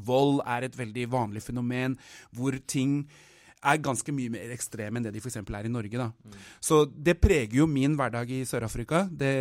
vold 0.06 0.44
er 0.46 0.68
et 0.68 0.78
veldig 0.78 1.10
vanlig 1.12 1.44
fenomen, 1.44 1.98
hvor 2.36 2.58
ting 2.68 3.04
er 3.60 3.82
ganske 3.84 4.14
mye 4.16 4.32
mer 4.32 4.54
ekstreme 4.54 5.00
enn 5.00 5.06
det 5.06 5.12
de 5.16 5.22
f.eks. 5.22 5.40
er 5.42 5.68
i 5.68 5.72
Norge. 5.72 5.98
da. 5.98 6.08
Mm. 6.08 6.38
Så 6.64 6.86
det 6.88 7.18
preger 7.20 7.58
jo 7.60 7.68
min 7.68 7.98
hverdag 8.00 8.32
i 8.32 8.46
Sør-Afrika. 8.48 9.04
Det 9.12 9.34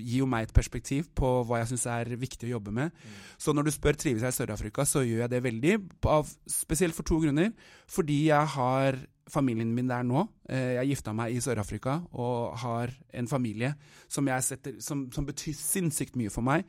gir 0.00 0.24
jo 0.24 0.26
meg 0.30 0.48
et 0.48 0.56
perspektiv 0.56 1.06
på 1.14 1.30
hva 1.46 1.60
jeg 1.62 1.70
syns 1.72 1.86
er 1.92 2.10
viktig 2.18 2.48
å 2.48 2.56
jobbe 2.56 2.74
med. 2.74 2.90
Mm. 2.90 3.20
Så 3.38 3.54
når 3.54 3.68
du 3.68 3.74
spør 3.76 3.98
trives 4.00 4.26
jeg 4.26 4.34
i 4.34 4.38
Sør-Afrika, 4.40 4.86
så 4.88 5.04
gjør 5.06 5.24
jeg 5.24 5.34
det 5.36 5.44
veldig, 5.46 5.78
av, 6.10 6.34
spesielt 6.50 6.98
for 6.98 7.06
to 7.06 7.20
grunner. 7.22 7.52
Fordi 7.90 8.24
jeg 8.32 8.54
har 8.56 8.98
familien 9.32 9.74
min 9.74 9.90
der 9.90 10.06
nå. 10.06 10.24
Eh, 10.48 10.76
jeg 10.78 10.94
gifta 10.94 11.14
meg 11.16 11.34
i 11.34 11.42
Sør-Afrika 11.42 12.00
og 12.12 12.56
har 12.62 12.92
en 13.16 13.28
familie 13.30 13.74
som, 14.08 14.28
setter, 14.42 14.78
som, 14.82 15.06
som 15.14 15.28
betyr 15.28 15.56
sinnssykt 15.56 16.18
mye 16.20 16.32
for 16.32 16.46
meg. 16.46 16.66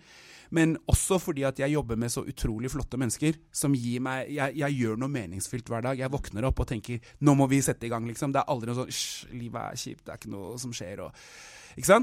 Men 0.51 0.75
også 0.91 1.15
fordi 1.22 1.46
at 1.48 1.60
jeg 1.62 1.72
jobber 1.72 1.96
med 2.00 2.12
så 2.12 2.25
utrolig 2.27 2.72
flotte 2.74 3.00
mennesker 3.00 3.38
som 3.56 3.75
gir 3.75 4.01
meg 4.03 4.34
Jeg, 4.36 4.58
jeg 4.60 4.77
gjør 4.82 5.00
noe 5.00 5.12
meningsfylt 5.12 5.70
hver 5.72 5.86
dag. 5.86 6.00
Jeg 6.00 6.12
våkner 6.12 6.48
opp 6.50 6.60
og 6.60 6.68
tenker 6.68 7.00
'nå 7.22 7.36
må 7.39 7.48
vi 7.48 7.62
sette 7.63 7.88
i 7.88 7.89
gang', 7.89 8.08
liksom. 8.08 8.34
Det 8.34 8.41
er 8.41 8.51
aldri 8.51 8.68
noe 8.68 8.84
sånn 8.84 9.39
'livet 9.39 9.62
er 9.62 9.80
kjipt, 9.80 10.06
det 10.06 10.12
er 10.12 10.20
ikke 10.20 10.36
noe 10.36 10.60
som 10.60 10.72
skjer', 10.72 11.06
og? 11.08 11.15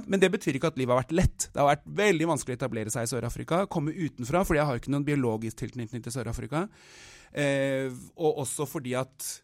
Men 0.06 0.20
det 0.20 0.32
betyr 0.32 0.56
ikke 0.56 0.72
at 0.72 0.78
livet 0.78 0.94
har 0.94 1.02
vært 1.02 1.12
lett. 1.12 1.50
Det 1.52 1.60
har 1.60 1.76
vært 1.76 1.84
veldig 1.84 2.26
vanskelig 2.26 2.56
å 2.56 2.58
etablere 2.58 2.90
seg 2.90 3.04
i 3.04 3.10
Sør-Afrika. 3.10 3.66
Komme 3.68 3.92
utenfra, 3.92 4.44
fordi 4.44 4.58
jeg 4.58 4.66
har 4.66 4.76
ikke 4.80 4.90
noen 4.90 5.04
biologisk 5.04 5.56
tilknytning 5.56 6.02
til 6.02 6.12
Sør-Afrika. 6.12 6.68
Eh, 7.32 7.92
og 8.16 8.38
også 8.44 8.64
fordi 8.64 8.94
at 8.94 9.42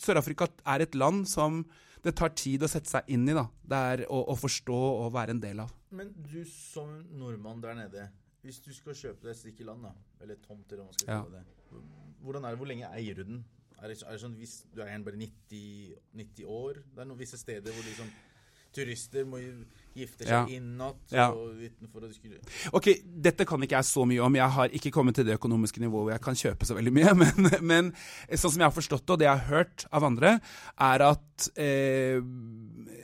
Sør-Afrika 0.00 0.48
er 0.72 0.84
et 0.84 0.94
land 0.98 1.26
som 1.28 1.62
det 2.02 2.14
tar 2.18 2.32
tid 2.34 2.64
å 2.64 2.70
sette 2.70 2.90
seg 2.90 3.08
inn 3.14 3.28
i. 3.28 3.34
da. 3.36 3.46
Det 3.62 3.80
er 3.92 4.04
å, 4.08 4.22
å, 4.32 4.36
forstå 4.38 4.78
og 5.04 5.12
være 5.14 5.36
en 5.36 5.42
del 5.42 5.62
av. 5.62 5.72
Men 5.94 6.10
du 6.16 6.40
som 6.48 6.90
nordmann 7.18 7.62
der 7.62 7.76
nede, 7.78 8.08
hvis 8.42 8.58
du 8.64 8.72
skal 8.74 8.96
kjøpe 8.98 9.28
deg 9.28 9.34
et 9.36 9.42
stykke 9.44 9.66
land, 9.68 9.86
da, 9.86 9.92
eller 10.24 10.40
tomt, 10.42 10.66
eller 10.72 10.82
hva 10.82 10.88
man 10.88 10.96
skal 10.98 11.12
kalle 11.12 11.42
ja. 11.42 11.44
det, 11.44 11.82
hvordan 12.22 12.44
er 12.46 12.54
det, 12.54 12.60
hvor 12.62 12.70
lenge 12.70 12.90
eier 12.96 13.18
du 13.18 13.22
den? 13.28 13.44
Er 13.82 13.90
det, 13.90 13.98
er 14.02 14.14
det 14.14 14.22
sånn 14.22 14.34
hvis 14.38 14.56
du 14.70 14.82
eier 14.82 14.94
den 14.94 15.06
bare 15.06 15.18
90, 15.18 15.94
90 16.18 16.50
år? 16.58 16.82
Det 16.90 17.02
er 17.02 17.08
noen 17.10 17.22
visse 17.22 17.38
steder 17.38 17.74
hvor 17.74 17.86
liksom 17.86 18.10
turister 18.72 19.26
må 19.28 19.40
gifte 19.96 20.24
seg 20.24 20.32
ja. 20.32 20.42
innat 20.56 21.14
og 21.28 21.58
utenfor 21.60 22.06
og 22.06 22.14
skulle 22.14 22.40
Ok, 22.72 22.88
dette 23.04 23.46
kan 23.48 23.62
ikke 23.64 23.78
jeg 23.78 23.88
så 23.88 24.06
mye 24.08 24.22
om. 24.24 24.38
Jeg 24.38 24.56
har 24.56 24.76
ikke 24.78 24.92
kommet 24.94 25.18
til 25.18 25.26
det 25.28 25.36
økonomiske 25.38 25.82
nivået 25.82 26.06
hvor 26.06 26.14
jeg 26.14 26.24
kan 26.24 26.38
kjøpe 26.38 26.68
så 26.68 26.76
veldig 26.78 26.94
mye. 26.96 27.14
Men, 27.22 27.50
men 27.62 27.90
sånn 28.30 28.54
som 28.54 28.62
jeg 28.62 28.68
har 28.68 28.74
forstått 28.74 29.04
det, 29.04 29.14
og 29.14 29.20
det 29.20 29.26
jeg 29.28 29.40
har 29.40 29.50
hørt 29.50 29.84
av 29.94 30.06
andre, 30.06 30.32
er 30.88 31.04
at 31.06 31.48
eh, 31.60 32.18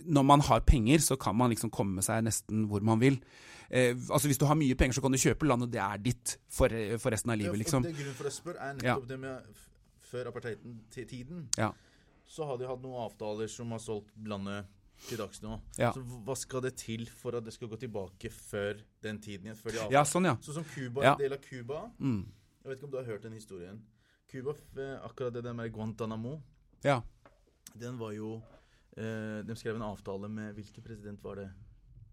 når 0.09 0.25
man 0.27 0.43
har 0.49 0.65
penger, 0.67 1.03
så 1.05 1.19
kan 1.21 1.37
man 1.39 1.53
liksom 1.53 1.71
komme 1.75 2.03
seg 2.05 2.25
nesten 2.27 2.67
hvor 2.71 2.85
man 2.85 3.01
vil. 3.03 3.19
Eh, 3.69 3.93
altså 3.93 4.31
Hvis 4.31 4.41
du 4.41 4.47
har 4.49 4.59
mye 4.59 4.77
penger, 4.79 4.99
så 4.99 5.05
kan 5.05 5.15
du 5.15 5.21
kjøpe 5.21 5.49
land, 5.49 5.67
og 5.67 5.73
det 5.73 5.83
er 5.85 6.01
ditt 6.03 6.39
for, 6.49 6.73
for 6.99 7.15
resten 7.15 7.35
av 7.35 7.41
livet. 7.41 7.59
liksom. 7.65 7.85
Ja, 7.85 7.93
det 7.93 8.01
Grunnen 8.01 8.19
for 8.19 8.31
å 8.31 8.35
spørre 8.35 8.71
er 8.71 8.79
nettopp 8.79 9.05
ja. 9.05 9.11
det 9.13 9.21
med 9.27 9.61
før 10.09 10.33
apartheiden-tiden. 10.33 11.47
Ja. 11.61 11.73
Så 12.29 12.49
har 12.49 12.59
de 12.61 12.69
hatt 12.69 12.83
noen 12.85 13.05
avtaler 13.05 13.49
som 13.53 13.73
har 13.73 13.81
solgt 13.83 14.13
landet 14.29 14.69
til 15.07 15.21
dags 15.21 15.43
nå. 15.45 15.59
Ja. 15.79 15.93
Så 15.95 16.03
hva 16.03 16.35
skal 16.39 16.65
det 16.65 16.75
til 16.81 17.07
for 17.21 17.39
at 17.39 17.47
det 17.47 17.55
skal 17.55 17.71
gå 17.71 17.79
tilbake 17.81 18.31
før 18.35 18.81
den 19.05 19.21
tiden 19.23 19.49
igjen? 19.49 19.59
Før 19.59 19.77
de 19.77 19.85
ja, 19.95 20.03
sånn, 20.09 20.29
ja. 20.31 20.35
Sånn 20.45 20.61
som 20.61 20.67
Cuba, 20.69 21.05
ja. 21.07 21.15
en 21.15 21.23
del 21.23 21.37
av 21.37 21.45
Cuba. 21.45 21.85
Mm. 21.99 22.25
Jeg 22.63 22.71
vet 22.71 22.81
ikke 22.81 22.89
om 22.89 22.95
du 22.95 22.99
har 23.01 23.09
hørt 23.09 23.25
den 23.27 23.37
historien. 23.39 23.79
Cuba, 24.29 24.55
akkurat 25.07 25.39
det 25.39 25.45
der 25.47 25.57
med 25.57 25.71
Guantánamo, 25.73 26.35
ja. 26.85 26.99
den 27.73 27.97
var 27.99 28.13
jo 28.13 28.35
eh, 28.93 29.41
De 29.47 29.57
skrev 29.57 29.79
en 29.79 29.87
avtale 29.87 30.29
med 30.29 30.53
Hvilken 30.55 30.85
president 30.85 31.25
var 31.25 31.41
det? 31.41 31.47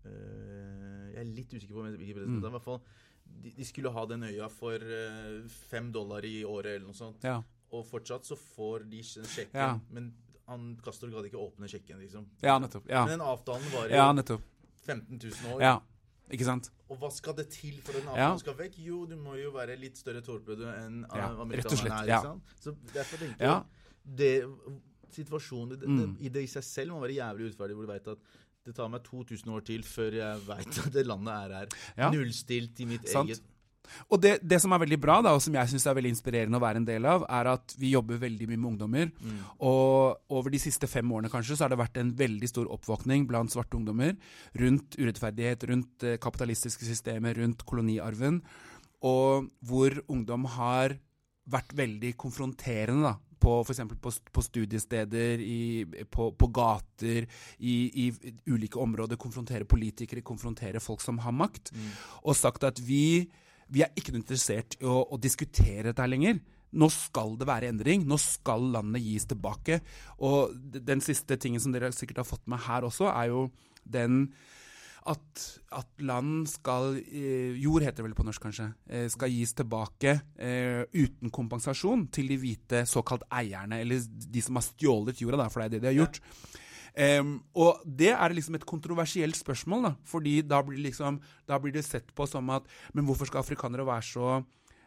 Eh, 0.06 1.10
jeg 1.12 1.20
er 1.22 1.34
litt 1.34 1.58
usikker 1.58 1.75
på 1.75 1.84
hvilken 1.84 2.15
president. 2.22 2.39
Mm. 2.39 2.48
I 2.48 2.54
hvert 2.56 2.68
fall, 2.70 2.80
de, 3.25 3.51
de, 3.58 3.68
skulle 3.68 3.92
ha 3.92 4.06
den 4.08 4.24
øya 4.30 4.48
for 4.54 4.80
eh, 5.00 5.44
fem 5.72 5.92
dollar 5.92 6.25
i 6.27 6.38
året 6.48 6.77
eller 6.77 6.88
noe 6.88 6.98
sånt. 6.98 7.25
Ja. 7.25 7.42
Og 7.75 7.84
fortsatt 7.89 8.27
så 8.27 8.38
får 8.39 8.86
de 8.88 9.01
sjekken, 9.04 9.58
ja. 9.58 9.74
men 9.92 10.13
han 10.50 10.70
Castro 10.86 11.10
gadd 11.14 11.28
ikke 11.30 11.42
åpne 11.42 11.70
sjekken, 11.70 12.00
liksom. 12.04 12.25
Ja, 12.44 12.58
nettopp. 12.62 12.88
Ja. 12.90 13.04
Men 13.06 13.18
den 13.18 13.25
avtalen 13.25 13.68
var 13.74 13.90
jo 13.90 13.98
ja, 13.98 14.40
15 14.86 15.18
000 15.18 15.56
år. 15.56 15.62
Ja, 15.64 15.75
ikke 16.34 16.48
sant? 16.48 16.72
Og 16.90 17.00
hva 17.02 17.10
skal 17.14 17.36
det 17.38 17.48
til 17.54 17.80
for 17.82 17.96
at 17.96 18.04
den 18.04 18.12
avtale 18.12 18.28
ja. 18.36 18.42
skal 18.44 18.58
vekk? 18.60 18.78
Jo, 18.86 19.04
du 19.10 19.16
må 19.18 19.38
jo 19.40 19.54
være 19.56 19.78
litt 19.82 19.98
større 19.98 20.22
torpedo 20.25 20.70
enn 20.70 21.02
ja, 21.10 21.32
amerikanerne 21.42 22.02
er. 22.04 22.12
Liksom. 22.12 22.44
Så 22.62 22.75
derfor 22.94 23.24
tenker 23.24 23.48
jeg 23.50 23.64
det, 24.22 24.34
Situasjonen 25.16 25.80
det, 25.80 25.88
mm. 25.88 26.16
i 26.28 26.30
det 26.34 26.42
i 26.44 26.50
seg 26.52 26.66
selv 26.68 26.94
må 26.94 27.00
være 27.00 27.16
jævlig 27.16 27.54
utferdig, 27.54 27.78
hvor 27.78 27.88
du 27.88 27.92
veit 27.94 28.10
at 28.12 28.34
det 28.66 28.74
tar 28.75 28.90
meg 28.92 29.04
2000 29.06 29.52
år 29.54 29.64
til 29.66 29.86
før 29.86 30.18
jeg 30.18 30.42
veit 30.48 30.80
at 30.82 30.94
det 30.94 31.06
landet 31.06 31.34
er 31.34 31.54
her. 31.56 32.10
Nullstilt 32.14 32.82
i 32.82 32.88
mitt 32.90 33.06
Sant. 33.10 33.30
eget 33.30 33.54
og 34.10 34.22
det, 34.24 34.38
det, 34.44 34.60
som 34.63 34.74
er 34.75 34.84
veldig 34.86 35.00
bra, 35.01 35.20
da, 35.25 35.34
og 35.36 35.44
som 35.44 35.56
jeg 35.58 35.72
syns 35.72 35.88
er 35.88 35.98
veldig 35.98 36.13
inspirerende 36.15 36.60
å 36.60 36.63
være 36.63 36.82
en 36.82 36.88
del 36.88 37.08
av, 37.10 37.25
er 37.39 37.51
at 37.56 37.75
vi 37.80 37.94
jobber 37.94 38.22
veldig 38.22 38.50
mye 38.51 38.60
med 38.60 38.70
ungdommer. 38.74 39.12
Mm. 39.22 39.42
Og 39.70 40.36
over 40.38 40.53
de 40.53 40.62
siste 40.62 40.90
fem 40.92 41.12
årene 41.16 41.31
kanskje, 41.33 41.57
så 41.57 41.66
har 41.66 41.74
det 41.74 41.81
vært 41.81 42.00
en 42.01 42.14
veldig 42.18 42.51
stor 42.51 42.70
oppvåkning 42.77 43.27
blant 43.29 43.53
svarte 43.53 43.79
ungdommer 43.79 44.16
rundt 44.62 45.00
urettferdighet, 45.00 45.68
rundt 45.72 46.05
eh, 46.07 46.20
kapitalistiske 46.22 46.88
systemer, 46.88 47.38
rundt 47.40 47.66
koloniarven. 47.68 48.42
Og 49.05 49.51
hvor 49.66 50.00
ungdom 50.12 50.48
har 50.55 50.98
vært 51.51 51.75
veldig 51.77 52.16
konfronterende 52.18 53.05
da, 53.05 53.16
på 53.46 53.59
f.eks. 53.62 53.81
På, 54.01 54.12
på 54.33 54.44
studiesteder, 54.46 55.42
i, 55.42 55.86
på, 56.12 56.31
på, 56.38 56.50
gater, 56.53 57.27
i, 57.59 57.75
i, 58.05 58.07
ulike 58.50 58.81
områder. 58.81 59.20
Konfrontere 59.22 59.68
politikere, 59.70 60.25
konfrontere 60.25 60.81
folk 60.83 61.03
som 61.03 61.22
har 61.24 61.36
makt. 61.36 61.74
Mm. 61.75 61.92
Og 62.25 62.38
sagt 62.40 62.66
at 62.68 62.81
vi 62.81 63.27
vi 63.75 63.83
er 63.83 63.96
ikke 64.00 64.16
interessert 64.16 64.77
i 64.79 64.88
å, 64.88 65.01
å 65.11 65.20
diskutere 65.22 65.90
dette 65.92 66.07
lenger. 66.07 66.40
Nå 66.75 66.90
skal 66.92 67.38
det 67.40 67.48
være 67.48 67.70
endring. 67.72 68.03
Nå 68.07 68.18
skal 68.22 68.72
landet 68.74 69.03
gis 69.03 69.27
tilbake. 69.29 69.79
Og 70.24 70.55
den 70.75 71.03
siste 71.03 71.38
tingen 71.40 71.64
som 71.64 71.75
dere 71.75 71.94
sikkert 71.96 72.24
har 72.24 72.29
fått 72.29 72.46
med 72.51 72.64
her 72.68 72.88
også, 72.88 73.09
er 73.11 73.31
jo 73.31 73.48
den 73.83 74.25
at, 75.05 75.42
at, 75.77 75.90
land 76.01 76.48
skal 76.50 76.96
eh, 76.98 77.53
Jord 77.61 77.83
heter 77.85 78.01
det 78.01 78.07
vel 78.07 78.18
på 78.18 78.25
norsk, 78.25 78.42
kanskje. 78.42 78.72
Eh, 78.90 79.05
skal 79.14 79.29
gis 79.29 79.53
tilbake 79.53 80.16
eh, 80.42 80.81
uten 80.98 81.29
kompensasjon 81.33 82.07
til 82.16 82.31
de 82.31 82.40
hvite 82.42 82.81
såkalt 82.90 83.27
eierne, 83.29 83.83
eller 83.83 84.01
de 84.01 84.42
som 84.42 84.57
har 84.57 84.66
stjålet 84.66 85.22
jorda, 85.22 85.44
da, 85.44 85.50
for 85.53 85.61
det 85.61 85.68
er 85.68 85.75
det 85.75 85.83
de 85.83 85.92
har 85.92 86.00
gjort. 86.00 86.22
Ja. 86.24 86.65
Um, 86.96 87.42
og 87.60 87.81
det 87.84 88.14
er 88.14 88.31
liksom 88.31 88.55
et 88.55 88.66
kontroversielt 88.68 89.36
spørsmål, 89.36 89.81
da, 89.84 89.90
fordi 90.08 90.38
da 90.48 90.62
blir, 90.64 90.79
liksom, 90.86 91.18
da 91.44 91.58
blir 91.60 91.74
det 91.75 91.84
sett 91.84 92.14
på 92.16 92.24
som 92.29 92.48
at 92.55 92.70
Men 92.94 93.03
hvorfor 93.03 93.27
skal 93.27 93.44
afrikanere 93.44 93.84
være 93.86 94.05
så 94.08 94.29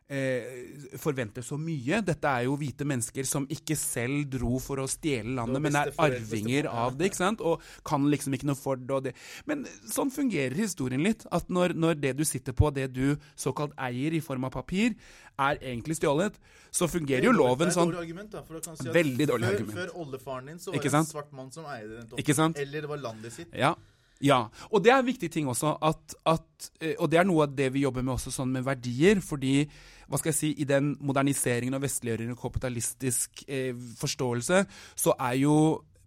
eh, 0.09 0.97
forvente 1.01 1.43
så 1.45 1.59
mye. 1.61 2.01
Dette 2.05 2.31
er 2.31 2.47
jo 2.49 2.57
hvite 2.61 2.87
mennesker 2.89 3.29
som 3.29 3.47
ikke 3.53 3.77
selv 3.79 4.27
dro 4.33 4.59
for 4.63 4.83
å 4.83 4.89
stjele 4.91 5.37
landet, 5.39 5.63
men 5.65 5.79
er 5.79 5.93
arvinger 6.05 6.71
av 6.73 6.97
det. 6.99 7.11
ikke 7.11 7.21
sant? 7.21 7.45
Og 7.45 7.63
kan 7.87 8.09
liksom 8.11 8.37
ikke 8.37 8.49
noe 8.51 8.59
for 8.59 8.81
det. 8.81 8.91
Og 8.95 9.07
det. 9.09 9.15
Men 9.49 9.67
sånn 9.89 10.13
fungerer 10.15 10.57
historien 10.59 11.05
litt. 11.05 11.27
At 11.35 11.51
når, 11.53 11.77
når, 11.77 11.99
det 12.03 12.17
du 12.19 12.25
sitter 12.29 12.57
på, 12.57 12.73
det 12.75 12.91
du 12.97 13.17
såkalt 13.39 13.77
eier 13.89 14.17
i 14.17 14.23
form 14.25 14.49
av 14.49 14.55
papir, 14.57 14.97
er 15.39 15.61
egentlig 15.63 15.99
stjålet, 16.01 16.35
så 16.75 16.89
fungerer 16.91 17.29
jo 17.29 17.35
loven 17.37 17.71
sånn. 17.71 17.93
Dårlig 17.93 18.09
argument, 18.09 18.33
da. 18.33 18.43
For 18.47 18.59
da 18.59 18.65
kan 18.65 18.79
si 18.79 18.89
at 18.89 18.97
Veldig 18.97 19.29
dårlig 19.31 19.47
før, 19.47 19.55
argument. 19.55 19.79
Før 19.79 19.93
oldefaren 20.03 20.51
din 20.51 20.59
så 20.63 20.73
var 20.73 20.83
det 20.83 20.99
en 20.99 21.07
svart 21.13 21.31
mann 21.37 21.53
som 21.55 21.69
eide 21.71 21.93
den 21.95 22.11
toppen. 22.11 22.59
Eller 22.65 22.85
det 22.85 22.91
var 22.91 23.05
landet 23.05 23.37
sitt. 23.37 23.55
Ja. 23.55 23.77
Ja, 24.25 24.49
og 24.73 24.83
det 24.83 24.91
er 24.91 24.99
en 24.99 25.07
viktig 25.07 25.31
ting 25.31 25.49
også. 25.51 25.77
At, 25.83 26.15
at, 26.27 26.71
eh, 26.81 26.97
og 26.99 27.11
det 27.11 27.21
er 27.21 27.29
noe 27.29 27.47
av 27.47 27.55
det 27.55 27.71
vi 27.75 27.85
jobber 27.85 28.03
med 28.03 28.17
også 28.17 28.33
sånn 28.35 28.51
med 28.55 28.67
verdier. 28.67 29.23
Fordi 29.23 29.63
hva 30.09 30.19
skal 30.19 30.33
jeg 30.33 30.39
si, 30.39 30.51
i 30.59 30.67
den 30.69 30.95
moderniseringen 31.05 31.79
og 31.79 31.85
vestliggjøringen 31.85 32.35
og 32.35 32.43
kapitalistisk 32.43 33.45
eh, 33.47 33.71
forståelse, 34.01 34.65
så 34.99 35.15
er 35.31 35.39
jo 35.43 35.55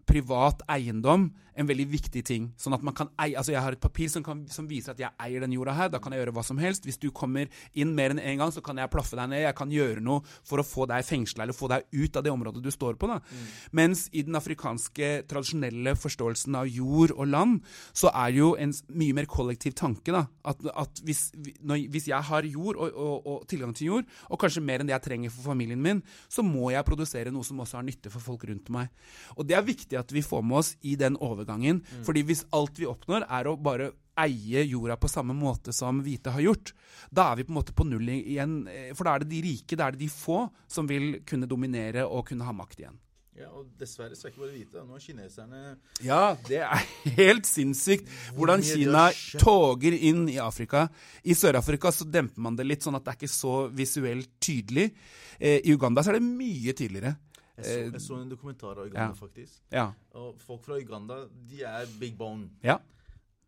privat 0.09 0.65
eiendom 0.71 1.29
en 1.55 1.67
veldig 1.67 1.87
viktig 1.91 2.23
ting. 2.27 2.49
Sånn 2.59 2.75
at 2.75 2.83
man 2.85 2.95
kan 2.97 3.11
eie 3.19 3.35
Altså, 3.41 3.55
jeg 3.55 3.63
har 3.63 3.73
et 3.73 3.81
papir 3.81 4.09
som, 4.11 4.21
kan, 4.21 4.43
som, 4.53 4.67
viser 4.69 4.93
at 4.93 4.99
jeg 5.01 5.09
eier 5.23 5.41
den 5.41 5.55
jorda 5.55 5.73
her. 5.73 5.89
Da 5.89 5.99
kan 6.03 6.13
jeg 6.13 6.21
gjøre 6.21 6.33
hva 6.35 6.43
som 6.45 6.59
helst. 6.61 6.85
Hvis 6.85 6.99
du 7.01 7.09
kommer 7.15 7.49
inn 7.73 7.95
mer 7.97 8.13
enn 8.13 8.21
én 8.21 8.35
en 8.35 8.43
gang, 8.43 8.51
så 8.53 8.61
kan 8.63 8.77
jeg 8.77 8.91
plaffe 8.93 9.17
deg 9.17 9.31
ned. 9.31 9.43
Jeg 9.45 9.57
kan 9.57 9.71
gjøre 9.73 10.03
noe 10.03 10.21
for 10.47 10.61
å 10.61 10.65
få 10.67 10.85
deg 10.91 11.05
fengsla 11.07 11.45
eller 11.45 11.57
få 11.57 11.69
deg 11.71 11.87
ut 11.89 12.19
av 12.19 12.25
det 12.25 12.33
området 12.33 12.63
du 12.63 12.69
står 12.73 12.99
på. 13.01 13.09
da. 13.09 13.19
Mm. 13.21 13.47
Mens 13.81 14.05
i 14.11 14.23
den 14.27 14.37
afrikanske 14.37 15.11
tradisjonelle 15.31 15.95
forståelsen 15.99 16.57
av 16.59 16.69
jord 16.69 17.15
og 17.15 17.31
land, 17.31 17.59
så 17.97 18.11
er 18.13 18.35
jo 18.37 18.53
en 18.59 18.73
mye 19.01 19.17
mer 19.17 19.29
kollektiv 19.31 19.75
tanke 19.79 20.13
da, 20.13 20.25
at, 20.47 20.61
at 20.75 21.01
hvis, 21.05 21.29
når, 21.59 21.87
hvis, 21.93 22.09
jeg 22.11 22.27
har 22.29 22.47
jord 22.47 22.79
og, 22.79 22.91
og, 22.95 23.27
og, 23.27 23.47
tilgang 23.51 23.73
til 23.77 23.91
jord, 23.91 24.09
og 24.29 24.39
kanskje 24.41 24.63
mer 24.65 24.81
enn 24.81 24.89
det 24.89 24.95
jeg 24.95 25.05
trenger 25.07 25.33
for 25.33 25.51
familien 25.51 25.81
min, 25.81 26.01
så 26.31 26.45
må 26.45 26.71
jeg 26.73 26.87
produsere 26.87 27.33
noe 27.33 27.47
som 27.47 27.59
også 27.63 27.79
har 27.79 27.87
nytte 27.87 28.11
for 28.13 28.23
folk 28.23 28.45
rundt 28.49 28.71
meg. 28.73 28.91
Og 29.37 29.47
det 29.47 29.57
er 29.57 29.67
viktig 29.67 29.99
at 29.99 30.11
vi 30.13 30.23
får 30.25 30.45
med 30.45 30.61
oss 30.61 30.73
i 30.87 30.95
den 30.99 31.17
overgangen. 31.19 31.41
Mm. 31.59 32.05
Fordi 32.07 32.23
hvis 32.27 32.45
alt 32.55 32.79
vi 32.79 32.87
oppnår, 32.89 33.27
er 33.27 33.49
å 33.51 33.57
bare 33.59 33.91
eie 34.21 34.63
jorda 34.67 34.97
på 34.99 35.09
samme 35.09 35.33
måte 35.33 35.73
som 35.73 36.01
hvite 36.03 36.33
har 36.35 36.43
gjort, 36.43 36.73
da 37.09 37.31
er 37.31 37.39
vi 37.39 37.45
på 37.47 37.53
en 37.53 37.59
måte 37.59 37.75
på 37.75 37.87
null 37.87 38.09
igjen. 38.13 38.67
Eh, 38.67 38.91
for 38.95 39.07
da 39.07 39.15
er 39.15 39.23
det 39.23 39.31
de 39.31 39.45
rike, 39.45 39.77
da 39.79 39.87
er 39.87 39.95
det 39.95 40.03
de 40.03 40.11
få, 40.11 40.43
som 40.67 40.89
vil 40.89 41.21
kunne 41.27 41.49
dominere 41.49 42.05
og 42.07 42.27
kunne 42.29 42.47
ha 42.47 42.55
makt 42.55 42.83
igjen. 42.83 42.99
Ja, 43.41 43.47
og 43.55 43.69
dessverre 43.79 44.13
så 44.17 44.27
er 44.27 44.33
ikke 44.33 44.43
bare 44.43 44.53
hvite. 44.53 44.81
Nå 44.85 44.97
er 44.97 45.01
kineserne 45.01 45.59
Ja, 46.03 46.35
det 46.45 46.59
er 46.65 46.81
helt 47.21 47.47
sinnssykt 47.47 48.09
hvordan 48.35 48.61
Kina 48.65 49.07
toger 49.39 49.95
inn 49.95 50.27
i 50.29 50.35
Afrika. 50.43 50.83
I 51.23 51.33
Sør-Afrika 51.37 51.93
så 51.95 52.05
demper 52.05 52.43
man 52.43 52.59
det 52.59 52.67
litt, 52.67 52.83
sånn 52.83 52.99
at 52.99 53.05
det 53.07 53.13
er 53.13 53.19
ikke 53.21 53.31
så 53.31 53.55
visuelt 53.73 54.29
tydelig. 54.43 54.91
Eh, 55.39 55.61
I 55.63 55.73
Uganda 55.73 56.03
så 56.03 56.11
er 56.11 56.19
det 56.19 56.27
mye 56.27 56.75
tydeligere. 56.75 57.15
Jeg 57.57 57.65
så, 57.65 57.71
jeg 57.79 58.01
så, 58.01 58.15
en 58.21 58.31
dokumentar 58.31 58.79
av 58.79 58.87
Uganda, 58.87 59.11
ja. 59.11 59.17
faktisk. 59.17 59.59
Ja. 59.71 59.89
Og 60.17 60.39
folk 60.41 60.63
fra 60.65 60.79
Uganda, 60.79 61.25
de 61.49 61.61
er 61.67 61.85
big 61.99 62.17
bone. 62.17 62.49
Ja. 62.63 62.77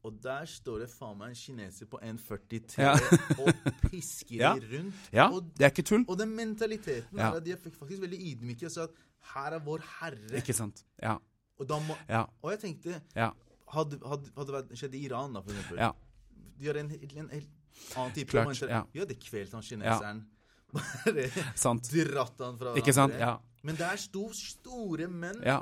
Og 0.03 0.17
der 0.23 0.45
står 0.45 0.81
det 0.83 0.89
faen 0.91 1.15
meg 1.15 1.31
en 1.31 1.37
kineser 1.39 1.87
på 1.87 1.99
1,43 2.03 2.81
ja. 2.83 2.91
og 3.39 3.69
pisker 3.85 4.41
ja. 4.43 4.51
de 4.59 4.67
rundt. 4.73 5.05
Ja, 5.15 5.29
og, 5.29 5.47
det 5.55 5.63
er 5.63 5.71
ikke 5.71 5.85
tull. 5.87 6.03
Og 6.11 6.19
den 6.19 6.33
mentaliteten 6.35 7.19
ja. 7.19 7.29
er 7.29 7.37
at 7.39 7.45
de 7.45 7.53
er 7.55 7.61
faktisk 7.63 8.01
veldig 8.03 8.19
ydmyke. 8.31 8.69
sier 8.69 8.89
at 8.89 8.99
her 9.33 9.55
er 9.55 9.63
vår 9.63 9.85
herre. 10.01 10.33
Ikke 10.41 10.55
sant. 10.57 10.83
Ja. 10.99 11.15
Og, 11.61 11.71
må, 11.87 11.95
og 12.41 12.51
jeg 12.51 12.59
tenkte 12.59 12.99
ja. 13.15 13.29
Hadde, 13.71 13.99
det 14.01 14.77
skjedd 14.77 14.95
i 14.97 15.03
Iran, 15.05 15.35
da, 15.37 15.41
for 15.45 15.53
eksempel 15.53 15.79
ja. 15.79 15.91
De 16.59 16.67
har 16.67 16.79
en, 16.81 16.89
en, 16.91 17.29
en, 17.37 17.45
annen 17.95 18.15
type 18.15 18.33
Klart, 18.33 18.59
ja. 18.69 18.81
Vi 18.91 19.01
hadde 19.01 19.15
kvelt 19.21 19.53
han 19.53 19.63
kineseren. 19.65 20.23
Bare 20.73 22.05
dratt 22.09 22.43
han 22.43 22.57
fra 22.59 22.73
Ikke 22.81 22.93
sant? 22.95 23.15
Ja. 23.21 23.37
Men 23.63 23.77
der 23.79 23.99
sto 24.01 24.27
store 24.35 25.07
menn. 25.07 25.39
Ja 25.45 25.61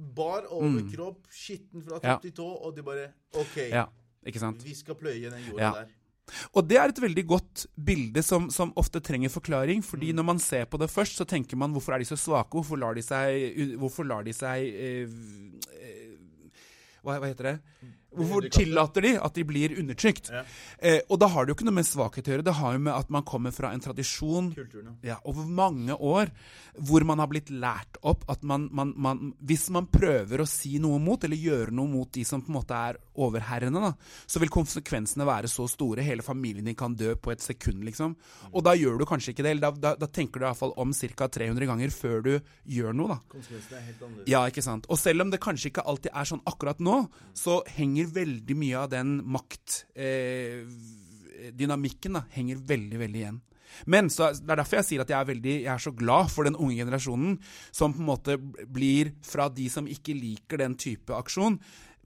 bar 0.00 0.46
overkropp, 0.48 1.24
mm. 1.26 1.32
skitten 1.34 1.84
fra 1.84 2.00
topp 2.00 2.22
til 2.24 2.34
tå, 2.36 2.46
og 2.46 2.76
de 2.76 2.84
bare 2.84 3.10
OK, 3.36 3.56
ja, 3.68 3.86
ikke 4.26 4.42
sant? 4.42 4.62
vi 4.64 4.74
skal 4.76 4.96
pløye 4.98 5.32
den 5.32 5.42
jorda 5.50 5.62
ja. 5.62 5.72
der. 5.80 5.96
Og 6.54 6.62
det 6.70 6.76
er 6.78 6.92
et 6.92 7.00
veldig 7.02 7.24
godt 7.26 7.64
bilde 7.74 8.22
som, 8.22 8.46
som 8.54 8.70
ofte 8.78 9.00
trenger 9.02 9.32
forklaring. 9.34 9.82
fordi 9.82 10.12
mm. 10.12 10.16
når 10.16 10.26
man 10.28 10.38
ser 10.38 10.64
på 10.70 10.78
det 10.78 10.90
først, 10.90 11.16
så 11.18 11.24
tenker 11.26 11.58
man 11.58 11.72
hvorfor 11.74 11.92
er 11.92 11.98
de 11.98 12.06
så 12.06 12.16
svake? 12.16 12.54
Hvorfor 12.54 12.78
lar 12.78 12.94
de 12.94 13.02
seg, 13.02 13.74
hvorfor 13.80 14.06
lar 14.06 14.22
de 14.22 14.32
seg 14.32 14.68
eh, 14.70 15.10
eh, 15.74 16.12
hva, 17.02 17.18
hva, 17.18 17.26
heter 17.26 17.48
det? 17.50 17.56
Mm. 18.10 18.18
Hvorfor 18.18 18.48
tillater 18.50 19.06
de 19.06 19.12
at 19.22 19.36
de 19.36 19.44
blir 19.46 19.76
undertrykt? 19.78 20.30
Ja. 20.34 20.42
Eh, 20.78 21.00
og 21.08 21.20
da 21.22 21.28
har 21.30 21.46
det 21.46 21.52
jo 21.52 21.58
ikke 21.58 21.68
noe 21.68 21.78
med 21.78 21.86
svakhet 21.86 22.26
å 22.26 22.34
gjøre. 22.34 22.46
Det 22.46 22.56
har 22.58 22.74
jo 22.74 22.82
med 22.82 22.94
at 22.96 23.12
man 23.14 23.26
kommer 23.26 23.54
fra 23.54 23.70
en 23.74 23.82
tradisjon 23.84 24.50
ja, 25.06 25.20
over 25.28 25.46
mange 25.46 25.94
år 25.94 26.32
hvor 26.80 27.04
man 27.06 27.20
har 27.22 27.28
blitt 27.30 27.50
lært 27.50 27.98
opp 28.06 28.24
at 28.30 28.42
man, 28.46 28.68
man, 28.72 28.92
man, 28.96 29.32
Hvis 29.44 29.68
man 29.74 29.88
prøver 29.90 30.42
å 30.42 30.48
si 30.48 30.78
noe 30.82 30.98
mot, 31.02 31.22
eller 31.24 31.38
gjøre 31.38 31.74
noe 31.74 31.90
mot 31.90 32.10
de 32.14 32.24
som 32.26 32.42
på 32.42 32.52
en 32.52 32.58
måte 32.58 32.76
er 32.76 32.98
overherrene, 33.20 33.82
da, 33.82 33.92
så 34.26 34.40
vil 34.40 34.52
konsekvensene 34.52 35.26
være 35.28 35.50
så 35.50 35.66
store. 35.70 36.04
Hele 36.06 36.24
familien 36.24 36.66
din 36.66 36.78
kan 36.78 36.94
dø 36.96 37.14
på 37.20 37.34
et 37.34 37.44
sekund, 37.44 37.84
liksom. 37.86 38.14
Mm. 38.16 38.52
Og 38.54 38.64
da 38.64 38.74
gjør 38.78 39.00
du 39.00 39.06
kanskje 39.08 39.34
ikke 39.34 39.44
det. 39.44 39.54
Eller 39.54 39.66
da, 39.68 39.72
da, 39.90 39.94
da 40.00 40.08
tenker 40.10 40.40
du 40.40 40.46
iallfall 40.48 40.74
om 40.80 40.94
ca. 40.94 41.28
300 41.28 41.68
ganger 41.68 41.92
før 41.94 42.24
du 42.24 42.32
gjør 42.64 42.96
noe, 42.96 43.16
da. 43.16 43.18
Konsekvensene 43.34 43.80
er 43.80 43.86
helt 43.90 44.04
annerledes. 44.06 44.30
Ja, 44.32 44.44
ikke 44.48 44.64
sant. 44.64 44.88
Og 44.90 45.00
selv 45.00 45.26
om 45.26 45.32
det 45.32 45.42
kanskje 45.42 45.72
ikke 45.72 45.84
alltid 45.90 46.14
er 46.14 46.30
sånn 46.32 46.44
akkurat 46.48 46.80
nå, 46.82 47.02
så 47.36 47.60
henger 47.76 47.99
henger 48.00 48.16
veldig 48.16 48.56
mye 48.56 48.80
av 48.80 48.88
den 48.92 49.08
maktdynamikken 49.36 52.16
eh, 52.16 52.22
henger 52.36 52.56
veldig, 52.72 52.98
veldig 53.04 53.20
igjen. 53.20 53.38
Men 53.86 54.10
så, 54.10 54.32
Det 54.34 54.50
er 54.50 54.56
derfor 54.58 54.76
jeg 54.80 54.88
sier 54.88 55.00
at 55.04 55.10
jeg 55.12 55.20
er, 55.20 55.28
veldig, 55.28 55.54
jeg 55.62 55.74
er 55.74 55.78
så 55.78 55.92
glad 55.94 56.30
for 56.32 56.44
den 56.44 56.56
unge 56.56 56.76
generasjonen 56.80 57.38
som 57.70 57.92
på 57.94 58.00
en 58.02 58.06
måte 58.08 58.36
blir 58.66 59.12
fra 59.22 59.48
de 59.48 59.68
som 59.70 59.86
ikke 59.86 60.14
liker 60.16 60.56
den 60.58 60.74
type 60.74 61.14
aksjon, 61.14 61.60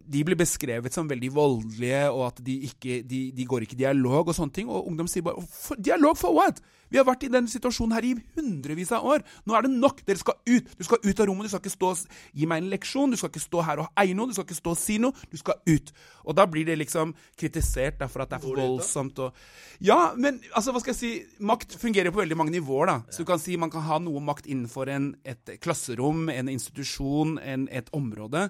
de 0.04 0.24
blir 0.26 0.36
beskrevet 0.36 0.92
som 0.92 1.08
veldig 1.08 1.32
voldelige, 1.32 2.10
og 2.12 2.26
at 2.28 2.36
de, 2.44 2.68
ikke, 2.68 3.00
de, 3.08 3.32
de 3.32 3.44
går 3.48 3.64
ikke 3.64 3.78
dialog 3.78 4.28
og 4.28 4.34
sånne 4.36 4.52
ting. 4.52 4.68
Og 4.68 4.84
ungdom 4.90 5.08
sier 5.08 5.24
bare 5.24 5.40
Dialog 5.80 6.18
for 6.20 6.36
what?! 6.36 6.60
Vi 6.94 7.00
har 7.00 7.06
vært 7.08 7.24
i 7.26 7.28
den 7.34 7.48
situasjonen 7.50 7.96
her 7.96 8.04
i 8.06 8.12
hundrevis 8.36 8.92
av 8.94 9.02
år. 9.10 9.24
Nå 9.42 9.56
er 9.58 9.66
det 9.66 9.72
nok! 9.74 10.04
Dere 10.06 10.20
skal 10.20 10.36
ut! 10.46 10.68
Du 10.78 10.84
skal 10.86 11.00
ut 11.02 11.20
av 11.20 11.26
rommet. 11.26 11.48
Du 11.48 11.50
skal 11.50 11.62
ikke 11.64 11.72
stå 11.72 11.88
og 11.90 12.18
gi 12.38 12.46
meg 12.46 12.60
en 12.62 12.68
leksjon. 12.70 13.10
Du 13.10 13.18
skal 13.18 13.32
ikke 13.32 13.42
stå 13.42 13.64
her 13.66 13.82
og 13.82 13.88
eie 13.98 14.14
noe. 14.14 14.30
Du 14.30 14.36
skal 14.36 14.46
ikke 14.46 14.58
stå 14.60 14.74
og 14.76 14.78
si 14.78 15.00
noe. 15.02 15.24
Du 15.32 15.34
skal 15.40 15.58
ut. 15.66 15.90
Og 16.22 16.36
da 16.38 16.44
blir 16.46 16.68
det 16.68 16.76
liksom 16.78 17.10
kritisert 17.34 17.98
for 18.06 18.22
at 18.22 18.30
det 18.30 18.38
er 18.38 18.44
for 18.44 18.62
voldsomt 18.62 19.18
og 19.26 19.42
Ja, 19.82 20.14
men 20.14 20.38
altså, 20.54 20.70
hva 20.70 20.84
skal 20.84 20.94
jeg 20.94 21.00
si? 21.00 21.10
Makt 21.42 21.74
fungerer 21.80 22.14
på 22.14 22.20
veldig 22.22 22.38
mange 22.38 22.54
nivåer, 22.54 22.92
da. 22.92 22.96
Så 23.10 23.24
du 23.24 23.28
kan 23.28 23.42
si 23.42 23.58
man 23.58 23.74
kan 23.74 23.82
ha 23.88 23.98
noe 23.98 24.22
makt 24.22 24.46
innenfor 24.46 24.92
en, 24.94 25.10
et 25.26 25.56
klasserom, 25.64 26.28
en 26.30 26.52
institusjon, 26.52 27.34
en, 27.42 27.66
et 27.74 27.90
område. 27.96 28.46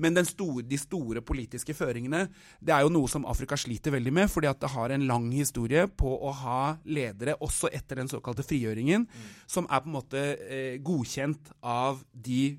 Men 0.00 0.16
store, 0.24 0.64
de 0.64 0.80
store 0.80 1.20
politiske 1.20 1.76
føringene, 1.76 2.24
det 2.64 2.72
er 2.72 2.86
jo 2.86 2.94
noe 2.96 3.10
som 3.12 3.28
Afrika 3.28 3.60
sliter 3.60 3.92
veldig 3.92 4.16
med, 4.16 4.32
fordi 4.32 4.48
at 4.48 4.64
det 4.64 4.72
har 4.72 4.96
en 4.96 5.06
lang 5.12 5.28
historie 5.36 5.84
på 5.92 6.08
å 6.08 6.32
ha 6.40 6.62
ledere 6.88 7.36
også 7.44 7.68
etter 7.68 7.81
etter 7.82 8.00
den 8.00 8.10
såkalte 8.10 8.46
frigjøringen, 8.46 9.04
mm. 9.06 9.30
som 9.50 9.66
er 9.68 9.82
på 9.82 9.90
en 9.90 9.98
måte 9.98 10.26
eh, 10.46 10.76
godkjent 10.82 11.52
av 11.60 12.00
de 12.14 12.54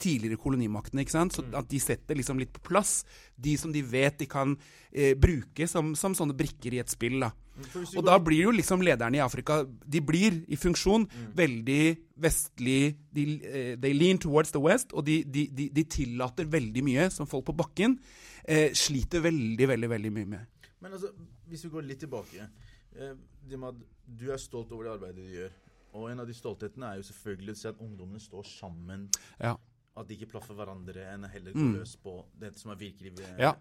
tidligere 0.00 0.40
kolonimaktene. 0.40 1.04
ikke 1.04 1.14
sant? 1.14 1.36
Så 1.36 1.44
mm. 1.44 1.54
At 1.60 1.70
de 1.70 1.80
setter 1.82 2.18
liksom 2.18 2.40
litt 2.40 2.52
på 2.54 2.62
plass 2.70 3.02
de 3.36 3.56
som 3.60 3.72
de 3.74 3.82
vet 3.86 4.18
de 4.20 4.28
kan 4.30 4.54
eh, 4.90 5.14
bruke 5.18 5.68
som, 5.70 5.94
som, 5.98 6.16
sånne 6.16 6.36
brikker 6.36 6.74
i 6.74 6.82
et 6.82 6.92
spill. 6.92 7.20
da. 7.22 7.30
Mm, 7.54 7.84
og 8.00 8.02
da 8.08 8.18
blir 8.18 8.48
jo 8.48 8.54
liksom 8.54 8.82
lederne 8.82 9.20
i 9.20 9.22
Afrika 9.22 9.60
De 9.62 10.00
blir 10.02 10.40
i 10.50 10.56
funksjon 10.58 11.04
mm. 11.06 11.28
veldig 11.38 11.84
vestlig 12.18 12.96
de, 13.14 13.26
uh, 13.44 13.74
They 13.78 13.94
lean 13.94 14.18
towards 14.18 14.50
the 14.50 14.62
west, 14.62 14.90
og 14.92 15.06
de, 15.06 15.20
de, 15.22 15.46
de, 15.70 15.84
tillater 15.86 16.50
veldig 16.50 16.82
mye 16.82 17.06
som 17.14 17.30
folk 17.30 17.46
på 17.52 17.54
bakken 17.62 17.94
eh, 18.42 18.72
sliter 18.74 19.22
veldig, 19.22 19.68
veldig, 19.70 19.90
veldig 19.94 20.12
mye 20.16 20.30
med. 20.34 20.70
Men 20.82 20.98
altså, 20.98 21.12
hvis 21.46 21.62
vi 21.64 21.70
går 21.76 21.86
litt 21.86 22.02
tilbake 22.02 22.42
eh, 22.42 23.14
det 23.46 23.60
med 23.60 23.70
at 23.70 23.93
du 24.06 24.30
er 24.32 24.40
stolt 24.40 24.72
over 24.72 24.88
det 24.88 24.96
arbeidet 24.96 25.22
du 25.22 25.36
gjør. 25.36 25.54
Og 25.94 26.08
en 26.10 26.24
av 26.24 26.26
de 26.26 26.34
stolthetene 26.34 26.90
er 26.90 26.98
jo 26.98 27.06
selvfølgelig 27.06 27.54
å 27.54 27.60
se 27.60 27.70
at 27.70 27.82
ungdommene 27.82 28.22
står 28.22 28.46
sammen. 28.50 29.06
Ja. 29.38 29.54
At 29.94 30.08
de 30.08 30.16
ikke 30.16 30.32
plaffer 30.32 30.56
hverandre, 30.58 31.04
enn 31.12 31.26
heller 31.30 31.54
går 31.54 31.68
mm. 31.68 31.74
løs 31.78 31.94
på 32.02 32.16
det 32.40 32.50
som 32.58 32.72
er 32.74 32.80
virkelig 32.80 33.12
ja. 33.38 33.52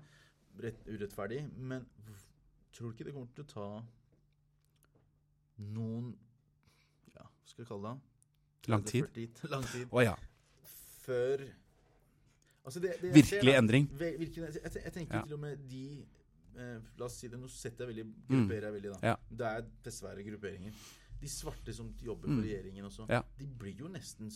rett, 0.64 0.82
urettferdig. 0.90 1.44
Men 1.54 1.86
tror 2.74 2.90
du 2.90 2.96
ikke 2.96 3.08
det 3.10 3.14
kommer 3.14 3.36
til 3.38 3.46
å 3.46 3.52
ta 3.54 3.68
noen 5.74 6.10
Ja, 7.14 7.28
hva 7.28 7.52
skal 7.52 7.62
vi 7.62 7.70
kalle 7.70 7.92
det? 7.94 8.10
Lang 8.74 8.88
tid? 8.88 9.06
40, 9.14 9.44
lang 9.54 9.68
tid. 9.70 9.86
Oh, 9.92 10.02
ja. 10.02 10.16
Før 11.04 11.46
altså 12.64 12.80
det, 12.80 12.96
det 13.02 13.14
Virkelig 13.14 13.52
ser, 13.52 13.60
endring? 13.60 13.90
Virkelig, 14.00 14.50
jeg, 14.56 14.74
jeg, 14.80 14.94
tenker 14.96 15.20
ja. 15.20 15.24
til 15.28 15.38
og 15.38 15.44
med 15.44 15.66
de 15.70 15.86
eh, 16.58 16.76
La 17.00 17.08
oss 17.08 17.20
si 17.22 17.30
det, 17.32 17.40
nå 17.40 17.50
setter 17.52 17.86
jeg 17.86 17.94
veldig, 17.94 18.10
mm. 18.10 18.28
grupperer 18.34 18.68
jeg 18.70 18.78
veldig, 18.78 18.92
da. 18.96 19.14
Ja. 19.14 19.16
Det 19.42 19.50
er 19.50 19.66
dessverre 19.86 20.26
grupperinger. 20.28 20.84
De 21.24 21.32
svarte 21.32 21.72
som 21.76 21.88
jobber 22.04 22.28
for 22.28 22.36
mm. 22.36 22.44
regjeringen 22.44 22.88
også, 22.90 23.08
ja. 23.12 23.22
de 23.40 23.48
blir 23.60 23.80
jo 23.80 23.92
nesten 23.92 24.32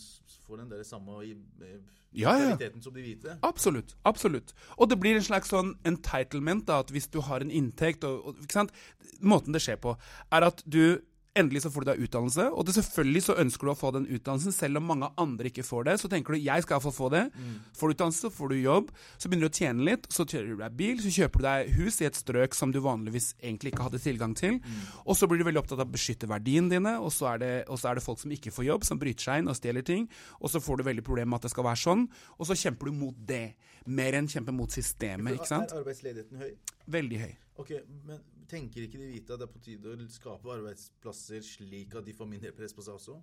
for 0.46 0.60
den 0.60 0.70
der 0.70 0.84
samme 0.88 1.18
eh, 1.26 1.74
ja, 2.16 2.32
kvaliteten 2.32 2.84
som 2.84 2.94
de 2.94 3.04
hvite. 3.04 3.36
Absolutt. 3.44 3.96
absolutt. 4.08 4.54
Og 4.78 4.88
det 4.88 4.96
blir 5.00 5.18
en 5.18 5.26
slags 5.26 5.52
sånn 5.52 5.74
entitlement, 5.88 6.64
da, 6.68 6.80
at 6.84 6.92
hvis 6.94 7.10
du 7.12 7.20
har 7.26 7.44
en 7.44 7.52
inntekt 7.52 8.08
og, 8.08 8.32
og? 8.32 8.72
Måten 9.20 9.52
det 9.52 9.60
skjer 9.64 9.80
på, 9.82 9.96
er 10.32 10.46
at 10.46 10.62
du 10.64 11.00
Endelig 11.38 11.62
så 11.64 11.70
får 11.72 11.84
du 11.84 11.88
deg 11.90 12.02
utdannelse, 12.06 12.48
og 12.50 12.66
det 12.66 12.74
selvfølgelig 12.76 13.22
så 13.28 13.36
ønsker 13.42 13.68
du 13.68 13.72
å 13.72 13.76
få 13.78 13.92
den 13.94 14.08
utdannelsen, 14.10 14.54
selv 14.54 14.80
om 14.80 14.88
mange 14.90 15.10
andre 15.20 15.50
ikke 15.50 15.64
får 15.66 15.88
det. 15.88 15.96
Så 16.02 16.10
tenker 16.10 16.34
du 16.34 16.42
jeg 16.42 16.64
skal 16.64 16.78
iallfall 16.78 16.94
få 16.96 17.10
det. 17.14 17.24
Mm. 17.34 17.54
Får 17.78 17.92
du 17.92 17.96
utdannelse, 17.96 18.22
så 18.26 18.32
får 18.34 18.52
du 18.52 18.56
jobb. 18.58 18.90
Så 19.16 19.30
begynner 19.30 19.48
du 19.48 19.52
å 19.52 19.60
tjene 19.60 19.86
litt, 19.86 20.08
så 20.12 20.26
kjører 20.26 20.50
du 20.50 20.62
deg 20.64 20.78
bil, 20.78 21.02
så 21.04 21.12
kjøper 21.14 21.42
du 21.42 21.48
deg 21.48 21.72
hus 21.78 22.00
i 22.02 22.08
et 22.08 22.18
strøk 22.18 22.58
som 22.58 22.74
du 22.74 22.80
vanligvis 22.84 23.30
egentlig 23.38 23.74
ikke 23.74 23.86
hadde 23.88 24.02
tilgang 24.02 24.34
til. 24.38 24.58
Mm. 24.58 24.80
Og 25.04 25.18
så 25.18 25.28
blir 25.30 25.42
du 25.42 25.46
veldig 25.48 25.62
opptatt 25.62 25.78
av 25.80 25.86
å 25.86 25.94
beskytte 25.94 26.30
verdiene 26.30 26.72
dine, 26.74 26.96
og 27.02 27.12
så, 27.14 27.32
er 27.34 27.42
det, 27.42 27.52
og 27.68 27.80
så 27.80 27.92
er 27.92 27.98
det 27.98 28.06
folk 28.06 28.22
som 28.22 28.34
ikke 28.34 28.54
får 28.54 28.68
jobb, 28.68 28.88
som 28.88 29.00
bryter 29.00 29.30
seg 29.30 29.42
inn 29.42 29.52
og 29.52 29.58
stjeler 29.58 29.86
ting. 29.86 30.08
Og 30.42 30.52
så 30.52 30.62
får 30.64 30.80
du 30.80 30.88
veldig 30.88 31.06
problemer 31.06 31.32
med 31.34 31.42
at 31.42 31.48
det 31.48 31.54
skal 31.54 31.68
være 31.68 31.82
sånn, 31.84 32.08
og 32.38 32.50
så 32.50 32.58
kjemper 32.58 32.90
du 32.90 32.98
mot 33.04 33.26
det. 33.28 33.44
Mer 33.88 34.18
enn 34.18 34.28
kjemper 34.28 34.52
mot 34.52 34.72
systemet, 34.72 35.38
ikke 35.38 35.48
sant? 35.48 35.72
Er 35.72 35.80
arbeidsledigheten 35.84 36.42
høy? 36.42 36.50
Veldig 36.98 37.22
høy. 37.22 37.30
Okay, 37.62 37.80
men 38.06 38.20
tenker 38.48 38.86
ikke 38.86 39.00
de 39.00 39.10
hvite 39.12 39.34
at 39.34 39.42
det 39.42 39.48
er 39.48 39.52
på 39.52 39.62
tide 39.64 39.92
å 39.92 40.08
skape 40.12 40.54
arbeidsplasser 40.56 41.44
slik 41.44 41.94
at 41.98 42.06
de 42.06 42.16
får 42.16 42.30
mindre 42.30 42.52
press 42.56 42.74
på 42.76 42.84
seg 42.84 42.96
også? 42.96 43.18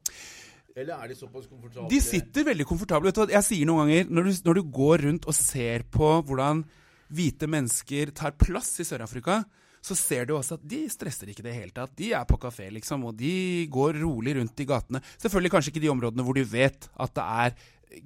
Eller 0.76 0.96
er 0.98 1.12
de 1.12 1.18
såpass 1.18 1.48
komfortable? 1.48 1.90
De 1.92 2.02
sitter 2.04 2.48
veldig 2.50 2.68
komfortable. 2.68 3.14
Jeg 3.32 3.48
sier 3.48 3.68
noen 3.68 3.86
ganger, 3.86 4.10
når 4.12 4.28
du, 4.28 4.34
når 4.50 4.60
du 4.60 4.64
går 4.80 5.06
rundt 5.08 5.30
og 5.32 5.38
ser 5.38 5.86
på 5.92 6.10
hvordan 6.28 6.66
hvite 7.16 7.48
mennesker 7.48 8.12
tar 8.18 8.36
plass 8.40 8.74
i 8.84 8.88
Sør-Afrika, 8.88 9.44
så 9.86 9.96
ser 9.98 10.26
du 10.26 10.34
også 10.34 10.58
at 10.58 10.66
de 10.66 10.82
stresser 10.90 11.30
ikke 11.30 11.46
det 11.46 11.54
hele 11.54 11.74
tatt. 11.74 11.94
De 11.98 12.10
er 12.18 12.26
på 12.28 12.40
kafé, 12.42 12.72
liksom, 12.74 13.06
og 13.06 13.18
de 13.20 13.68
går 13.72 14.00
rolig 14.02 14.34
rundt 14.40 14.64
i 14.64 14.68
gatene. 14.68 15.02
Selvfølgelig 15.22 15.54
kanskje 15.54 15.74
ikke 15.74 15.84
de 15.84 15.92
områdene 15.94 16.26
hvor 16.26 16.38
de 16.38 16.46
vet 16.50 16.90
at 16.90 17.14
det 17.16 17.26
er 17.46 17.56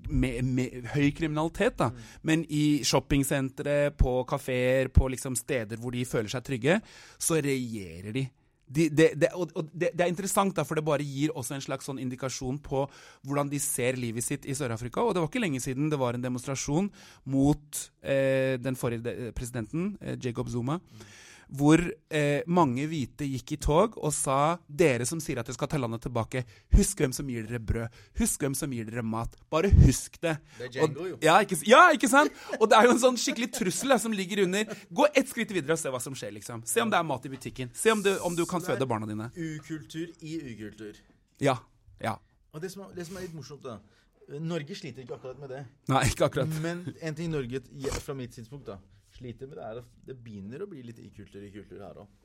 med, 0.09 0.41
med, 0.45 0.89
høy 0.93 1.11
kriminalitet, 1.15 1.77
da. 1.79 1.89
Mm. 1.91 2.09
Men 2.29 2.43
i 2.49 2.65
shoppingsentre, 2.87 3.77
på 3.99 4.19
kafeer, 4.29 4.91
på 4.93 5.09
liksom 5.13 5.37
steder 5.39 5.79
hvor 5.79 5.95
de 5.95 6.05
føler 6.07 6.31
seg 6.31 6.45
trygge, 6.45 6.81
så 7.21 7.39
regjerer 7.43 8.15
de. 8.15 8.25
De, 8.69 8.85
de, 8.93 9.07
de, 9.17 9.29
og, 9.33 9.55
det, 9.73 9.95
er 9.97 10.11
interessant, 10.11 10.53
da, 10.53 10.61
for 10.67 10.77
det 10.77 10.85
bare 10.85 11.05
gir 11.05 11.33
også 11.33 11.55
en 11.55 11.63
slags 11.65 11.87
sånn 11.89 12.01
indikasjon 12.03 12.59
på 12.61 12.83
hvordan 13.25 13.49
de 13.49 13.57
ser 13.63 13.97
livet 13.97 14.25
sitt 14.25 14.45
i 14.45 14.53
Sør-Afrika. 14.57 15.01
Og 15.01 15.15
det 15.15 15.23
var 15.23 15.31
ikke 15.31 15.41
lenge 15.41 15.61
siden 15.63 15.89
det 15.89 15.97
var 15.97 16.13
en 16.13 16.25
demonstrasjon 16.25 16.91
mot 17.33 17.81
eh, 18.03 18.59
den 18.61 18.77
forrige 18.77 19.33
presidenten, 19.33 19.95
eh, 20.03 20.19
Jacob 20.21 20.53
Zuma. 20.53 20.77
Mm 20.77 21.25
hvor 21.49 21.81
eh, 22.13 22.45
mange 22.47 22.85
hvite 22.89 23.25
gikk 23.25 23.55
i 23.55 23.57
tog 23.61 23.97
og 23.97 24.13
sa 24.13 24.59
dere 24.67 25.07
som 25.09 25.21
sier 25.23 25.41
at 25.41 25.47
dere 25.49 25.57
skal 25.57 25.69
ta 25.71 25.79
landet 25.81 26.03
tilbake, 26.05 26.43
husk 26.75 27.01
hvem 27.01 27.13
som 27.15 27.29
gir 27.29 27.47
dere 27.49 27.61
brød. 27.63 27.99
Husk 28.21 28.45
hvem 28.45 28.55
som 28.57 28.73
gir 28.75 28.89
dere 28.89 29.03
mat. 29.05 29.33
Bare 29.51 29.71
husk 29.73 30.19
det. 30.21 30.35
Det 30.59 30.67
er 30.67 30.73
Django, 30.77 31.07
jo. 31.09 31.19
Ja 31.25 31.39
ikke, 31.45 31.57
ja, 31.69 31.81
ikke, 31.95 32.11
sant? 32.11 32.35
Og 32.59 32.69
det 32.69 32.77
er 32.77 32.89
jo 32.89 32.95
en 32.95 33.01
sånn 33.01 33.19
skikkelig 33.19 33.51
trussel 33.57 33.95
som 34.01 34.15
ligger 34.15 34.43
under. 34.45 34.77
Gå 34.93 35.09
ett 35.13 35.31
skritt 35.31 35.53
videre 35.55 35.77
og 35.77 35.81
se 35.81 35.93
hva 35.93 36.01
som 36.03 36.17
skjer. 36.17 36.35
liksom. 36.37 36.65
Se 36.69 36.83
om 36.85 36.91
det 36.93 36.99
er 36.99 37.07
mat 37.07 37.25
i 37.25 37.33
butikken. 37.33 37.73
Se 37.73 37.93
om 37.93 38.03
du, 38.05 38.11
om 38.25 38.37
du 38.37 38.45
kan 38.49 38.63
føde 38.63 38.87
barna 38.89 39.09
dine. 39.09 39.31
Ukultur 39.33 40.09
i 40.21 40.39
ukultur. 40.53 40.99
Ja. 41.41 41.57
Ja. 42.03 42.19
Og 42.53 42.61
det 42.61 42.71
som, 42.73 42.85
er, 42.85 42.93
det 42.97 43.07
som 43.07 43.17
er 43.17 43.25
litt 43.25 43.35
morsomt, 43.37 43.65
da 43.65 43.79
Norge 44.29 44.75
sliter 44.77 45.01
ikke 45.01 45.17
akkurat 45.17 45.39
med 45.41 45.49
det. 45.49 45.63
Nei, 45.89 46.03
ikke 46.11 46.27
akkurat. 46.29 46.51
Men 46.61 46.83
en 47.01 47.15
ting 47.17 47.31
Norge, 47.33 47.63
fra 48.03 48.13
mitt 48.17 48.35
synspunkt, 48.37 48.67
da, 48.69 48.77
sliter 49.19 49.51
med, 49.51 49.59
det 49.59 49.67
er 49.67 49.83
at 49.83 49.93
det 50.09 50.17
begynner 50.23 50.65
å 50.65 50.71
bli 50.71 50.83
litt 50.87 51.03
i-kultur 51.03 51.45
i 51.45 51.53
kultur 51.53 51.85
her 51.85 52.03
òg. 52.03 52.17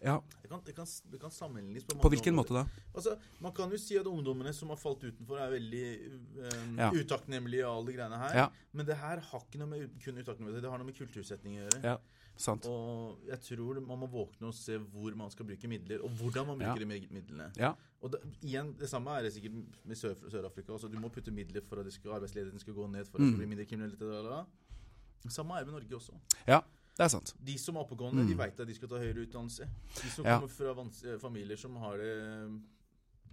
Ja. 0.00 0.22
Det 0.42 0.48
kan, 0.48 0.60
det, 0.66 0.72
kan, 0.72 0.86
det 1.10 1.18
kan, 1.18 1.30
sammenlignes 1.30 1.84
på, 1.86 1.96
på 2.02 2.10
hvilken 2.10 2.34
måte 2.34 2.54
da? 2.54 2.64
Altså, 2.94 3.16
Man 3.42 3.54
kan 3.54 3.70
jo 3.70 3.78
si 3.78 3.96
at 3.98 4.06
ungdommene 4.10 4.52
som 4.54 4.70
har 4.72 4.78
falt 4.78 5.02
utenfor, 5.06 5.40
er 5.42 5.52
veldig 5.54 5.82
um, 6.10 6.78
ja. 6.78 6.90
utakknemlige 6.94 7.66
og 7.66 7.80
alle 7.80 7.90
de 7.90 7.96
greiene 7.98 8.20
her. 8.22 8.36
Ja. 8.42 8.46
Men 8.72 8.88
det 8.88 8.98
her 8.98 9.22
har 9.30 9.44
ikke 9.46 9.60
noe 9.62 9.70
med 9.72 9.98
kun 10.02 10.18
utakknemlighet 10.18 10.66
det 10.66 10.72
har 10.72 10.82
noe 10.82 10.90
med 10.90 10.98
kultursetning 10.98 11.58
å 11.58 11.64
gjøre. 11.64 11.82
Ja. 11.94 11.96
Sant. 12.38 12.68
Og 12.70 13.26
jeg 13.26 13.42
tror 13.48 13.80
man 13.82 13.98
må 14.04 14.06
våkne 14.12 14.52
og 14.52 14.54
se 14.54 14.78
hvor 14.78 15.14
man 15.18 15.30
skal 15.34 15.48
bruke 15.48 15.70
midler, 15.70 16.04
og 16.06 16.14
hvordan 16.20 16.46
man 16.52 16.60
bruker 16.60 16.84
ja. 16.84 16.84
de 16.84 17.08
midlene. 17.18 17.48
Ja. 17.58 17.72
Og 17.98 18.14
det, 18.14 18.22
igjen, 18.46 18.70
det 18.78 18.86
samme 18.90 19.16
er 19.18 19.26
det 19.26 19.32
sikkert 19.34 19.58
med 19.82 19.98
Sør-Afrika. 19.98 20.76
altså 20.76 20.90
Du 20.90 21.00
må 21.02 21.10
putte 21.10 21.34
midler 21.34 21.64
for 21.66 21.82
at 21.82 21.90
arbeidsledigheten 21.90 22.62
skal 22.62 22.78
gå 22.78 22.86
ned, 22.86 23.08
for 23.10 23.18
at 23.18 23.24
det 23.24 23.32
skal 23.32 23.34
mm. 23.34 23.42
bli 23.42 23.50
mindre 23.54 23.66
kriminalitet. 23.66 24.54
Samme 25.26 25.58
er 25.58 25.64
det 25.64 25.72
med 25.72 25.80
Norge 25.80 25.98
også. 25.98 26.18
Ja, 26.46 26.60
det 26.98 27.04
er 27.06 27.12
sant. 27.12 27.34
De 27.46 27.54
som 27.58 27.76
er 27.76 27.86
oppegående, 27.86 28.24
mm. 28.24 28.30
de 28.30 28.36
veit 28.38 28.60
at 28.60 28.68
de 28.68 28.74
skal 28.74 28.90
ta 28.90 29.00
høyere 29.02 29.26
utdannelse. 29.26 29.68
De 30.00 30.10
som 30.14 30.26
ja. 30.26 30.38
kommer 30.38 30.50
fra 30.50 30.86
eh, 31.12 31.18
familier 31.22 31.60
som 31.60 31.76
har 31.82 31.98
det 32.02 32.14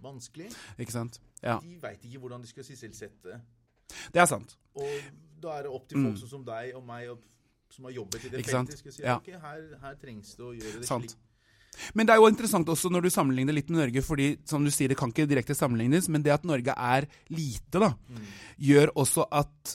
vanskelig, 0.02 0.50
Ikke 0.78 0.92
sant? 0.92 1.20
Ja. 1.42 1.56
de 1.62 1.78
veit 1.80 2.02
ikke 2.04 2.20
hvordan 2.20 2.42
de 2.44 2.50
skal 2.50 2.66
sisselsette. 2.66 3.40
Det 4.12 4.20
er 4.20 4.28
sant. 4.28 4.58
Og 4.76 5.08
da 5.42 5.56
er 5.56 5.66
det 5.66 5.72
opp 5.72 5.86
til 5.88 6.02
folk 6.02 6.18
mm. 6.18 6.28
som 6.30 6.44
deg 6.46 6.76
og 6.76 6.84
meg 6.86 7.10
og 7.14 7.24
som 7.72 7.88
har 7.88 7.96
jobbet 7.96 8.26
i 8.26 8.32
det 8.32 8.42
feltet, 8.46 8.78
skal 8.78 8.94
si 8.94 9.02
ja. 9.02 9.16
ok, 9.18 9.32
her, 9.42 9.62
her, 9.82 9.96
trengs 10.00 10.36
det 10.38 10.44
å 10.46 10.52
gjøre 10.54 10.82
det 10.82 10.88
sant. 10.88 11.10
slik. 11.10 11.22
Men 11.98 12.08
det 12.08 12.14
er 12.14 12.20
jo 12.22 12.28
interessant 12.30 12.68
også 12.72 12.88
når 12.88 13.04
du 13.04 13.10
sammenligner 13.12 13.56
litt 13.56 13.68
med 13.68 13.82
Norge, 13.82 14.02
fordi 14.06 14.28
som 14.48 14.64
du 14.64 14.70
sier, 14.72 14.88
det 14.88 14.96
kan 14.96 15.10
ikke 15.12 15.26
direkte 15.28 15.56
sammenlignes, 15.58 16.08
men 16.12 16.24
det 16.24 16.32
at 16.32 16.46
Norge 16.48 16.72
er 16.72 17.08
lite, 17.28 17.82
da, 17.82 17.90
mm. 17.92 18.30
gjør 18.70 18.94
også 19.02 19.26
at 19.28 19.74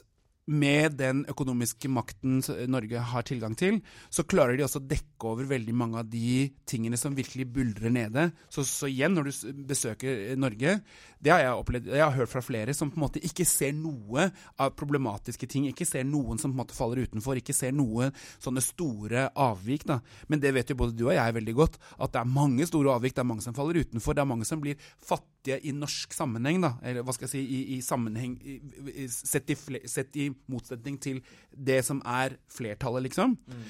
med 0.50 0.96
den 0.98 1.22
økonomiske 1.30 1.90
makten 1.92 2.40
Norge 2.72 3.02
har 3.12 3.26
tilgang 3.28 3.54
til, 3.58 3.80
så 4.10 4.26
klarer 4.26 4.58
de 4.58 4.66
også 4.66 4.82
å 4.82 4.88
dekke 4.90 5.30
over 5.30 5.50
veldig 5.52 5.76
mange 5.78 6.02
av 6.02 6.10
de 6.10 6.50
tingene 6.70 6.98
som 6.98 7.16
virkelig 7.18 7.46
buldrer 7.54 7.94
nede. 7.94 8.30
Så, 8.50 8.66
så 8.68 8.90
igjen, 8.90 9.14
når 9.16 9.30
du 9.30 9.62
besøker 9.70 10.34
Norge, 10.40 10.80
det 11.22 11.34
har 11.34 11.44
jeg 11.44 11.62
opplevd, 11.62 11.92
jeg 11.94 12.04
har 12.04 12.18
hørt 12.18 12.34
fra 12.34 12.44
flere 12.46 12.76
som 12.78 12.90
på 12.92 12.98
en 12.98 13.06
måte 13.06 13.22
ikke 13.26 13.46
ser 13.48 13.76
noe 13.78 14.28
av 14.58 14.74
problematiske 14.80 15.50
ting, 15.52 15.68
ikke 15.70 15.88
ser 15.88 16.08
noen 16.10 16.42
som 16.42 16.52
på 16.52 16.58
en 16.58 16.64
måte 16.64 16.78
faller 16.78 17.04
utenfor, 17.06 17.38
ikke 17.38 17.56
ser 17.56 17.76
noe 17.78 18.10
sånne 18.42 18.64
store 18.66 19.28
avvik. 19.38 19.86
da. 19.90 20.02
Men 20.28 20.42
det 20.42 20.56
vet 20.58 20.74
jo 20.74 20.80
både 20.82 20.98
du 20.98 21.06
og 21.08 21.16
jeg 21.16 21.38
veldig 21.38 21.58
godt, 21.58 21.78
at 22.02 22.16
det 22.16 22.24
er 22.24 22.34
mange 22.34 22.68
store 22.70 22.98
avvik, 22.98 23.16
det 23.16 23.24
er 23.24 23.30
mange 23.30 23.46
som 23.46 23.58
faller 23.58 23.84
utenfor, 23.86 24.18
det 24.18 24.26
er 24.26 24.32
mange 24.34 24.50
som 24.50 24.64
blir 24.64 24.82
fattige 24.98 25.41
i 25.48 25.72
norsk 25.74 26.14
sammenheng, 26.14 26.60
da, 26.62 26.74
eller 26.86 27.06
hva 27.06 27.14
skal 27.16 27.26
jeg 27.28 27.34
si, 27.34 27.42
i, 27.42 27.62
i 27.76 27.78
sammenheng, 27.82 28.36
i, 28.46 29.08
sett, 29.10 29.50
i, 29.50 29.56
sett 29.90 30.18
i 30.22 30.28
motsetning 30.52 31.00
til 31.02 31.22
det 31.52 31.80
som 31.88 32.02
er 32.06 32.38
flertallet, 32.52 33.08
liksom. 33.08 33.34
Mm. 33.48 33.64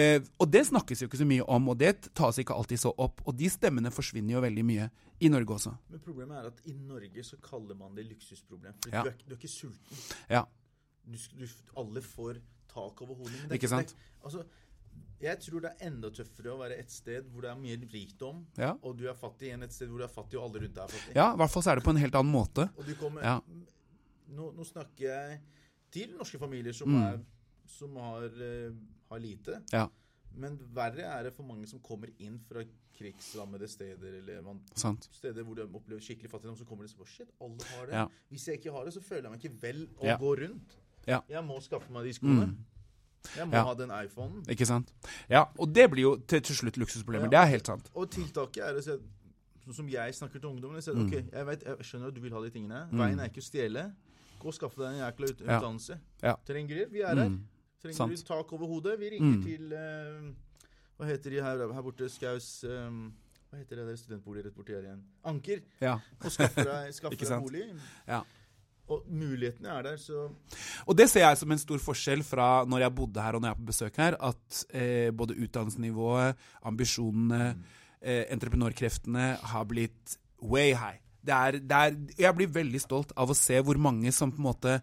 Eh, 0.00 0.18
og 0.42 0.50
det 0.52 0.66
snakkes 0.68 1.04
jo 1.04 1.08
ikke 1.08 1.22
så 1.22 1.28
mye 1.28 1.46
om, 1.56 1.70
og 1.72 1.78
det 1.80 1.94
tas 2.16 2.40
ikke 2.42 2.56
alltid 2.56 2.82
så 2.84 2.92
opp. 2.92 3.24
Og 3.24 3.36
de 3.38 3.48
stemmene 3.52 3.92
forsvinner 3.94 4.36
jo 4.36 4.44
veldig 4.44 4.66
mye. 4.68 4.90
I 5.22 5.28
Norge 5.30 5.54
også. 5.54 5.70
Men 5.92 6.00
problemet 6.02 6.40
er 6.40 6.48
at 6.50 6.64
i 6.68 6.72
Norge 6.74 7.22
så 7.24 7.36
kaller 7.40 7.76
man 7.78 7.94
det 7.96 8.02
luksusproblem. 8.08 8.74
For 8.82 8.96
ja. 8.96 9.04
du, 9.06 9.12
er, 9.12 9.20
du, 9.22 9.30
er, 9.30 9.38
ikke 9.38 9.52
sulten. 9.52 10.00
Ja. 10.28 10.42
Du, 11.06 11.16
du, 11.38 11.44
alle 11.80 12.02
får 12.02 12.40
tak 12.74 13.02
over 13.06 13.14
hodet. 13.22 13.46
ikke 13.54 13.70
sant? 13.70 13.94
Det, 13.94 14.18
altså, 14.26 14.42
jeg 15.24 15.40
tror 15.40 15.64
det 15.64 15.70
er 15.72 15.88
enda 15.88 16.10
tøffere 16.12 16.52
å 16.52 16.58
være 16.60 16.76
et 16.82 16.92
sted 16.92 17.26
hvor 17.32 17.46
det 17.46 17.50
er 17.52 17.60
mye 17.60 17.78
rikdom, 17.92 18.42
ja. 18.60 18.74
og 18.84 18.96
du 18.98 19.06
er 19.08 19.16
fattig, 19.18 19.52
enn 19.54 19.64
et 19.66 19.74
sted 19.74 19.88
hvor 19.90 20.02
du 20.02 20.06
er 20.06 20.12
fattig 20.12 20.38
og 20.40 20.48
alle 20.48 20.64
rundt 20.64 20.76
deg 20.76 20.84
er 20.84 20.94
fattig. 20.94 21.16
Ja, 21.16 21.28
i 21.32 21.40
hvert 21.40 21.54
fall 21.54 21.64
så 21.64 21.72
er 21.72 21.80
det 21.80 21.86
på 21.86 21.94
en 21.94 22.00
helt 22.02 22.18
annen 22.20 22.34
måte. 22.34 22.66
Og 22.76 22.88
du 22.88 22.94
kommer, 23.00 23.24
ja. 23.24 23.38
nå, 24.36 24.50
nå, 24.56 24.66
snakker 24.68 25.06
jeg 25.06 25.38
til 25.94 26.16
norske 26.18 26.40
familier 26.42 26.76
som, 26.76 26.92
mm. 26.92 27.04
er, 27.08 27.20
som 27.76 27.96
har, 28.02 28.26
uh, 28.26 28.80
har, 29.12 29.22
lite. 29.22 29.60
Ja. 29.72 29.86
Men 30.34 30.58
verre 30.74 31.06
er 31.06 31.28
det 31.28 31.34
for 31.36 31.46
mange 31.46 31.70
som 31.70 31.82
kommer 31.84 32.10
inn 32.18 32.40
fra 32.44 32.66
krigsrammede 32.94 33.66
steder, 33.70 34.18
eller 34.20 34.42
man, 34.44 34.60
steder 34.74 35.46
hvor 35.46 35.58
de 35.58 35.64
opplever 35.66 36.02
skikkelig 36.04 36.30
fattigdom, 36.30 36.58
så 36.58 36.66
kommer 36.66 36.86
de 36.86 36.94
og 36.98 37.10
Shit, 37.10 37.30
alle 37.42 37.70
har 37.72 37.90
det. 37.90 38.04
Hvis 38.34 38.48
jeg 38.50 38.60
ikke 38.60 38.74
har 38.74 38.86
det, 38.86 38.94
så 38.94 39.02
føler 39.02 39.28
jeg 39.28 39.34
meg 39.34 39.44
ikke 39.46 39.62
vel 39.62 39.84
å 39.98 40.18
gå 40.20 40.36
rundt. 40.42 40.76
Ja. 41.08 41.20
Jeg 41.28 41.42
må 41.46 41.56
skaffe 41.64 41.92
meg 41.94 42.06
de 42.08 42.14
skoene. 42.16 42.52
Mm. 42.52 42.73
Jeg 43.34 43.48
må 43.50 43.64
ha 43.66 43.74
den 43.78 43.92
iPhonen. 44.04 44.44
Ikke 44.52 44.66
sant. 44.68 44.92
Ja, 45.30 45.46
og 45.58 45.72
det 45.74 45.88
blir 45.90 46.02
jo 46.02 46.14
til, 46.28 46.42
til 46.44 46.56
slutt 46.58 46.78
luksusproblemer. 46.80 47.30
Det 47.32 47.40
er 47.40 47.50
helt 47.56 47.70
sant. 47.72 47.90
Og 47.94 48.10
tiltaket 48.12 48.64
er 48.68 48.78
å 48.78 48.84
si 48.84 48.98
Sånn 49.64 49.78
som 49.78 49.86
jeg 49.88 50.12
snakker 50.12 50.42
til 50.42 50.50
ungdommen. 50.50 50.76
Jeg, 50.76 50.92
mm. 50.92 51.06
okay, 51.06 51.22
jeg, 51.32 51.46
vet, 51.48 51.62
jeg 51.64 51.86
skjønner 51.88 52.10
at 52.10 52.16
du 52.16 52.20
vil 52.20 52.34
ha 52.36 52.40
de 52.44 52.50
tingene. 52.52 52.82
Mm. 52.90 52.98
Veien 53.00 53.22
er 53.24 53.30
ikke 53.30 53.40
å 53.40 53.46
stjele. 53.46 53.84
Gå 54.42 54.50
og 54.50 54.56
skaffe 54.58 54.82
deg 54.82 54.90
en 54.90 54.98
jækla 54.98 55.30
ut 55.30 55.40
utdannelse. 55.40 55.96
Trenger 56.50 56.80
du? 56.80 56.82
Vi 56.92 57.00
er 57.00 57.16
her. 57.16 57.30
Mm. 57.32 57.38
Trenger 57.80 58.12
du 58.12 58.24
tak 58.28 58.52
over 58.52 58.68
hodet? 58.68 58.98
Vi 59.00 59.10
ringer 59.14 59.38
mm. 59.38 59.42
til 59.44 59.72
uh, 59.72 60.28
Hva 60.98 61.08
heter 61.08 61.36
de 61.36 61.40
her, 61.46 61.64
her 61.78 61.86
borte? 61.86 62.10
Skaus 62.12 62.48
um, 62.68 63.06
Hva 63.48 63.62
heter 63.62 63.80
det 63.80 63.88
der 63.88 63.98
studentbolig 64.02 64.44
rett 64.44 64.56
borti 64.56 64.76
her 64.76 64.84
igjen? 64.84 65.00
Anker. 65.32 65.64
Ja. 65.80 65.96
Og 66.20 66.32
skaffer 66.36 66.68
deg, 66.68 66.92
skaffer 66.98 67.24
deg 67.24 67.46
bolig. 67.48 67.64
Ja. 68.08 68.20
Og 68.92 69.06
mulighetene 69.08 69.70
er 69.72 69.86
der, 69.86 69.96
så 69.96 70.26
Og 70.84 70.96
det 70.96 71.06
ser 71.08 71.24
jeg 71.24 71.38
som 71.40 71.52
en 71.54 71.60
stor 71.60 71.80
forskjell 71.80 72.24
fra 72.26 72.48
når 72.68 72.84
jeg 72.84 72.94
bodde 72.98 73.22
her 73.24 73.36
og 73.36 73.40
når 73.40 73.48
jeg 73.48 73.56
er 73.56 73.62
på 73.62 73.70
besøk 73.70 73.96
her, 74.02 74.16
at 74.20 74.64
eh, 74.76 75.08
både 75.16 75.38
utdannelsesnivået, 75.38 76.36
ambisjonene, 76.68 77.54
mm. 77.54 77.64
eh, 78.02 78.24
entreprenørkreftene 78.36 79.30
har 79.54 79.64
blitt 79.70 80.18
way 80.42 80.74
high. 80.76 81.00
Det 81.24 81.32
er, 81.32 81.58
det 81.64 81.76
er, 81.80 81.96
jeg 82.26 82.36
blir 82.36 82.52
veldig 82.52 82.80
stolt 82.82 83.14
av 83.16 83.32
å 83.32 83.38
se 83.38 83.56
hvor 83.64 83.80
mange 83.80 84.12
som 84.12 84.32
på 84.32 84.42
en 84.42 84.48
måte 84.50 84.74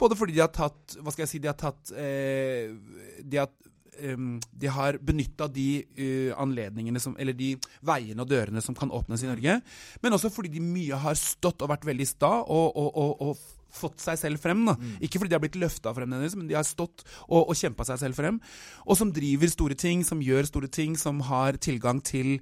Både 0.00 0.16
fordi 0.16 0.32
de 0.32 0.40
har 0.40 0.48
tatt 0.48 0.94
Hva 0.96 1.12
skal 1.12 1.26
jeg 1.26 1.28
si 1.28 1.40
De 1.44 1.50
har 1.50 1.58
tatt 1.60 1.90
eh, 1.92 2.70
De 3.20 3.36
har 3.36 3.50
um, 3.98 4.38
de 4.52 4.72
har 4.72 4.98
benytta 5.02 5.48
de 5.52 5.68
uh, 5.98 6.32
anledningene 6.40 7.02
som, 7.02 7.16
eller 7.20 7.36
de 7.36 7.54
veiene 7.86 8.22
og 8.22 8.30
dørene 8.30 8.62
som 8.64 8.76
kan 8.76 8.92
åpnes 8.94 9.24
i 9.24 9.30
Norge. 9.30 9.60
Men 10.02 10.16
også 10.16 10.32
fordi 10.32 10.52
de 10.56 10.64
mye 10.64 10.98
har 11.00 11.18
stått 11.18 11.64
og 11.64 11.72
vært 11.72 11.88
veldig 11.88 12.08
sta 12.08 12.32
og, 12.42 12.76
og, 12.76 12.90
og, 12.94 13.24
og 13.28 13.59
fått 13.74 14.02
seg 14.02 14.18
selv 14.20 14.42
frem. 14.42 14.64
Da. 14.68 14.76
Mm. 14.78 14.96
Ikke 15.06 15.20
fordi 15.20 15.32
de 15.32 15.38
har 15.38 15.44
blitt 15.44 15.60
løfta 15.60 15.94
frem, 15.96 16.10
men 16.10 16.48
de 16.48 16.58
har 16.58 16.66
stått 16.66 17.04
og, 17.28 17.42
og 17.42 17.54
kjempa 17.58 17.86
seg 17.88 18.02
selv 18.02 18.18
frem. 18.20 18.40
Og 18.86 18.98
som 18.98 19.12
driver 19.14 19.52
store 19.52 19.78
ting, 19.78 20.04
som 20.06 20.22
gjør 20.24 20.48
store 20.50 20.70
ting, 20.72 20.96
som 21.00 21.22
har 21.30 21.60
tilgang 21.60 22.02
til 22.04 22.38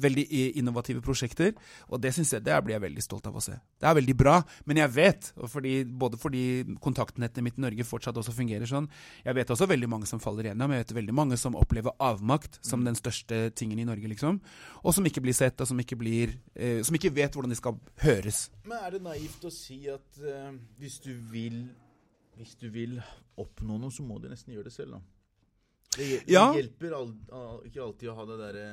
veldig 0.00 0.24
innovative 0.58 1.02
prosjekter. 1.04 1.52
Og 1.92 2.00
det 2.02 2.12
synes 2.16 2.32
jeg, 2.32 2.44
det 2.46 2.58
blir 2.64 2.76
jeg 2.76 2.84
veldig 2.86 3.04
stolt 3.04 3.26
av 3.28 3.36
å 3.36 3.42
se. 3.44 3.56
Det 3.80 3.88
er 3.88 3.96
veldig 3.98 4.16
bra. 4.18 4.38
Men 4.68 4.80
jeg 4.82 4.94
vet, 4.94 5.30
fordi, 5.52 5.74
både 5.84 6.20
fordi 6.20 6.44
kontaktnettet 6.82 7.44
mitt 7.44 7.58
i 7.60 7.64
Norge 7.66 7.86
fortsatt 7.86 8.18
også 8.20 8.34
fungerer 8.36 8.68
sånn, 8.68 8.88
jeg 9.26 9.36
vet 9.36 9.52
også 9.52 9.68
veldig 9.70 9.90
mange 9.90 10.08
som 10.08 10.22
faller 10.22 10.48
igjennom. 10.48 10.72
Jeg 10.72 10.86
vet 10.86 10.96
veldig 11.00 11.16
mange 11.16 11.38
som 11.40 11.58
opplever 11.58 11.96
avmakt 12.02 12.60
som 12.64 12.82
mm. 12.82 12.88
den 12.90 12.98
største 12.98 13.42
tingen 13.58 13.80
i 13.82 13.88
Norge, 13.88 14.08
liksom. 14.10 14.40
Og 14.82 14.96
som 14.96 15.06
ikke 15.08 15.24
blir 15.24 15.36
sett, 15.36 15.60
og 15.60 15.68
som 15.68 15.80
ikke, 15.82 15.98
blir, 16.00 16.36
eh, 16.56 16.80
som 16.86 16.96
ikke 16.96 17.12
vet 17.14 17.36
hvordan 17.36 17.52
de 17.52 17.58
skal 17.58 17.78
høres. 18.04 18.46
Men 18.66 18.78
er 18.86 18.96
det 18.96 19.02
naivt 19.04 19.44
å 19.44 19.52
si 19.52 19.82
at 19.90 20.22
uh, 20.22 20.52
hvis 20.82 20.98
du 21.04 21.12
vil 21.30 21.64
hvis 22.36 22.54
du 22.58 22.68
vil 22.72 22.96
oppnå 23.38 23.76
noe, 23.78 23.92
så 23.92 24.04
må 24.06 24.16
du 24.18 24.28
nesten 24.30 24.54
gjøre 24.54 24.70
det 24.70 24.74
selv, 24.74 24.96
da. 24.96 25.02
Det, 25.92 26.06
ja. 26.30 26.46
hjelper 26.56 26.94
al 26.96 27.10
al 27.36 27.66
ikke 27.68 27.82
alltid 27.84 28.08
å 28.08 28.14
ha 28.16 28.24
det 28.30 28.36
derre 28.40 28.66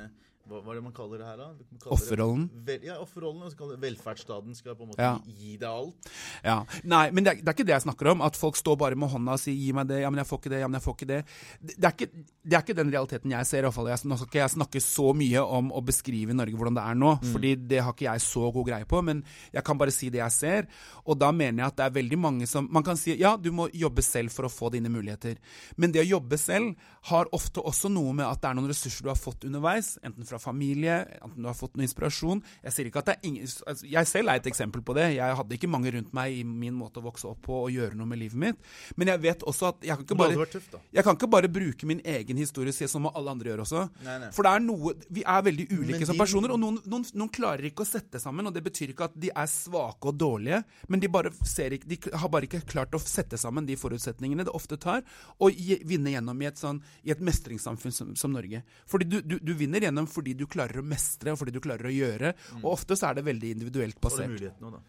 hva, 0.48 0.58
hva, 0.64 0.72
er 0.72 0.78
det 0.80 0.82
man 0.82 0.94
kaller 0.96 1.20
det 1.20 1.26
her, 1.28 1.38
da? 1.38 1.90
Offerrollen? 1.94 2.46
Vel, 2.66 2.84
ja, 2.88 2.96
offerrollen. 3.02 3.44
Velferdsstaten 3.80 4.56
skal 4.56 4.74
på 4.74 4.86
en 4.86 4.90
måte 4.90 5.04
ja. 5.04 5.12
gi 5.22 5.52
deg 5.60 5.68
alt. 5.68 6.10
Ja. 6.42 6.56
Nei, 6.88 7.04
men 7.14 7.26
det 7.26 7.34
er, 7.34 7.42
det 7.42 7.52
er, 7.52 7.56
ikke 7.58 7.66
det 7.68 7.74
jeg 7.76 7.84
snakker 7.84 8.10
om. 8.14 8.24
At 8.26 8.38
folk 8.40 8.58
står 8.58 8.78
bare 8.80 8.98
med 8.98 9.12
hånda 9.12 9.36
og 9.36 9.42
sier 9.42 9.54
'gi 9.54 9.74
meg 9.76 9.86
det', 9.90 10.00
'ja, 10.02 10.10
men 10.10 10.22
jeg 10.22 10.30
får 10.30 10.40
ikke 10.40 10.52
det', 10.54 10.62
'ja, 10.64 10.68
men 10.70 10.78
jeg 10.80 10.86
får 10.86 10.96
ikke 10.96 11.10
det'. 11.12 11.24
Det 11.60 11.84
er 11.84 11.94
ikke, 11.94 12.10
det 12.42 12.56
er 12.56 12.64
ikke 12.64 12.78
den 12.80 12.92
realiteten 12.96 13.30
jeg 13.36 13.46
ser. 13.46 13.58
i 13.58 13.68
hvert 13.68 13.74
fall. 13.74 13.90
Jeg, 13.92 14.00
nå 14.04 14.16
skal 14.16 14.30
ikke 14.30 14.42
jeg 14.42 14.56
snakke 14.56 14.80
så 14.80 15.06
mye 15.14 15.44
om 15.44 15.70
å 15.70 15.84
beskrive 15.84 16.34
Norge 16.34 16.56
hvordan 16.56 16.78
det 16.80 16.86
er 16.88 16.98
nå, 16.98 17.12
mm. 17.20 17.30
fordi 17.30 17.54
det 17.70 17.82
har 17.84 17.92
ikke 17.92 18.08
jeg 18.08 18.20
så 18.26 18.50
god 18.50 18.66
greie 18.66 18.88
på. 18.88 19.02
Men 19.02 19.24
jeg 19.52 19.64
kan 19.64 19.78
bare 19.78 19.94
si 19.94 20.10
det 20.10 20.24
jeg 20.24 20.32
ser, 20.32 20.70
og 21.04 21.20
da 21.20 21.30
mener 21.30 21.62
jeg 21.62 21.68
at 21.68 21.76
det 21.76 21.86
er 21.86 21.98
veldig 22.00 22.18
mange 22.18 22.46
som 22.46 22.66
Man 22.70 22.82
kan 22.82 22.96
si 22.96 23.14
ja, 23.18 23.36
du 23.36 23.50
må 23.52 23.68
jobbe 23.74 24.02
selv 24.02 24.32
for 24.32 24.46
å 24.46 24.52
få 24.52 24.70
dine 24.70 24.88
muligheter, 24.88 25.38
men 25.76 25.92
det 25.92 26.02
å 26.02 26.10
jobbe 26.16 26.38
selv 26.38 26.74
har 27.08 27.28
ofte 27.32 27.62
også 27.64 27.88
noe 27.92 28.12
med 28.12 28.26
at 28.26 28.42
det 28.42 28.50
er 28.50 28.56
noen 28.58 28.68
ressurser 28.68 29.06
du 29.06 29.08
har 29.08 29.18
fått 29.18 29.46
underveis, 29.48 29.94
enten 30.04 30.26
fra 30.28 30.40
familie, 30.42 30.98
enten 31.20 31.40
du 31.40 31.48
har 31.48 31.56
fått 31.56 31.78
noe 31.78 31.86
inspirasjon. 31.86 32.42
Jeg 32.66 32.76
sier 32.76 32.90
ikke 32.90 33.00
at 33.00 33.08
det 33.08 33.14
er 33.16 33.28
ingen, 33.30 33.48
altså, 33.72 33.86
jeg 33.88 34.10
selv 34.10 34.32
er 34.32 34.40
et 34.40 34.48
eksempel 34.50 34.84
på 34.84 34.96
det. 34.98 35.06
Jeg 35.16 35.38
hadde 35.38 35.56
ikke 35.56 35.70
mange 35.70 35.92
rundt 35.94 36.12
meg 36.16 36.36
i 36.36 36.44
min 36.44 36.76
måte 36.76 37.00
å 37.00 37.06
vokse 37.06 37.28
opp 37.30 37.40
på 37.46 37.62
og 37.64 37.72
gjøre 37.72 37.96
noe 37.96 38.08
med 38.10 38.20
livet 38.20 38.42
mitt. 38.42 38.68
Men 39.00 39.12
jeg 39.14 39.22
vet 39.24 39.46
også 39.48 39.70
at 39.70 39.88
jeg 39.88 39.96
kan 39.96 40.06
ikke 40.06 40.18
bare, 40.20 40.48
tøft, 40.52 40.76
jeg 40.92 41.06
kan 41.06 41.16
ikke 41.16 41.30
bare 41.32 41.52
bruke 41.52 41.88
min 41.88 42.02
egen 42.04 42.42
historie 42.42 42.74
og 42.74 42.76
si 42.76 42.88
som 42.90 43.08
alle 43.08 43.32
andre 43.32 43.52
gjør 43.52 43.64
også. 43.64 43.86
Nei, 44.04 44.18
nei. 44.26 44.30
For 44.36 44.46
det 44.46 44.52
er 44.52 44.64
noe 44.66 44.94
Vi 45.10 45.22
er 45.24 45.44
veldig 45.46 45.66
ulike 45.72 46.06
som 46.08 46.18
personer, 46.20 46.52
og 46.52 46.60
noen, 46.60 46.78
noen, 46.90 47.06
noen, 47.14 47.32
klarer 47.32 47.64
ikke 47.70 47.86
å 47.86 47.88
sette 47.88 48.20
sammen. 48.20 48.48
Og 48.50 48.54
det 48.54 48.62
betyr 48.66 48.92
ikke 48.92 49.08
at 49.08 49.16
de 49.20 49.32
er 49.32 49.48
svake 49.50 50.10
og 50.10 50.20
dårlige, 50.20 50.60
men 50.92 51.00
de, 51.00 51.08
bare 51.12 51.32
ser 51.48 51.76
ikke, 51.76 51.88
de 51.88 51.98
har 52.12 52.32
bare 52.32 52.48
ikke 52.48 52.62
klart 52.68 52.94
å 52.96 53.00
sette 53.00 53.40
sammen 53.40 53.68
de 53.68 53.78
forutsetningene 53.80 54.44
det 54.44 54.54
ofte 54.56 54.76
tar, 54.80 55.04
og 55.40 55.56
vinne 55.88 56.12
gjennom 56.12 56.42
i 56.42 56.48
et, 56.50 56.60
sånn, 56.60 56.82
i 57.02 57.12
et 57.14 57.24
mestringssamfunn 57.24 57.94
som, 57.94 58.14
som 58.18 58.32
Norge. 58.34 58.62
Fordi 58.90 59.08
du, 59.08 59.18
du, 59.24 59.38
du 59.42 59.52
vinner 59.56 59.86
gjennom 59.86 60.08
fordi 60.10 60.36
du 60.38 60.46
klarer 60.50 60.82
å 60.82 60.86
mestre 60.86 61.34
og 61.34 61.42
fordi 61.42 61.56
du 61.56 61.60
klarer 61.64 61.90
å 61.90 61.94
gjøre. 61.94 62.32
Mm. 62.36 62.64
Og 62.64 62.72
ofte 62.74 62.98
så 62.98 63.10
er 63.10 63.20
det 63.20 63.28
veldig 63.28 63.52
individuelt 63.56 64.00
basert. 64.00 64.28
Og 64.28 64.36
muligheten 64.36 64.66
nå, 64.66 64.72
da. 64.78 64.82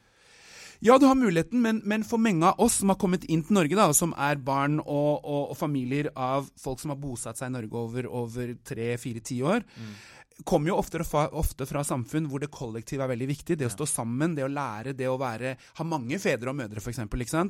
Ja, 0.82 0.96
du 0.98 1.04
har 1.06 1.14
muligheten, 1.14 1.62
men, 1.62 1.84
men, 1.86 2.02
for 2.02 2.18
mange 2.18 2.48
av 2.50 2.58
oss 2.64 2.80
som 2.82 2.90
har 2.90 2.98
kommet 2.98 3.28
inn 3.30 3.44
til 3.46 3.54
Norge, 3.54 3.78
da, 3.78 3.92
som 3.94 4.16
er 4.18 4.40
barn 4.42 4.80
og, 4.82 5.20
og, 5.22 5.52
og 5.54 5.60
familier 5.60 6.10
av 6.18 6.48
folk 6.58 6.82
som 6.82 6.90
har 6.90 6.98
bosatt 6.98 7.38
seg 7.38 7.52
i 7.52 7.54
Norge 7.54 7.78
over, 7.78 8.08
over 8.10 8.56
tre, 8.66 8.96
fire, 8.98 9.22
ti 9.22 9.38
år, 9.46 9.62
mm 9.62 9.94
kommer 10.48 10.72
jo 10.72 10.78
ofte 10.80 11.04
fra, 11.08 11.26
ofte 11.38 11.66
fra, 11.70 11.84
samfunn 11.86 12.28
hvor 12.30 12.42
det 12.44 12.52
kollektive 12.54 13.06
er 13.06 13.12
veldig 13.12 13.28
viktig. 13.30 13.58
Det 13.60 13.68
å 13.68 13.74
stå 13.74 13.88
sammen, 13.90 14.36
det 14.38 14.46
å 14.46 14.52
lære, 14.52 14.94
det 14.98 15.08
å 15.10 15.18
være, 15.20 15.56
ha 15.78 15.86
mange 15.88 16.20
fedre 16.22 16.52
og 16.52 16.58
mødre, 16.60 16.82
f.eks. 16.82 17.02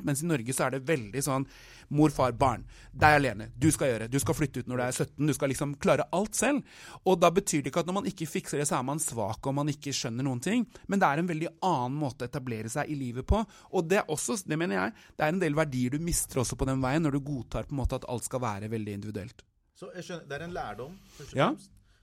Mens 0.02 0.22
i 0.22 0.28
Norge 0.28 0.56
så 0.56 0.66
er 0.66 0.76
det 0.76 0.82
veldig 0.88 1.22
sånn 1.24 1.46
mor, 1.92 2.12
far, 2.14 2.32
barn. 2.38 2.64
Deg 2.92 3.18
alene. 3.18 3.50
Du 3.56 3.68
skal 3.74 3.92
gjøre. 3.92 4.08
Du 4.12 4.18
skal 4.22 4.36
flytte 4.38 4.62
ut 4.62 4.70
når 4.70 4.80
du 4.80 4.84
er 4.86 4.96
17. 4.96 5.28
Du 5.28 5.34
skal 5.36 5.52
liksom 5.52 5.74
klare 5.82 6.08
alt 6.16 6.38
selv. 6.38 6.64
Og 7.04 7.20
da 7.20 7.30
betyr 7.34 7.62
det 7.62 7.72
ikke 7.72 7.84
at 7.84 7.90
når 7.90 7.98
man 8.00 8.10
ikke 8.10 8.28
fikser 8.30 8.62
det, 8.62 8.68
så 8.70 8.78
er 8.78 8.88
man 8.88 9.02
svak 9.02 9.46
og 9.46 9.56
man 9.58 9.72
ikke 9.72 9.94
skjønner 9.96 10.26
noen 10.26 10.42
ting. 10.44 10.66
Men 10.88 11.02
det 11.02 11.08
er 11.08 11.22
en 11.22 11.30
veldig 11.30 11.52
annen 11.68 12.00
måte 12.00 12.26
å 12.26 12.30
etablere 12.30 12.72
seg 12.72 12.90
i 12.92 12.98
livet 12.98 13.28
på. 13.28 13.42
Og 13.72 13.88
det 13.88 14.02
er 14.02 14.10
også, 14.12 14.40
det 14.48 14.58
mener 14.58 14.78
jeg, 14.78 14.96
det 15.16 15.26
er 15.26 15.34
en 15.34 15.42
del 15.42 15.56
verdier 15.58 15.96
du 15.96 16.02
mister 16.02 16.42
også 16.42 16.58
på 16.58 16.68
den 16.68 16.82
veien, 16.82 17.04
når 17.04 17.18
du 17.18 17.24
godtar 17.26 17.68
på 17.68 17.76
en 17.76 17.82
måte 17.82 18.00
at 18.00 18.08
alt 18.10 18.28
skal 18.28 18.42
være 18.42 18.72
veldig 18.72 18.98
individuelt. 19.00 19.44
Så 19.78 19.88
jeg 19.96 20.04
skjønner, 20.06 20.26
Det 20.28 20.36
er 20.36 20.44
en 20.46 20.52
lærdom. 20.54 20.98
først 21.16 21.32
og 21.32 21.38
ja. 21.40 21.52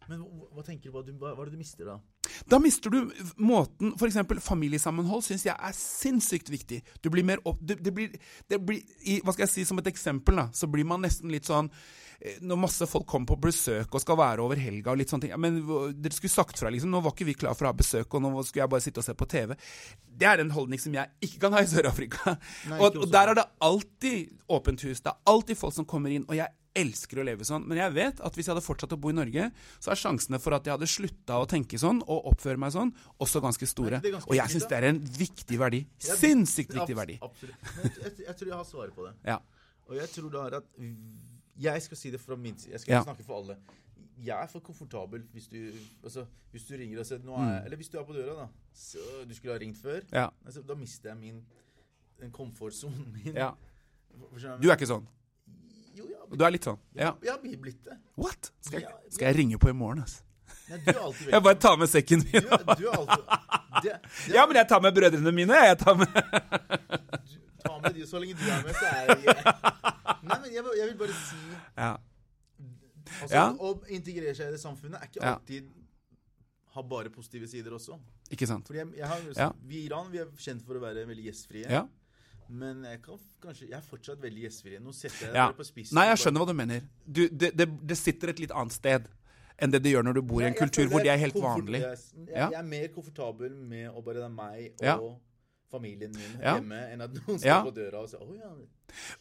Men 0.10 0.24
hva, 0.26 0.64
tenker 0.66 0.90
du, 0.90 0.96
hva, 0.96 1.04
hva, 1.06 1.36
hva 1.38 1.44
er 1.44 1.52
det 1.52 1.58
du 1.58 1.62
mister 1.62 1.90
da? 1.92 2.00
Da 2.50 2.60
mister 2.62 2.94
du 2.94 3.12
måten 3.38 3.94
F.eks. 3.94 4.18
familiesammenhold 4.42 5.22
syns 5.26 5.46
jeg 5.46 5.54
er 5.54 5.76
sinnssykt 5.78 6.50
viktig. 6.50 6.82
Du 7.04 7.12
blir 7.14 7.28
mer 7.28 7.44
opp... 7.46 7.60
Det, 7.62 7.78
det, 7.86 7.94
blir, 7.94 8.16
det 8.50 8.62
blir 8.66 8.82
i, 9.06 9.20
Hva 9.22 9.36
skal 9.36 9.46
jeg 9.46 9.54
si 9.54 9.68
som 9.70 9.82
et 9.82 9.90
eksempel, 9.92 10.42
da, 10.42 10.48
så 10.56 10.70
blir 10.72 10.88
man 10.90 11.06
nesten 11.06 11.30
litt 11.34 11.50
sånn 11.50 11.70
når 12.44 12.60
masse 12.60 12.88
folk 12.90 13.06
kommer 13.08 13.30
på 13.32 13.38
besøk 13.48 13.94
og 13.96 14.04
skal 14.04 14.18
være 14.20 14.44
over 14.44 14.60
helga 14.60 14.92
og 14.92 15.00
litt 15.00 15.12
sånne 15.12 15.30
ting 15.30 15.40
Men 15.40 15.62
dere 15.96 16.16
skulle 16.16 16.34
sagt 16.34 16.60
fra, 16.60 16.72
liksom. 16.74 16.92
Nå 16.92 17.00
var 17.06 17.16
ikke 17.16 17.30
vi 17.30 17.38
klar 17.40 17.56
for 17.56 17.68
å 17.68 17.72
ha 17.72 17.80
besøk, 17.80 18.12
og 18.12 18.26
nå 18.26 18.34
skulle 18.44 18.66
jeg 18.66 18.74
bare 18.74 18.84
sitte 18.84 19.00
og 19.00 19.08
se 19.08 19.16
på 19.16 19.28
TV. 19.32 19.56
Det 20.20 20.28
er 20.28 20.44
en 20.44 20.52
holdning 20.52 20.82
som 20.82 20.96
jeg 20.96 21.30
ikke 21.30 21.46
kan 21.46 21.56
ha 21.56 21.64
i 21.64 21.70
Sør-Afrika. 21.70 22.36
Og, 22.80 22.96
og, 23.02 23.06
der 23.12 23.32
er 23.32 23.38
det 23.38 23.46
alltid 23.64 24.30
åpent 24.52 24.82
hus. 24.86 25.02
Det 25.04 25.12
er 25.12 25.32
alltid 25.32 25.58
folk 25.58 25.74
som 25.76 25.88
kommer 25.88 26.12
inn. 26.14 26.26
Og 26.30 26.36
jeg 26.38 26.52
elsker 26.80 27.20
å 27.20 27.26
leve 27.26 27.46
sånn. 27.48 27.66
Men 27.68 27.80
jeg 27.82 27.94
vet 27.96 28.22
at 28.24 28.36
hvis 28.38 28.48
jeg 28.48 28.54
hadde 28.54 28.66
fortsatt 28.66 28.94
å 28.96 29.00
bo 29.02 29.12
i 29.12 29.16
Norge, 29.18 29.50
så 29.82 29.94
er 29.94 30.00
sjansene 30.00 30.40
for 30.42 30.56
at 30.56 30.68
jeg 30.68 30.76
hadde 30.76 30.90
slutta 30.90 31.40
å 31.42 31.48
tenke 31.50 31.80
sånn 31.82 32.02
og 32.06 32.30
oppføre 32.34 32.62
meg 32.62 32.74
sånn, 32.76 32.94
også 33.24 33.42
ganske 33.44 33.68
store. 33.70 34.02
Ganske 34.06 34.30
og 34.30 34.38
jeg 34.38 34.54
syns 34.54 34.68
det 34.70 34.80
er 34.80 34.90
en 34.92 35.02
viktig 35.20 35.60
verdi. 35.62 35.82
Sinnssykt 36.04 36.76
viktig 36.78 36.98
verdi. 37.00 37.18
Absolutt. 37.26 37.74
Jeg, 37.82 38.16
jeg, 38.28 38.38
tror 38.42 38.54
jeg 38.54 38.58
har 38.58 38.70
svaret 38.70 38.96
på 38.96 39.08
det. 39.08 39.16
Ja. 39.28 39.40
Og 39.90 39.98
jeg 39.98 40.14
tror 40.14 40.32
da 40.36 40.46
at 40.62 40.72
Jeg 41.60 41.82
skal 41.82 41.98
si 41.98 42.12
det 42.12 42.22
fra 42.22 42.36
min 42.40 42.58
side. 42.58 42.72
Jeg 42.72 42.80
skal 42.86 42.94
ja. 42.94 43.04
snakke 43.04 43.24
for 43.28 43.42
alle. 43.42 43.58
Jeg 44.20 44.36
er 44.44 44.48
for 44.52 44.60
komfortabel 44.60 45.24
hvis 45.34 45.48
du, 45.48 45.58
altså, 46.04 46.26
hvis 46.52 46.66
du 46.68 46.74
ringer 46.76 47.00
og 47.00 47.06
sier 47.08 47.22
nå 47.24 47.38
er, 47.40 47.52
jeg, 47.54 47.62
Eller 47.66 47.80
hvis 47.80 47.90
du 47.90 47.98
er 48.00 48.04
på 48.04 48.14
døra, 48.14 48.36
da. 48.42 48.48
Så 48.76 49.00
du 49.28 49.36
skulle 49.36 49.56
ha 49.56 49.60
ringt 49.60 49.78
før. 49.80 50.02
Ja. 50.12 50.28
Altså, 50.46 50.62
da 50.62 50.76
mister 50.76 51.14
jeg 51.14 51.18
min 51.18 52.32
komfortsonen 52.36 53.12
min. 53.16 53.36
Ja. 53.36 53.54
Du 54.60 54.68
er 54.68 54.76
ikke 54.76 54.90
sånn? 54.90 55.06
Jo, 55.96 56.08
ja, 56.10 56.26
du 56.32 56.44
er 56.44 56.52
litt 56.52 56.68
sånn? 56.68 56.80
Ja. 56.96 57.14
Jeg 57.24 57.32
har 57.32 57.40
blitt 57.44 57.84
det. 57.86 57.96
What? 58.20 58.52
Skal 58.64 58.84
jeg, 58.84 58.92
skal 59.12 59.32
jeg 59.32 59.40
ringe 59.40 59.60
på 59.60 59.72
i 59.72 59.76
morgen, 59.76 60.04
altså? 60.04 60.26
Nei, 60.70 60.94
jeg 61.32 61.42
bare 61.46 61.58
tar 61.62 61.78
med 61.82 61.90
sekken 61.90 62.24
min. 62.26 62.46
Du, 62.46 62.50
du 62.82 62.90
alltid, 62.92 63.24
det, 63.84 63.94
det, 64.04 64.34
ja, 64.36 64.46
men 64.50 64.60
jeg 64.60 64.70
tar 64.70 64.82
med 64.84 64.94
brødrene 64.94 65.34
mine. 65.34 65.62
Jeg 65.70 65.80
tar 65.82 65.98
med 65.98 66.10
du, 67.30 67.38
Ta 67.64 67.78
med 67.82 67.96
de 67.96 68.06
så 68.08 68.22
lenge 68.22 68.38
du 68.38 68.46
er 68.50 68.62
med, 68.66 68.78
så 68.78 68.90
er 68.90 69.10
jeg 69.10 69.99
Nei, 70.30 70.40
men 70.46 70.54
jeg, 70.54 70.64
jeg 70.78 70.88
vil 70.92 70.98
bare 71.00 71.18
si 71.18 71.42
ja. 71.50 71.92
Altså, 73.10 73.34
ja. 73.34 73.46
Å 73.50 73.74
integrere 73.96 74.36
seg 74.38 74.52
i 74.52 74.54
det 74.54 74.62
samfunnet 74.62 75.02
er 75.02 75.10
ikke 75.10 75.24
alltid 75.26 75.70
har 76.70 76.84
bare 76.86 77.10
positive 77.10 77.48
sider 77.50 77.74
også. 77.74 77.98
Ikke 78.30 78.48
sant? 78.48 78.68
Fordi 78.70 78.80
jeg, 78.80 78.90
jeg 79.00 79.08
har, 79.10 79.24
ja. 79.36 79.48
Vi 79.66 79.80
i 79.80 79.86
Iran 79.88 80.12
vi 80.12 80.20
er 80.22 80.30
kjent 80.38 80.62
for 80.66 80.78
å 80.78 80.84
være 80.84 81.06
veldig 81.10 81.26
gjestfrie. 81.26 81.66
Ja. 81.66 81.88
Men 82.50 82.84
jeg, 82.86 83.02
kan, 83.06 83.18
kanskje, 83.42 83.70
jeg 83.70 83.78
er 83.78 83.86
fortsatt 83.86 84.22
veldig 84.22 84.44
gjestfri. 84.46 84.78
Nå 84.82 84.94
setter 84.94 85.28
jeg 85.28 85.34
ja. 85.34 85.48
dere 85.48 85.58
på 85.58 85.66
spissen. 85.66 85.98
Nei, 85.98 86.06
jeg 86.12 86.22
skjønner 86.24 86.44
hva 86.44 86.50
du 86.50 86.58
mener. 86.58 86.86
Du, 87.06 87.24
det, 87.30 87.52
det, 87.58 87.68
det, 87.90 87.98
sitter 87.98 88.34
et 88.34 88.44
litt 88.46 88.54
annet 88.54 88.76
sted 88.78 89.10
enn 89.60 89.74
det 89.74 89.82
det 89.84 89.92
gjør 89.92 90.06
når 90.08 90.20
du 90.20 90.22
bor 90.30 90.44
i 90.44 90.48
en 90.48 90.56
kultur 90.56 90.88
hvor 90.92 91.04
det 91.04 91.12
er 91.14 91.20
helt 91.20 91.42
vanlig. 91.42 91.82
Jeg, 91.84 92.30
jeg, 92.30 92.52
er 92.62 92.70
mer 92.70 92.86
komfortabel 92.94 93.58
med 93.58 93.90
å 93.90 94.06
bare 94.06 94.24
være 94.24 94.36
meg 94.38 94.70
og 94.70 94.86
ja 94.86 95.00
familien 95.72 96.12
min 96.16 96.36
ja. 96.42 96.58
hjemme 96.58 96.82
enn 96.94 97.06
at 97.06 97.16
noen 97.16 97.40
står 97.40 97.50
ja. 97.50 97.62
på 97.66 97.74
døra 97.76 98.04
og 98.04 98.12
sier 98.12 98.22
'Å 98.24 98.36
ja'. 98.38 98.54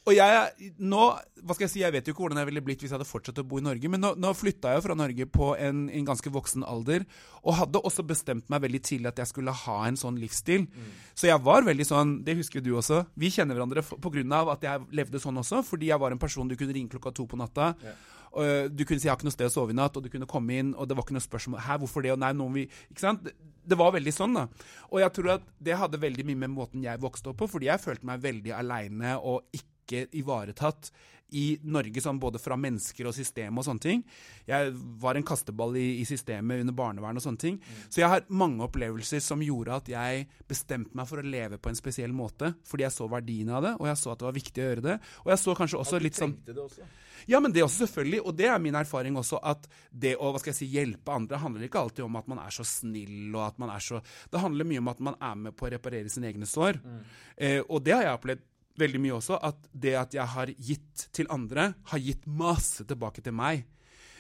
Og 0.09 0.15
jeg 0.17 0.73
nå, 0.81 1.03
hva 1.45 1.55
skal 1.55 1.67
jeg 1.67 1.73
si, 1.75 1.83
jeg 1.83 1.93
vet 1.93 2.07
jo 2.09 2.15
ikke 2.15 2.25
hvordan 2.25 2.41
jeg 2.41 2.49
ville 2.49 2.63
blitt 2.65 2.83
hvis 2.83 2.93
jeg 2.93 2.97
hadde 2.97 3.09
fortsatt 3.09 3.41
å 3.43 3.45
bo 3.45 3.59
i 3.61 3.65
Norge, 3.67 3.91
men 3.93 4.01
nå, 4.01 4.15
nå 4.17 4.33
flytta 4.37 4.73
jeg 4.73 4.81
jo 4.81 4.85
fra 4.87 4.97
Norge 4.97 5.27
på 5.29 5.51
en, 5.61 5.83
en, 5.93 6.07
ganske 6.09 6.33
voksen 6.33 6.65
alder, 6.65 7.05
og 7.43 7.59
hadde 7.59 7.83
også 7.85 8.05
bestemt 8.09 8.49
meg 8.49 8.63
veldig 8.65 8.81
tidlig 8.89 9.11
at 9.13 9.21
jeg 9.21 9.33
skulle 9.33 9.53
ha 9.53 9.79
en 9.85 9.99
sånn 10.01 10.17
livsstil. 10.21 10.65
Mm. 10.73 10.93
Så 11.13 11.29
jeg 11.29 11.45
var 11.45 11.69
veldig 11.69 11.85
sånn, 11.85 12.15
det 12.25 12.39
husker 12.41 12.65
du 12.65 12.73
også, 12.81 13.05
vi 13.21 13.33
kjenner 13.35 13.59
hverandre 13.59 13.85
av 14.39 14.55
at 14.55 14.65
jeg 14.65 14.89
levde 14.97 15.21
sånn 15.21 15.43
også, 15.45 15.61
fordi 15.69 15.93
jeg 15.93 16.01
var 16.01 16.17
en 16.17 16.23
person 16.23 16.49
du 16.49 16.57
kunne 16.57 16.73
ringe 16.73 16.97
klokka 16.97 17.13
to 17.13 17.29
på 17.29 17.41
natta. 17.41 17.75
Ja. 17.85 17.99
Og 18.39 18.71
du 18.71 18.85
kunne 18.85 19.01
si 19.01 19.09
'jeg 19.09 19.13
har 19.13 19.19
ikke 19.19 19.29
noe 19.29 19.35
sted 19.35 19.51
å 19.51 19.53
sove 19.53 19.75
i 19.75 19.75
natt', 19.75 19.97
og 19.97 20.03
du 20.05 20.09
kunne 20.09 20.27
komme 20.31 20.55
inn, 20.55 20.75
og 20.75 20.89
det 20.89 20.97
var 20.97 21.03
ikke 21.05 21.17
noe 21.19 21.27
spørsmål 21.27 21.61
'hæ, 21.61 21.79
hvorfor 21.79 22.03
det', 22.03 22.13
og 22.13 22.19
nei, 22.19 22.33
noen 22.33 22.55
vi 22.55 22.69
Ikke 22.91 23.01
sant? 23.01 23.29
Det 23.69 23.77
var 23.77 23.93
veldig 23.93 24.13
sånn, 24.15 24.35
da. 24.35 24.49
Og 24.93 25.01
jeg 25.01 25.13
tror 25.13 25.35
at 25.35 25.43
det 25.61 25.77
hadde 25.77 26.01
veldig 26.01 26.25
mye 26.25 26.37
med 26.47 26.51
måten 26.51 26.83
jeg 26.83 27.01
vokste 27.01 27.29
opp 27.29 27.37
på, 27.37 27.49
fordi 27.49 27.67
jeg 27.67 27.81
følte 27.81 28.07
meg 28.07 28.23
veldig 28.23 28.53
aleine 28.57 29.19
og 29.21 29.43
ikke 29.53 30.09
ivaretatt 30.15 30.91
i 31.37 31.59
Norge, 31.69 32.01
sånn 32.03 32.21
både 32.21 32.41
fra 32.41 32.57
mennesker 32.61 33.09
og 33.09 33.17
system 33.17 33.59
og 33.59 33.67
sånne 33.67 33.85
ting. 33.85 34.05
Jeg 34.49 34.73
var 35.03 35.19
en 35.19 35.27
kasteball 35.27 35.77
i, 35.77 35.89
i 36.03 36.07
systemet 36.09 36.63
under 36.63 36.77
barnevern 36.77 37.21
og 37.21 37.25
sånne 37.25 37.43
ting. 37.43 37.59
Mm. 37.59 37.83
Så 37.89 38.03
jeg 38.03 38.13
har 38.13 38.25
mange 38.29 38.65
opplevelser 38.65 39.23
som 39.25 39.45
gjorde 39.45 39.77
at 39.77 39.91
jeg 39.93 40.29
bestemte 40.49 40.97
meg 40.97 41.11
for 41.11 41.21
å 41.21 41.27
leve 41.27 41.61
på 41.61 41.73
en 41.73 41.79
spesiell 41.79 42.15
måte, 42.17 42.55
fordi 42.69 42.87
jeg 42.87 42.97
så 42.97 43.11
verdien 43.13 43.53
av 43.53 43.67
det, 43.67 43.75
og 43.79 43.91
jeg 43.91 44.01
så 44.01 44.15
at 44.15 44.23
det 44.23 44.29
var 44.31 44.39
viktig 44.39 44.65
å 44.65 44.71
gjøre 44.71 44.87
det. 44.89 44.97
Og 45.27 45.35
jeg 45.35 45.43
så 45.45 45.59
kanskje 45.59 45.83
også 45.83 46.03
litt 46.03 46.19
sånn 46.19 46.39
det 46.47 46.57
også. 46.57 46.89
Ja, 47.29 47.41
men 47.41 47.53
det 47.53 47.65
også 47.65 47.85
selvfølgelig, 47.85 48.21
og 48.25 48.37
det 48.39 48.47
er 48.49 48.61
min 48.63 48.77
erfaring 48.79 49.17
også, 49.19 49.41
at 49.43 49.67
det 49.91 50.15
å 50.17 50.31
hva 50.33 50.41
skal 50.41 50.53
jeg 50.53 50.61
si, 50.61 50.69
hjelpe 50.73 51.13
andre 51.13 51.41
handler 51.43 51.67
ikke 51.67 51.83
alltid 51.83 52.07
om 52.07 52.19
at 52.21 52.29
man 52.31 52.41
er 52.45 52.55
så 52.55 52.65
snill 52.67 53.35
og 53.35 53.43
at 53.45 53.59
man 53.61 53.73
er 53.75 53.83
så 53.85 54.01
Det 54.31 54.41
handler 54.41 54.69
mye 54.69 54.83
om 54.83 54.93
at 54.93 55.03
man 55.05 55.19
er 55.21 55.35
med 55.47 55.57
på 55.59 55.67
å 55.67 55.73
reparere 55.75 56.13
sine 56.13 56.31
egne 56.31 56.49
sår. 56.49 56.79
Mm. 56.85 57.03
Eh, 57.37 57.61
og 57.67 57.83
det 57.85 57.97
har 57.97 58.07
jeg 58.07 58.21
opplevd 58.21 58.47
veldig 58.79 59.01
mye 59.03 59.17
også, 59.19 59.41
at 59.43 59.67
det 59.73 59.97
at 59.99 60.15
jeg 60.17 60.35
har 60.35 60.53
gitt 60.55 61.09
til 61.15 61.29
andre, 61.35 61.73
har 61.91 62.03
gitt 62.03 62.25
masse 62.27 62.87
tilbake 62.89 63.25
til 63.25 63.37
meg. 63.37 63.67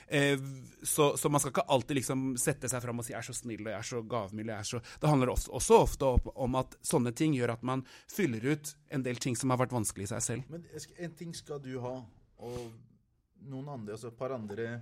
Eh, 0.09 0.39
så, 0.83 1.17
så, 1.17 1.29
man 1.29 1.41
skal 1.41 1.53
ikke 1.53 1.67
alltid 1.69 1.99
liksom 1.99 2.29
sette 2.41 2.69
seg 2.71 2.81
fram 2.81 3.01
og 3.01 3.05
si 3.05 3.13
'jeg 3.13 3.19
er 3.21 3.29
så 3.29 3.37
snill' 3.37 3.67
og 3.67 3.73
'jeg 3.73 3.79
er 3.79 3.89
så 3.89 4.03
gavmild'. 4.03 4.49
Jeg 4.49 4.59
er 4.59 4.69
så 4.71 4.81
Det 5.01 5.09
handler 5.09 5.29
også, 5.29 5.53
også 5.53 5.75
ofte 5.83 6.05
om 6.35 6.55
at 6.55 6.77
sånne 6.83 7.13
ting 7.13 7.35
gjør 7.35 7.53
at 7.53 7.63
man 7.63 7.85
fyller 8.09 8.53
ut 8.53 8.75
en 8.91 9.03
del 9.03 9.17
ting 9.17 9.37
som 9.37 9.51
har 9.51 9.59
vært 9.59 9.77
vanskelig 9.77 10.09
i 10.09 10.13
seg 10.15 10.23
selv. 10.23 10.43
Men 10.49 10.65
en 10.99 11.15
ting 11.15 11.35
skal 11.35 11.61
du 11.61 11.81
ha, 11.81 12.05
og 12.39 12.73
noen 13.43 13.69
andre, 13.69 13.93
altså 13.93 14.09
et 14.09 14.17
par 14.17 14.33
andre 14.33 14.81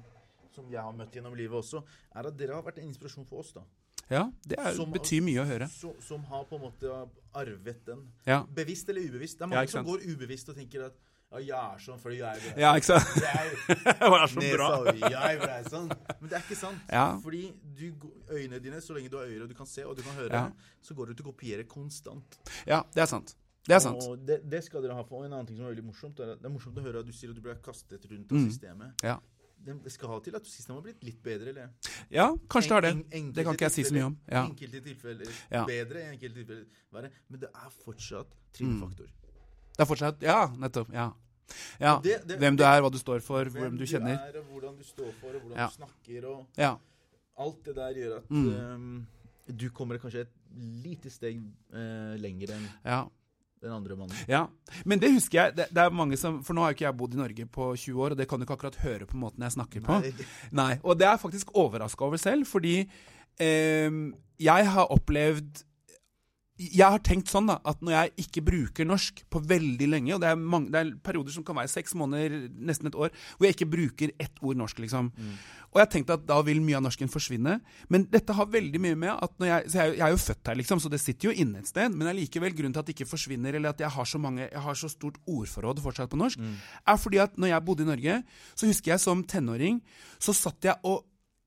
som 0.55 0.71
jeg 0.71 0.81
har 0.81 0.93
møtt 0.93 1.13
gjennom 1.13 1.35
livet 1.35 1.59
også, 1.59 1.83
er 2.15 2.27
at 2.27 2.37
dere 2.37 2.55
har 2.55 2.63
vært 2.63 2.79
en 2.79 2.89
inspirasjon 2.89 3.27
for 3.27 3.43
oss. 3.43 3.53
da. 3.53 3.63
Ja, 4.11 4.29
det 4.47 4.59
er, 4.61 4.71
som, 4.77 4.93
betyr 4.95 5.25
mye 5.27 5.43
å 5.43 5.47
høre. 5.49 5.67
Som, 5.73 5.97
som, 6.05 6.23
har 6.31 6.47
på 6.47 6.59
en 6.59 6.65
måte 6.69 7.01
arvet 7.37 7.83
den. 7.89 8.05
Ja. 8.27 8.45
Bevisst 8.55 8.89
eller 8.93 9.03
ubevisst. 9.03 9.41
Det 9.41 9.47
er 9.47 9.51
mange 9.51 9.67
ja, 9.67 9.73
som 9.73 9.87
går 9.87 10.05
ubevisst 10.07 10.53
og 10.53 10.59
tenker 10.59 10.87
at 10.87 10.99
ja, 11.27 11.41
jeg 11.43 11.57
er 11.59 11.81
sånn 11.83 11.99
fordi 11.99 12.21
jeg 12.21 12.39
er 12.39 12.61
Ja, 12.63 12.69
ikke 12.79 12.87
sant? 12.87 13.17
Jeg, 13.27 13.79
det 13.83 14.11
var 14.13 14.29
så 14.31 14.43
bra. 14.45 14.69
jeg 14.95 15.41
ble 15.41 15.57
sånn. 15.67 15.89
Men 16.21 16.31
det 16.31 16.37
er 16.39 16.45
ikke 16.45 16.59
sant. 16.61 16.85
Ja. 16.87 17.07
Fordi 17.25 17.43
du, 17.77 17.89
øynene 18.31 18.61
dine, 18.63 18.79
så 18.85 18.95
lenge 18.95 19.11
du 19.11 19.19
har 19.19 19.27
øyne 19.27 19.43
og 19.49 19.51
du 19.51 19.57
kan 19.59 19.69
se 19.69 19.83
og 19.85 19.99
du 19.99 20.05
kan 20.07 20.15
høre, 20.21 20.45
ja. 20.47 20.79
så 20.87 20.95
går 20.95 21.11
du 21.11 21.19
til 21.19 21.27
å 21.27 21.33
kopiere 21.33 21.67
konstant. 21.69 22.39
Ja, 22.69 22.85
det 22.95 23.03
er 23.05 23.11
sant. 23.11 23.35
Det 23.67 23.75
er 23.75 23.83
sant. 23.83 24.07
Og 24.07 24.23
det, 24.23 24.39
det, 24.47 24.63
skal 24.65 24.85
dere 24.85 24.95
ha 24.95 25.03
for. 25.03 25.25
Og 25.25 25.27
en 25.27 25.35
annen 25.35 25.49
ting 25.49 25.59
som 25.59 25.67
er 25.67 25.75
veldig 25.75 25.89
morsomt, 25.89 26.23
er, 26.23 26.37
det 26.39 26.47
er 26.47 26.55
morsomt 26.55 26.79
å 26.79 26.85
høre 26.87 27.03
at 27.03 27.09
du 27.09 27.15
sier 27.17 27.35
at 27.35 27.39
du 27.39 27.43
ble 27.43 27.57
kastet 27.65 28.07
rundt 28.07 28.31
av 28.31 28.39
mm. 28.39 28.47
systemet. 28.47 29.07
Ja. 29.07 29.19
Det 29.67 29.93
skal 29.93 30.13
ha 30.13 30.17
til 30.23 30.37
at 30.39 30.47
systemet 30.47 30.79
har 30.79 30.85
blitt 30.87 31.05
litt 31.07 31.19
bedre, 31.25 31.51
eller? 31.53 31.93
Ja, 32.13 32.27
kanskje 32.53 32.71
det 32.71 32.77
har 32.77 32.85
det. 32.87 32.93
En, 33.19 33.29
det 33.35 33.45
kan 33.47 33.57
ikke 33.59 33.67
jeg 33.67 33.75
si 33.75 33.85
så 33.89 33.97
mye 33.97 34.07
om. 34.09 34.17
Ja. 34.31 34.43
Enkelte 34.47 34.83
tilfeller 34.85 35.31
ja. 35.51 35.63
bedre, 35.67 36.05
enkelte 36.13 36.41
tilfeller 36.41 36.83
verre. 36.95 37.11
Men 37.29 37.43
det 37.43 37.51
er 37.51 37.73
fortsatt 37.83 38.35
trinnfaktor. 38.55 39.11
Mm. 39.11 39.43
Det 39.77 39.85
er 39.85 39.91
fortsatt 39.91 40.27
Ja, 40.27 40.39
nettopp. 40.63 40.95
Ja. 40.95 41.11
ja. 41.83 41.97
Det, 42.05 42.21
det, 42.29 42.39
hvem 42.43 42.59
du 42.59 42.65
er, 42.69 42.81
hva 42.85 42.93
du 42.95 43.01
står 43.03 43.27
for, 43.27 43.51
hvem, 43.51 43.67
hvem 43.67 43.83
du 43.83 43.87
kjenner. 43.87 44.17
Hvem 44.23 44.33
du 44.33 44.39
er, 44.39 44.45
og 44.45 44.55
hvordan 44.55 44.79
du 44.79 44.87
står 44.87 45.13
for, 45.21 45.35
og 45.35 45.43
hvordan 45.43 45.61
ja. 45.61 45.69
du 45.69 45.79
snakker. 45.81 46.31
og 46.31 47.45
Alt 47.47 47.69
det 47.69 47.77
der 47.77 48.01
gjør 48.01 48.17
at 48.23 48.31
mm. 48.33 48.49
um, 48.49 49.07
du 49.61 49.69
kommer 49.75 49.99
kanskje 50.01 50.25
et 50.25 50.35
lite 50.87 51.11
steg 51.13 51.43
uh, 51.75 52.15
lenger 52.17 52.55
enn 52.57 52.65
ja 52.87 53.03
den 53.67 53.75
andre 53.77 53.99
mannen. 53.99 54.17
Ja, 54.31 54.47
Men 54.85 55.03
det 55.03 55.13
husker 55.17 55.41
jeg. 55.41 55.57
Det, 55.59 55.69
det, 55.75 55.83
er 55.83 55.95
mange 55.95 56.19
som, 56.21 56.39
For 56.47 56.57
nå 56.57 56.65
har 56.65 56.73
jo 56.73 56.79
ikke 56.79 56.87
jeg 56.89 56.99
bodd 57.03 57.17
i 57.17 57.21
Norge 57.21 57.49
på 57.59 57.69
20 57.75 58.03
år, 58.07 58.15
og 58.15 58.21
det 58.21 58.29
kan 58.31 58.41
du 58.41 58.47
ikke 58.47 58.57
akkurat 58.59 58.81
høre 58.85 59.11
på 59.11 59.21
måten 59.21 59.45
jeg 59.47 59.57
snakker 59.59 59.85
på. 59.87 60.01
Nei. 60.01 60.29
Nei. 60.57 60.73
Og 60.83 60.99
det 60.99 61.09
er 61.09 61.17
jeg 61.17 61.25
faktisk 61.27 61.55
overraska 61.59 62.09
over 62.09 62.23
selv, 62.23 62.47
fordi 62.49 62.79
eh, 63.43 64.03
jeg 64.41 64.71
har 64.73 64.93
opplevd 64.95 65.66
jeg 66.57 66.89
har 66.89 67.03
tenkt 67.05 67.29
sånn 67.29 67.51
da, 67.51 67.59
at 67.69 67.83
når 67.85 67.93
jeg 67.93 68.27
ikke 68.27 68.43
bruker 68.47 68.87
norsk 68.89 69.19
på 69.33 69.43
veldig 69.45 69.89
lenge, 69.93 70.15
og 70.17 70.23
det 70.23 70.31
er, 70.31 70.39
mange, 70.41 70.71
det 70.73 70.81
er 70.81 70.93
perioder 71.05 71.35
som 71.35 71.45
kan 71.45 71.59
være 71.59 71.69
seks 71.69 71.93
måneder, 72.01 72.47
nesten 72.57 72.89
et 72.89 72.97
år, 72.97 73.13
hvor 73.37 73.49
jeg 73.49 73.57
ikke 73.59 73.69
bruker 73.75 74.13
ett 74.23 74.41
ord 74.41 74.57
norsk, 74.57 74.81
liksom. 74.81 75.11
Mm. 75.13 75.35
Og 75.67 75.81
jeg 75.81 75.85
har 75.85 75.91
tenkt 75.93 76.13
at 76.15 76.23
da 76.25 76.39
vil 76.47 76.63
mye 76.65 76.79
av 76.79 76.87
norsken 76.87 77.11
forsvinne. 77.13 77.59
Men 77.93 78.07
dette 78.09 78.33
har 78.33 78.49
veldig 78.49 78.81
mye 78.81 78.97
med 78.97 79.13
at 79.13 79.35
når 79.37 79.51
jeg, 79.51 79.67
jeg, 79.75 79.91
jeg, 79.99 80.05
er 80.07 80.15
jo 80.15 80.23
født 80.23 80.49
her, 80.49 80.59
liksom, 80.63 80.81
så 80.81 80.93
det 80.93 81.01
sitter 81.03 81.29
jo 81.29 81.35
inne 81.45 81.61
et 81.61 81.69
sted. 81.69 81.93
Men 81.93 82.09
allikevel, 82.15 82.55
grunnen 82.57 82.77
til 82.77 82.81
at 82.81 82.89
det 82.89 82.95
ikke 82.97 83.11
forsvinner, 83.11 83.59
eller 83.59 83.75
at 83.75 83.83
jeg 83.85 83.93
har 83.93 84.09
så, 84.09 84.21
mange, 84.23 84.47
jeg 84.47 84.63
har 84.65 84.79
så 84.81 84.89
stort 84.89 85.19
ordforråd 85.29 85.83
fortsatt 85.85 86.13
på 86.15 86.21
norsk, 86.23 86.41
mm. 86.41 86.55
er 86.89 87.03
fordi 87.03 87.21
at 87.27 87.37
når 87.37 87.53
jeg 87.53 87.67
bodde 87.69 87.85
i 87.85 87.91
Norge, 87.91 88.17
så 88.55 88.71
husker 88.71 88.95
jeg 88.95 89.05
som 89.05 89.27
tenåring, 89.29 89.83
så 90.17 90.33
satt 90.33 90.71
jeg 90.71 90.81
og 90.89 91.05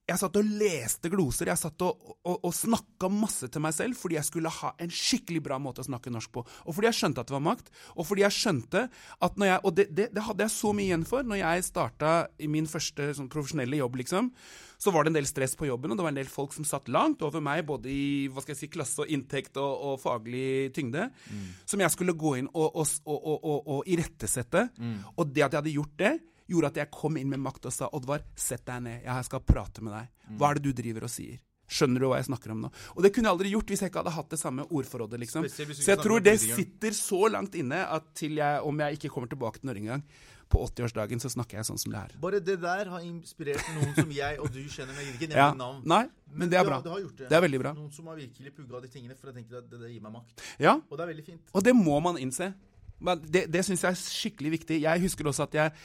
jeg 0.10 0.22
satt 0.22 0.38
og 0.40 0.54
leste 0.60 1.12
gloser. 1.12 1.52
Jeg 1.52 1.62
satt 1.62 1.86
og, 1.86 2.14
og, 2.24 2.38
og 2.38 2.54
snakka 2.56 3.10
masse 3.14 3.50
til 3.52 3.64
meg 3.64 3.76
selv 3.78 3.98
fordi 4.00 4.18
jeg 4.18 4.28
skulle 4.28 4.54
ha 4.54 4.74
en 4.82 4.94
skikkelig 4.94 5.44
bra 5.46 5.60
måte 5.62 5.84
å 5.84 5.88
snakke 5.88 6.14
norsk 6.14 6.34
på. 6.36 6.46
Og 6.66 6.76
fordi 6.76 6.90
jeg 6.90 7.00
skjønte 7.00 7.24
at 7.24 7.30
det 7.30 7.38
var 7.38 7.46
makt. 7.46 7.70
Og 7.96 8.08
fordi 8.10 8.26
jeg 8.26 8.38
skjønte 8.38 8.88
at 8.90 9.38
når 9.40 9.52
jeg 9.52 9.60
Og 9.70 9.76
det, 9.76 9.86
det, 9.92 10.08
det 10.16 10.24
hadde 10.24 10.46
jeg 10.46 10.54
så 10.54 10.72
mye 10.76 10.88
igjen 10.88 11.06
for 11.08 11.28
når 11.28 11.42
jeg 11.42 11.68
starta 11.68 12.14
i 12.40 12.48
min 12.52 12.68
første 12.70 13.10
sånn, 13.18 13.30
profesjonelle 13.32 13.80
jobb, 13.82 14.00
liksom. 14.02 14.32
Så 14.80 14.94
var 14.96 15.04
det 15.04 15.12
en 15.12 15.18
del 15.18 15.28
stress 15.28 15.58
på 15.60 15.68
jobben, 15.68 15.92
og 15.92 16.00
det 16.00 16.06
var 16.06 16.14
en 16.14 16.20
del 16.22 16.32
folk 16.32 16.54
som 16.56 16.64
satt 16.64 16.88
langt 16.88 17.20
over 17.28 17.44
meg, 17.44 17.66
både 17.68 17.92
i 17.92 18.30
hva 18.32 18.40
skal 18.40 18.54
jeg 18.56 18.62
si, 18.62 18.70
klasse 18.72 19.04
og 19.04 19.12
inntekt 19.12 19.60
og, 19.60 19.74
og 19.90 20.00
faglig 20.00 20.72
tyngde, 20.76 21.10
mm. 21.12 21.50
som 21.68 21.84
jeg 21.84 21.92
skulle 21.92 22.16
gå 22.16 22.38
inn 22.40 22.48
og, 22.56 22.80
og 23.04 23.92
irettesette. 23.92 24.70
Mm. 24.80 24.96
Og 25.18 25.34
det 25.36 25.44
at 25.44 25.52
jeg 25.52 25.60
hadde 25.60 25.76
gjort 25.76 25.98
det, 26.00 26.14
gjorde 26.50 26.74
at 26.74 26.82
jeg 26.82 26.92
kom 26.94 27.20
inn 27.20 27.30
med 27.32 27.42
makt 27.44 27.70
og 27.70 27.76
sa 27.76 27.90
Oddvar, 27.96 28.26
sett 28.38 28.66
deg 28.68 28.82
ned, 28.88 29.06
jeg 29.06 29.28
skal 29.28 29.46
prate 29.46 29.86
med 29.86 29.96
deg. 29.96 30.10
Hva 30.40 30.52
er 30.52 30.60
det 30.60 30.70
du 30.70 30.82
driver 30.82 31.08
og 31.08 31.14
sier? 31.14 31.38
Skjønner 31.70 32.02
du 32.02 32.08
hva 32.10 32.18
jeg 32.18 32.26
snakker 32.26 32.56
om 32.56 32.64
nå? 32.66 32.72
Og 32.96 33.06
det 33.06 33.12
kunne 33.14 33.30
jeg 33.30 33.38
aldri 33.38 33.52
gjort 33.54 33.72
hvis 33.72 33.84
jeg 33.84 33.92
ikke 33.92 34.02
hadde 34.02 34.16
hatt 34.16 34.34
det 34.34 34.40
samme 34.42 34.66
ordforrådet. 34.66 35.20
liksom. 35.22 35.46
Så 35.54 35.92
jeg 35.92 36.02
tror 36.02 36.24
det 36.26 36.36
sitter 36.42 36.96
så 36.98 37.30
langt 37.30 37.54
inne 37.60 37.84
at 37.86 38.10
til 38.18 38.42
jeg, 38.42 38.64
om 38.66 38.82
jeg 38.82 38.98
ikke 38.98 39.12
kommer 39.14 39.30
tilbake 39.30 39.62
til 39.62 39.70
Norge 39.70 39.86
engang, 39.86 40.06
på 40.50 40.64
80-årsdagen 40.66 41.22
så 41.22 41.30
snakker 41.30 41.60
jeg 41.60 41.68
sånn 41.68 41.78
som 41.78 41.94
det 41.94 42.00
er. 42.00 42.16
Bare 42.24 42.40
det 42.42 42.56
der 42.64 42.90
har 42.90 43.04
inspirert 43.06 43.68
noen 43.76 43.92
som 43.94 44.10
jeg 44.16 44.40
og 44.42 44.50
du 44.50 44.64
kjenner, 44.64 44.96
men 44.98 45.12
ikke 45.12 45.28
nevner 45.28 45.44
ja. 45.44 45.52
navn. 45.60 45.84
Nei, 45.86 46.02
men, 46.10 46.40
men 46.42 46.52
det 46.54 46.58
er 46.58 46.66
bra. 46.66 46.80
Det, 46.82 46.96
det. 46.96 47.28
det, 47.28 47.38
er 47.38 47.44
veldig 47.46 47.62
bra. 47.62 47.76
Noen 47.78 47.94
som 47.94 48.10
har 48.10 48.18
virkelig 48.18 48.56
pugga 48.58 48.82
de 48.82 48.90
tingene, 48.90 49.18
for 49.20 49.30
jeg 49.30 49.44
tenker 49.44 49.62
at 49.62 49.70
det, 49.70 49.84
det 49.84 49.92
gir 49.94 50.02
meg 50.08 50.16
makt. 50.18 50.46
Ja. 50.58 50.80
Og 50.90 50.98
det 50.98 51.06
er 51.06 51.12
veldig 51.14 51.28
fint. 51.28 51.54
Og 51.54 51.68
det 51.70 51.76
må 51.78 52.00
man 52.02 52.18
innse. 52.18 52.50
Men 52.98 53.22
det, 53.22 53.46
det 53.54 53.62
syns 53.68 53.86
jeg 53.86 53.94
er 53.94 54.02
skikkelig 54.02 54.56
viktig. 54.58 54.82
Jeg 54.88 55.06
husker 55.06 55.30
også 55.30 55.46
at 55.46 55.60
jeg 55.60 55.76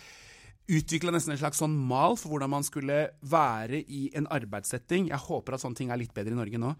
utvikla 0.70 1.12
nesten 1.12 1.34
en 1.34 1.40
slags 1.40 1.60
sånn 1.60 1.74
mal 1.76 2.16
for 2.16 2.32
hvordan 2.32 2.52
man 2.54 2.64
skulle 2.66 3.00
være 3.20 3.82
i 3.82 4.06
en 4.16 4.28
arbeidssetting. 4.32 5.10
Jeg 5.10 5.26
håper 5.26 5.56
at 5.56 5.64
sånne 5.64 5.78
ting 5.80 5.92
er 5.92 6.00
litt 6.00 6.14
bedre 6.16 6.32
i 6.32 6.40
Norge 6.40 6.60
nå 6.60 6.72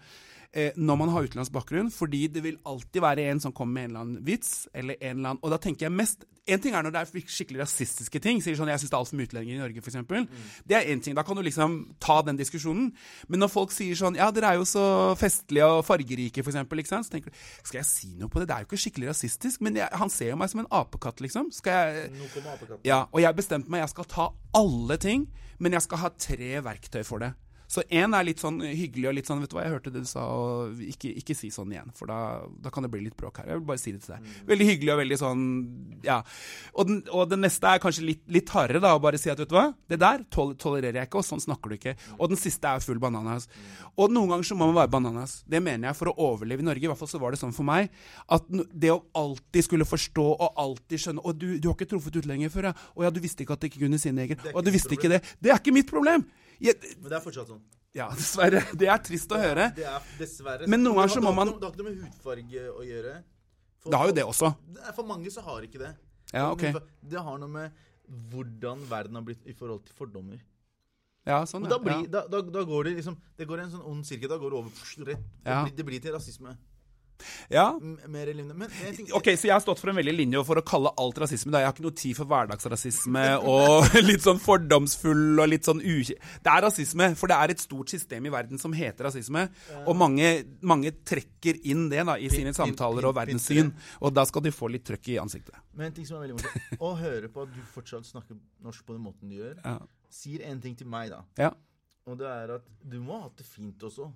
eh, 0.53 0.73
når 0.77 0.99
man 1.01 1.13
har 1.15 1.27
utenlandsk 1.27 1.53
bakgrunn, 1.55 1.91
fordi 1.93 2.27
det 2.33 2.43
vil 2.45 2.61
alltid 2.67 3.01
være 3.03 3.27
en 3.31 3.41
som 3.41 3.53
kommer 3.53 3.75
med 3.75 3.85
en 3.85 3.91
eller 3.91 4.05
annen 4.05 4.27
vits, 4.27 4.69
eller 4.75 4.97
en 5.01 5.19
eller 5.19 5.35
annen 5.35 5.43
Og 5.43 5.53
da 5.53 5.59
tenker 5.63 5.87
jeg 5.87 5.95
mest 5.95 6.25
En 6.47 6.61
ting 6.61 6.75
er 6.77 6.85
når 6.85 6.93
det 6.93 7.01
er 7.01 7.29
skikkelig 7.33 7.63
rasistiske 7.63 8.21
ting, 8.21 8.43
sier 8.45 8.53
sånn 8.59 8.69
'Jeg 8.69 8.83
syns 8.83 8.91
det 8.91 8.97
er 8.97 9.01
altfor 9.01 9.17
mye 9.17 9.29
utlendinger 9.31 9.57
i 9.57 9.63
Norge', 9.63 9.81
f.eks. 9.81 9.97
Mm. 9.97 10.27
Det 10.69 10.77
er 10.77 10.93
én 10.93 11.01
ting. 11.01 11.15
Da 11.17 11.23
kan 11.23 11.37
du 11.37 11.41
liksom 11.41 11.97
ta 11.99 12.21
den 12.21 12.37
diskusjonen. 12.37 12.93
Men 13.29 13.41
når 13.41 13.49
folk 13.49 13.73
sier 13.73 13.97
sånn 13.97 14.15
'Ja, 14.15 14.31
dere 14.31 14.53
er 14.53 14.55
jo 14.61 14.67
så 14.69 15.17
festlige 15.17 15.65
og 15.65 15.87
fargerike', 15.87 16.45
f.eks., 16.45 16.89
så 16.91 17.11
tenker 17.11 17.31
du 17.31 17.37
Skal 17.65 17.79
jeg 17.79 17.87
si 17.87 18.15
noe 18.19 18.29
på 18.29 18.41
det? 18.41 18.49
Det 18.49 18.57
er 18.57 18.61
jo 18.61 18.69
ikke 18.69 18.85
skikkelig 18.85 19.09
rasistisk, 19.09 19.63
men 19.63 19.75
jeg, 19.77 19.89
han 19.91 20.11
ser 20.11 20.31
jo 20.31 20.37
meg 20.37 20.51
som 20.51 20.61
en 20.61 20.69
apekatt, 20.71 21.25
liksom. 21.25 21.51
Skal 21.51 21.73
jeg 21.73 22.11
Ja, 22.85 23.07
og 23.11 23.21
jeg 23.23 23.37
bestemte 23.37 23.71
meg, 23.71 23.81
jeg 23.81 23.89
skal 23.89 24.05
ta 24.05 24.29
alle 24.55 24.97
ting, 24.99 25.27
men 25.59 25.73
jeg 25.73 25.81
skal 25.81 25.99
ha 25.99 26.09
tre 26.11 26.61
verktøy 26.61 27.03
for 27.05 27.25
det. 27.25 27.33
Så 27.71 27.83
én 27.89 28.15
er 28.17 28.27
litt 28.27 28.43
sånn 28.43 28.61
hyggelig 28.63 29.09
og 29.11 29.17
litt 29.17 29.29
sånn 29.29 29.41
Vet 29.45 29.53
du 29.53 29.57
hva, 29.57 29.65
jeg 29.67 29.75
hørte 29.75 29.93
det 29.93 30.05
du 30.05 30.09
sa, 30.09 30.25
og 30.29 30.81
ikke, 30.85 31.11
ikke 31.21 31.37
si 31.37 31.51
sånn 31.53 31.73
igjen. 31.73 31.91
For 31.97 32.11
da, 32.11 32.19
da, 32.63 32.73
kan 32.75 32.85
det 32.85 32.91
bli 32.93 33.03
litt 33.07 33.17
bråk 33.19 33.41
her. 33.41 33.51
Jeg 33.53 33.61
vil 33.61 33.69
bare 33.69 33.83
si 33.83 33.95
det 33.95 34.03
til 34.05 34.15
deg. 34.15 34.25
Mm. 34.25 34.37
Veldig 34.53 34.69
hyggelig 34.71 34.95
og 34.95 35.01
veldig 35.03 35.19
sånn 35.21 35.45
Ja. 36.05 36.19
Og 36.75 36.89
den, 36.89 37.01
og 37.15 37.31
den 37.33 37.45
neste 37.45 37.71
er 37.71 37.83
kanskje 37.83 38.07
litt, 38.11 38.23
litt 38.33 38.53
hardere, 38.55 38.83
da, 38.85 38.95
å 38.97 39.03
bare 39.03 39.21
si 39.21 39.33
at 39.33 39.41
vet 39.41 39.51
du 39.51 39.57
hva, 39.57 39.67
det 39.91 40.01
der 40.03 40.25
tol 40.33 40.55
tolererer 40.61 41.01
jeg 41.03 41.11
ikke, 41.11 41.23
og 41.23 41.29
sånn 41.29 41.43
snakker 41.43 41.73
du 41.73 41.79
ikke. 41.79 41.97
Og 42.19 42.33
den 42.33 42.41
siste 42.41 42.71
er 42.71 42.85
full 42.85 43.01
bananas. 43.03 43.49
Og 43.95 44.13
noen 44.13 44.35
ganger 44.35 44.49
så 44.49 44.59
må 44.59 44.69
man 44.71 44.79
være 44.83 44.93
bananas. 44.95 45.41
Det 45.49 45.63
mener 45.65 45.91
jeg 45.91 45.99
for 45.99 46.13
å 46.13 46.17
overleve 46.31 46.65
i 46.65 46.69
Norge. 46.69 46.85
I 46.85 46.91
hvert 46.91 47.01
fall 47.01 47.11
så 47.11 47.21
var 47.23 47.35
det 47.35 47.41
sånn 47.41 47.55
for 47.57 47.67
meg. 47.69 47.93
At 48.35 48.47
det 48.51 48.93
å 48.93 49.03
alltid 49.19 49.69
skulle 49.69 49.89
forstå 49.89 50.25
og 50.35 50.61
alltid 50.61 51.01
skjønne 51.01 51.23
Og 51.25 51.37
du, 51.39 51.47
du 51.59 51.69
har 51.69 51.77
ikke 51.77 51.89
truffet 51.91 52.17
utlendinger 52.21 52.53
før, 52.53 52.71
ja? 52.71 52.75
Å 52.75 53.07
ja, 53.07 53.13
du 53.15 53.21
visste 53.23 53.45
ikke 53.45 53.57
at 53.57 53.65
det 53.65 53.73
ikke 53.73 53.85
kunne 53.87 54.01
si 54.03 54.13
neger. 54.15 54.41
Og 54.55 54.65
du 54.65 54.73
visste 54.75 54.97
ikke 54.97 55.13
det. 55.13 55.23
Det 55.43 55.53
er 55.53 55.61
ikke 55.61 55.75
mitt 55.75 55.91
problem. 55.91 56.27
Jeg, 56.63 56.79
Men 57.01 57.11
det 57.11 57.19
er 57.19 57.25
fortsatt 57.25 57.51
sånn. 57.51 57.63
Ja, 57.95 58.09
dessverre. 58.19 58.65
Det 58.75 58.89
er 58.91 59.03
trist 59.07 59.31
å 59.33 59.39
høre. 59.39 59.69
Det 59.77 59.87
er 59.87 60.09
dessverre. 60.19 60.69
Men 60.71 60.83
noen 60.83 61.03
ganger 61.03 61.15
så 61.15 61.23
må 61.25 61.35
man 61.37 61.53
Det 61.55 61.63
har 61.63 61.75
ikke 61.75 61.83
noe 61.83 61.91
med 61.91 62.03
hudfarge 62.03 62.65
å 62.73 62.87
gjøre. 62.89 63.15
For, 63.85 63.93
det 63.93 64.01
har 64.01 64.11
jo 64.11 64.17
det 64.17 64.25
også. 64.33 64.51
For 64.97 65.09
mange 65.09 65.31
så 65.31 65.45
har 65.45 65.67
ikke 65.67 65.83
det. 65.83 65.93
Ja, 66.33 66.49
ok. 66.51 66.67
Det 67.05 67.23
har 67.23 67.39
noe 67.39 67.53
med 67.53 67.85
hvordan 68.33 68.83
verden 68.91 69.17
har 69.17 69.25
blitt 69.25 69.47
i 69.49 69.55
forhold 69.57 69.85
til 69.87 69.97
fordommer. 69.97 70.43
Ja, 71.25 71.39
sånn, 71.49 71.65
ja. 71.65 71.73
Da, 71.73 71.79
blir, 71.81 72.05
da, 72.13 72.27
da, 72.29 72.43
da, 72.53 72.63
går 72.69 72.91
det 72.91 72.99
liksom 72.99 73.15
Det 73.39 73.47
går 73.49 73.63
en 73.63 73.71
sånn 73.73 73.85
ond 73.89 74.05
sirkel. 74.05 74.29
Da 74.29 74.37
går 74.41 74.53
det 74.53 74.59
over 74.59 75.07
rett. 75.09 75.29
Ja. 75.47 75.63
Blir, 75.65 75.77
det 75.79 75.87
blir 75.89 76.03
til 76.05 76.13
rasisme. 76.17 76.57
Ja. 77.49 77.79
Mer 77.81 78.27
eller 78.27 78.43
mindre. 78.43 78.57
Men 78.57 78.71
tenker, 78.97 79.15
ok, 79.17 79.29
Så 79.39 79.49
jeg 79.49 79.55
har 79.55 79.63
stått 79.63 79.81
for 79.81 79.93
en 79.93 79.99
veldig 79.99 80.15
linje 80.15 80.43
for 80.47 80.61
å 80.61 80.65
kalle 80.67 80.93
alt 81.01 81.19
rasisme. 81.23 81.53
Da. 81.55 81.63
Jeg 81.63 81.71
har 81.71 81.77
ikke 81.77 81.87
noe 81.87 81.99
tid 81.99 82.19
for 82.19 82.31
hverdagsrasisme 82.31 83.25
og 83.51 83.97
litt 84.09 84.25
sånn 84.25 84.41
fordomsfull 84.43 85.43
og 85.43 85.51
litt 85.51 85.69
sånn 85.69 85.83
ukje... 85.83 86.19
Det 86.45 86.53
er 86.53 86.65
rasisme, 86.67 87.11
for 87.19 87.31
det 87.31 87.39
er 87.41 87.55
et 87.55 87.63
stort 87.63 87.93
system 87.93 88.29
i 88.29 88.33
verden 88.35 88.61
som 88.61 88.75
heter 88.77 89.09
rasisme. 89.09 89.47
Og 89.85 89.99
mange, 89.99 90.33
mange 90.67 90.95
trekker 91.07 91.61
inn 91.71 91.89
det 91.93 92.05
da, 92.07 92.19
i 92.19 92.31
sine 92.33 92.55
samtaler 92.57 93.11
og 93.11 93.17
verdenssyn. 93.19 93.73
Og 94.03 94.15
da 94.15 94.27
skal 94.29 94.45
de 94.47 94.55
få 94.55 94.71
litt 94.73 94.87
trøkk 94.89 95.15
i 95.15 95.21
ansiktet. 95.23 95.59
Men 95.75 95.91
en 95.91 95.97
ting 95.97 96.07
som 96.09 96.19
er 96.19 96.29
veldig 96.29 96.39
morsomt, 96.39 96.75
Å 96.85 96.91
høre 97.01 97.31
på 97.33 97.45
at 97.47 97.55
du 97.55 97.63
fortsatt 97.75 98.07
snakker 98.07 98.39
norsk 98.65 98.85
på 98.87 98.97
den 98.97 99.05
måten 99.05 99.31
du 99.31 99.39
gjør, 99.41 99.57
ja. 99.65 99.79
sier 100.13 100.45
en 100.51 100.61
ting 100.63 100.77
til 100.79 100.89
meg, 100.91 101.11
da. 101.13 101.23
Ja. 101.41 101.51
Og 102.05 102.19
det 102.21 102.29
er 102.29 102.59
at 102.59 102.67
du 102.85 102.99
må 103.01 103.17
ha 103.17 103.27
hatt 103.27 103.41
det 103.41 103.47
fint 103.49 103.83
også. 103.87 104.11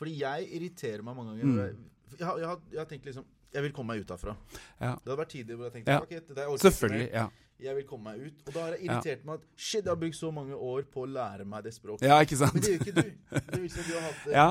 Fordi 0.00 0.16
jeg 0.18 0.48
irriterer 0.56 1.04
meg 1.06 1.18
mange 1.18 1.36
ganger. 1.36 1.74
Mm 1.76 1.91
jeg, 2.18 2.26
har, 2.26 2.40
jeg, 2.42 2.58
jeg 2.72 2.80
har 2.82 2.90
tenkt 2.90 3.06
liksom 3.10 3.24
Jeg 3.52 3.62
vil 3.66 3.72
komme 3.76 3.94
meg 3.94 4.02
ut 4.02 4.12
herfra. 4.14 4.34
Ja. 4.80 4.92
Det 4.96 5.10
hadde 5.10 5.18
vært 5.22 5.32
tider 5.34 5.58
hvor 5.58 5.68
jeg 5.68 5.74
tenkte 5.78 5.96
ja. 5.98 6.20
det 6.32 6.46
Selvfølgelig, 6.66 7.08
ja. 7.12 7.28
Jeg 7.62 7.78
vil 7.78 7.86
komme 7.86 8.10
meg 8.10 8.26
ut. 8.26 8.42
Og 8.48 8.54
da 8.56 8.64
har 8.64 8.74
jeg 8.74 8.88
irritert 8.88 9.22
ja. 9.22 9.28
meg 9.28 9.38
at 9.38 9.46
Shit, 9.54 9.84
jeg 9.84 9.92
har 9.92 10.00
brukt 10.00 10.18
så 10.18 10.32
mange 10.34 10.56
år 10.56 10.84
på 10.90 11.04
å 11.04 11.08
lære 11.18 11.46
meg 11.46 11.64
det 11.66 11.74
språket. 11.76 12.08
Ja, 12.08 12.18
ikke 12.24 12.40
sant? 12.40 12.58
Men 12.58 12.64
det 12.64 12.74
gjør 12.74 12.84
ikke 12.86 12.94
du. 12.98 13.40
Det 13.52 13.62
viser 13.62 13.84
at 13.84 13.88
du 13.88 13.96
har 13.96 14.06
hatt 14.08 14.22
det. 14.26 14.36
Ja. 14.36 14.50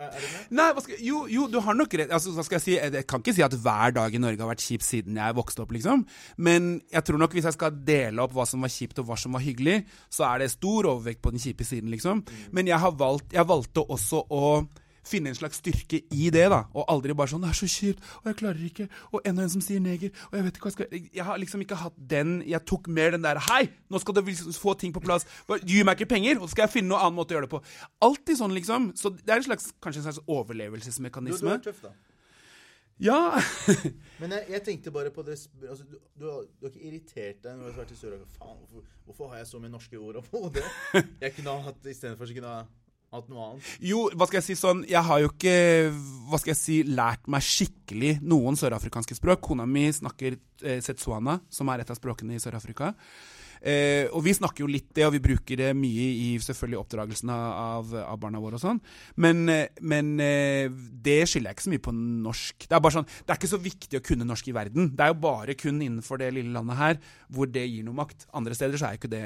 Er, 0.00 0.14
er 0.16 0.22
det? 0.24 0.42
Nei, 0.56 0.66
skal, 0.80 1.00
jo, 1.04 1.18
jo, 1.28 1.44
du 1.52 1.58
har 1.60 1.76
nok 1.76 1.94
rett. 2.00 2.12
Altså, 2.16 2.32
hva 2.32 2.44
skal 2.46 2.56
jeg 2.56 2.64
si? 2.64 2.76
Jeg 2.80 3.04
kan 3.10 3.20
ikke 3.20 3.34
si 3.36 3.44
at 3.44 3.56
hver 3.66 3.92
dag 3.98 4.14
i 4.16 4.20
Norge 4.22 4.40
har 4.40 4.48
vært 4.48 4.64
kjip 4.64 4.84
siden 4.86 5.18
jeg 5.20 5.36
vokste 5.36 5.64
opp, 5.66 5.74
liksom. 5.76 6.06
Men 6.40 6.70
jeg 6.88 7.04
tror 7.04 7.20
nok 7.20 7.36
hvis 7.36 7.50
jeg 7.50 7.58
skal 7.58 7.82
dele 7.84 8.24
opp 8.24 8.32
hva 8.36 8.46
som 8.48 8.64
var 8.64 8.72
kjipt 8.72 9.02
og 9.02 9.10
hva 9.10 9.18
som 9.20 9.36
var 9.36 9.44
hyggelig, 9.44 9.82
så 10.08 10.24
er 10.30 10.40
det 10.40 10.54
stor 10.54 10.88
overvekt 10.94 11.20
på 11.26 11.34
den 11.34 11.42
kjipe 11.42 11.68
siden, 11.68 11.92
liksom. 11.92 12.24
Mm. 12.24 12.46
Men 12.56 12.72
jeg, 12.72 12.80
har 12.80 12.96
valgt, 12.96 13.36
jeg 13.36 13.50
valgte 13.50 13.84
også 13.84 14.24
å 14.24 14.44
finne 15.06 15.32
en 15.32 15.38
slags 15.38 15.60
styrke 15.60 16.02
i 16.12 16.30
det, 16.32 16.46
da. 16.52 16.64
Og 16.74 16.88
aldri 16.92 17.14
bare 17.16 17.32
sånn 17.32 17.42
'Det 17.42 17.50
er 17.50 17.58
så 17.60 17.68
kjipt, 17.68 18.00
og 18.22 18.26
jeg 18.26 18.36
klarer 18.36 18.64
ikke', 18.68 18.88
og 19.12 19.20
enda 19.24 19.42
en 19.42 19.50
som 19.50 19.60
sier 19.60 19.80
neger, 19.80 20.10
og 20.30 20.34
jeg 20.38 20.44
vet 20.44 20.56
ikke 20.56 20.66
hva 20.66 20.70
jeg 20.70 20.78
skal 20.78 21.10
Jeg 21.14 21.24
har 21.24 21.38
liksom 21.38 21.60
ikke 21.60 21.76
hatt 21.76 21.96
den 21.96 22.42
Jeg 22.46 22.64
tok 22.66 22.88
mer 22.88 23.10
den 23.10 23.22
der 23.22 23.38
'Hei, 23.38 23.70
nå 23.90 23.98
skal 23.98 24.14
du 24.14 24.22
få 24.52 24.78
ting 24.78 24.92
på 24.92 25.00
plass'. 25.00 25.26
Gi 25.64 25.82
meg 25.82 26.00
ikke 26.00 26.08
penger, 26.08 26.40
og 26.40 26.48
så 26.48 26.52
skal 26.52 26.62
jeg 26.62 26.70
finne 26.70 26.88
noen 26.88 27.00
annen 27.00 27.16
måte 27.16 27.32
å 27.32 27.40
gjøre 27.40 27.48
det 27.48 27.50
på. 27.50 27.62
Alltid 28.02 28.36
sånn, 28.36 28.54
liksom. 28.54 28.96
Så 28.96 29.10
det 29.10 29.28
er 29.28 29.36
en 29.36 29.42
slags, 29.42 29.72
kanskje 29.80 30.04
en 30.04 30.12
slags 30.12 30.20
overlevelsesmekanisme. 30.26 31.40
Du, 31.40 31.62
du 31.64 31.68
er 31.68 31.72
tøff, 31.72 31.82
da. 31.82 31.92
Ja. 33.00 33.40
Men 34.20 34.34
jeg, 34.34 34.44
jeg, 34.52 34.62
tenkte 34.64 34.92
bare 34.92 35.10
på 35.14 35.22
det 35.24 35.32
altså, 35.32 35.84
du, 35.88 35.96
du, 36.20 36.26
har, 36.28 36.42
du, 36.44 36.66
har, 36.66 36.72
ikke 36.72 36.84
irritert 36.84 37.38
deg 37.44 37.56
når 37.56 37.62
du 37.62 37.70
har 37.70 37.78
vært 37.80 37.94
i 37.94 37.96
Sør-Afrika? 37.96 38.34
Faen, 38.36 38.58
hvorfor, 38.60 38.98
hvorfor, 39.06 39.30
har 39.32 39.40
jeg 39.40 39.48
så 39.48 39.60
mye 39.62 39.72
norske 39.72 40.00
ord 40.00 40.20
på 40.26 40.42
hodet? 40.44 40.66
Jeg 41.24 41.34
kunne 41.38 41.54
ha 41.54 41.70
hatt 41.70 41.88
istedenfor 41.88 42.28
så 42.28 42.36
kunne 42.36 42.52
ha 42.52 42.66
hatt 43.14 43.30
noe 43.32 43.46
annet? 43.46 43.72
Jo, 43.84 44.04
hva 44.14 44.28
skal 44.28 44.40
jeg 44.40 44.46
si 44.50 44.56
sånn 44.58 44.84
Jeg 44.88 45.02
har 45.06 45.22
jo 45.22 45.30
ikke 45.32 45.54
hva 46.30 46.38
skal 46.40 46.52
jeg 46.52 46.60
si, 46.60 46.78
lært 46.86 47.26
meg 47.30 47.44
skikkelig 47.44 48.16
noen 48.22 48.58
sørafrikanske 48.58 49.18
språk. 49.18 49.42
Kona 49.48 49.66
mi 49.66 49.88
snakker 49.94 50.36
eh, 50.36 50.78
setsuana, 50.84 51.40
som 51.50 51.70
er 51.72 51.82
et 51.82 51.90
av 51.90 51.98
språkene 51.98 52.36
i 52.36 52.42
Sør-Afrika. 52.42 52.92
Eh, 53.60 54.08
og 54.16 54.24
vi 54.24 54.32
snakker 54.36 54.64
jo 54.64 54.70
litt 54.70 54.88
det, 54.96 55.04
og 55.06 55.12
vi 55.14 55.22
bruker 55.24 55.60
det 55.60 55.70
mye 55.76 56.06
i 56.16 56.28
selvfølgelig 56.40 56.80
oppdragelsen 56.80 57.32
av, 57.34 57.92
av 58.00 58.18
barna 58.20 58.40
våre 58.42 58.56
og 58.56 58.62
sånn. 58.62 58.80
Men, 59.20 59.44
eh, 59.52 59.68
men 59.84 60.14
eh, 60.24 60.70
det 60.70 61.18
skylder 61.28 61.50
jeg 61.50 61.58
ikke 61.58 61.66
så 61.66 61.74
mye 61.74 61.84
på 61.84 61.94
norsk. 61.96 62.66
Det 62.66 62.76
er 62.76 62.84
bare 62.84 62.96
sånn, 62.98 63.08
det 63.10 63.34
er 63.34 63.40
ikke 63.40 63.52
så 63.52 63.60
viktig 63.60 64.00
å 64.00 64.04
kunne 64.06 64.28
norsk 64.28 64.50
i 64.50 64.56
verden. 64.56 64.90
Det 64.96 65.04
er 65.04 65.12
jo 65.12 65.20
bare 65.26 65.56
kun 65.60 65.80
innenfor 65.84 66.22
det 66.22 66.32
lille 66.36 66.54
landet 66.56 66.80
her 66.80 67.00
hvor 67.30 67.50
det 67.50 67.66
gir 67.66 67.84
noe 67.86 67.98
makt. 68.00 68.26
Andre 68.36 68.56
steder 68.56 68.80
så 68.80 68.88
er 68.88 68.96
jo 68.96 69.02
ikke 69.02 69.12
det 69.12 69.24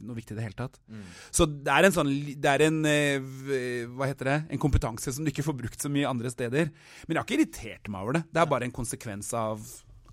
noe 0.00 0.16
viktig 0.16 0.34
i 0.34 0.40
det 0.40 0.46
hele 0.48 0.58
tatt. 0.58 0.80
Mm. 0.88 1.04
Så 1.30 1.48
det 1.50 1.72
er 1.72 1.86
en 1.86 1.94
sånn 1.94 2.12
Det 2.40 2.50
er 2.50 2.62
en 2.66 2.78
eh, 2.88 3.86
Hva 3.92 4.08
heter 4.08 4.30
det? 4.30 4.36
En 4.54 4.62
kompetanse 4.62 5.12
som 5.12 5.26
du 5.26 5.30
ikke 5.32 5.44
får 5.46 5.58
brukt 5.58 5.82
så 5.82 5.90
mye 5.92 6.08
andre 6.08 6.32
steder. 6.32 6.72
Men 7.06 7.16
jeg 7.16 7.20
har 7.20 7.28
ikke 7.28 7.38
irritert 7.40 7.92
meg 7.92 8.06
over 8.06 8.18
det. 8.18 8.24
Det 8.32 8.42
er 8.42 8.50
bare 8.50 8.68
en 8.68 8.74
konsekvens 8.74 9.32
av 9.36 9.62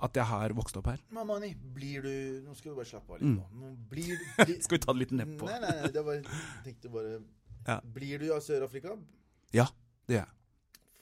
at 0.03 0.19
jeg 0.19 0.27
har 0.27 0.53
vokst 0.57 0.77
opp 0.79 0.89
her. 0.91 1.01
Mamani, 1.15 1.53
blir 1.75 2.03
du 2.03 2.13
Nå 2.43 2.55
skal 2.57 2.73
du 2.73 2.79
bare 2.81 2.89
slappe 2.89 3.15
av 3.15 3.21
litt. 3.21 3.37
Mm. 3.37 3.61
Nå. 3.61 3.71
Blir, 3.91 4.19
bli, 4.43 4.57
skal 4.65 4.77
vi 4.77 4.83
ta 4.83 4.95
det 4.95 5.05
litt 5.05 5.15
nedpå? 5.15 5.47
Nei, 5.47 5.59
nei, 5.63 5.73
nei, 5.79 5.91
det 5.95 6.03
var, 6.05 6.21
tenkte 6.65 6.91
bare 6.93 7.17
ja. 7.63 7.77
Blir 7.95 8.19
du 8.19 8.27
av 8.35 8.41
Sør-Afrika? 8.43 8.97
Ja, 9.55 9.69
det 10.09 10.17
gjør 10.17 10.25
jeg. 10.25 10.39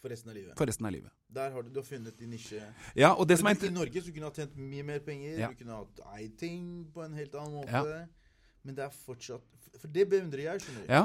For 0.02 0.10
resten 0.10 0.32
av 0.32 0.38
livet. 0.38 0.54
For 0.58 0.70
resten 0.70 0.88
av 0.90 0.94
livet. 0.94 1.14
Der 1.32 1.54
har 1.54 1.66
du, 1.66 1.70
du 1.74 1.80
har 1.80 1.86
funnet 1.86 2.18
din 2.18 2.32
nisje. 2.34 2.62
Ja, 2.98 3.12
og 3.14 3.28
det 3.30 3.38
som 3.40 3.50
er 3.50 3.58
I 3.66 3.70
Norge 3.74 4.02
så 4.02 4.14
kunne 4.14 4.28
du 4.28 4.30
ha 4.30 4.34
tjent 4.36 4.56
mye 4.58 4.86
mer 4.86 5.02
penger. 5.06 5.38
Ja. 5.40 5.50
Du 5.50 5.60
kunne 5.62 5.78
hatt 5.78 6.02
eid 6.18 6.34
ting 6.42 6.64
på 6.94 7.06
en 7.06 7.14
helt 7.18 7.38
annen 7.38 7.60
måte. 7.62 7.84
Ja. 7.94 8.42
Men 8.66 8.78
det 8.78 8.86
er 8.86 8.94
fortsatt 8.94 9.46
For 9.80 9.90
det 9.94 10.08
beundrer 10.10 10.44
jeg. 10.44 10.64
skjønner 10.66 10.86
du. 10.86 10.92
Ja. 10.92 11.04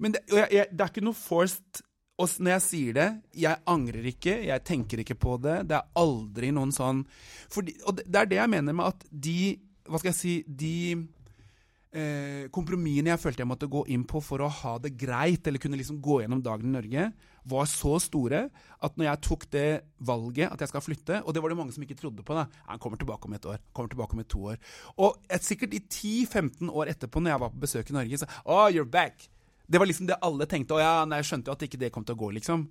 Men 0.00 0.14
det, 0.16 0.22
jeg, 0.32 0.48
jeg, 0.56 0.68
det 0.72 0.84
er 0.84 0.92
ikke 0.92 1.04
noe 1.04 1.18
forced 1.18 1.82
og 2.14 2.30
når 2.38 2.52
jeg 2.52 2.62
sier 2.62 2.94
det, 2.94 3.08
jeg 3.42 3.62
angrer 3.66 4.06
ikke, 4.12 4.36
jeg 4.46 4.62
tenker 4.66 5.02
ikke 5.02 5.16
på 5.18 5.34
det. 5.42 5.64
Det 5.66 5.74
er 5.80 5.90
aldri 5.98 6.52
noen 6.54 6.70
sånn 6.74 7.02
fordi, 7.50 7.74
Og 7.88 7.98
det 7.98 8.20
er 8.20 8.30
det 8.30 8.38
jeg 8.38 8.52
mener 8.52 8.76
med 8.76 8.92
at 8.92 9.02
de 9.10 9.56
Hva 9.90 9.98
skal 9.98 10.12
jeg 10.12 10.18
si 10.20 10.34
De 10.46 10.76
eh, 11.90 12.46
kompromissene 12.54 13.10
jeg 13.10 13.22
følte 13.22 13.42
jeg 13.42 13.50
måtte 13.50 13.70
gå 13.70 13.82
inn 13.90 14.06
på 14.06 14.22
for 14.24 14.44
å 14.44 14.50
ha 14.62 14.76
det 14.82 14.94
greit, 14.98 15.46
eller 15.46 15.62
kunne 15.62 15.78
liksom 15.80 15.98
gå 16.02 16.20
gjennom 16.22 16.42
dagen 16.42 16.70
i 16.70 16.76
Norge, 16.76 17.08
var 17.50 17.68
så 17.70 17.98
store 18.00 18.46
at 18.78 18.96
når 18.96 19.08
jeg 19.10 19.22
tok 19.26 19.44
det 19.52 19.68
valget 20.06 20.48
at 20.48 20.62
jeg 20.62 20.70
skal 20.70 20.86
flytte 20.86 21.20
Og 21.24 21.34
det 21.34 21.42
var 21.42 21.52
det 21.52 21.58
mange 21.58 21.74
som 21.74 21.82
ikke 21.84 21.98
trodde 21.98 22.24
på. 22.24 22.38
da, 22.38 22.46
Han 22.70 22.78
kommer 22.78 22.96
tilbake 22.96 23.26
om 23.26 23.34
et 23.34 23.46
år. 23.50 23.58
kommer 23.74 23.90
tilbake 23.90 24.14
om 24.14 24.22
et 24.22 24.30
to 24.30 24.46
år. 24.54 24.58
Og 24.96 25.18
et, 25.28 25.42
sikkert 25.42 25.74
i 25.74 25.82
10-15 25.82 26.70
år 26.70 26.94
etterpå, 26.94 27.20
når 27.20 27.34
jeg 27.34 27.40
var 27.40 27.50
på 27.50 27.64
besøk 27.66 27.90
i 27.90 27.98
Norge, 27.98 28.18
så 28.22 28.30
Oh, 28.46 28.70
you're 28.70 28.88
back! 28.88 29.33
Det 29.66 29.80
var 29.80 29.88
liksom 29.88 30.08
det 30.10 30.20
alle 30.24 30.46
tenkte. 30.50 30.76
Og 30.76 30.84
ja, 30.84 31.00
nei, 31.08 31.22
jeg 31.22 31.30
skjønte 31.30 31.50
jo 31.50 31.56
at 31.56 31.64
ikke 31.66 31.80
det 31.80 31.92
kom 31.94 32.04
til 32.06 32.16
å 32.16 32.22
gå, 32.24 32.30
liksom. 32.38 32.68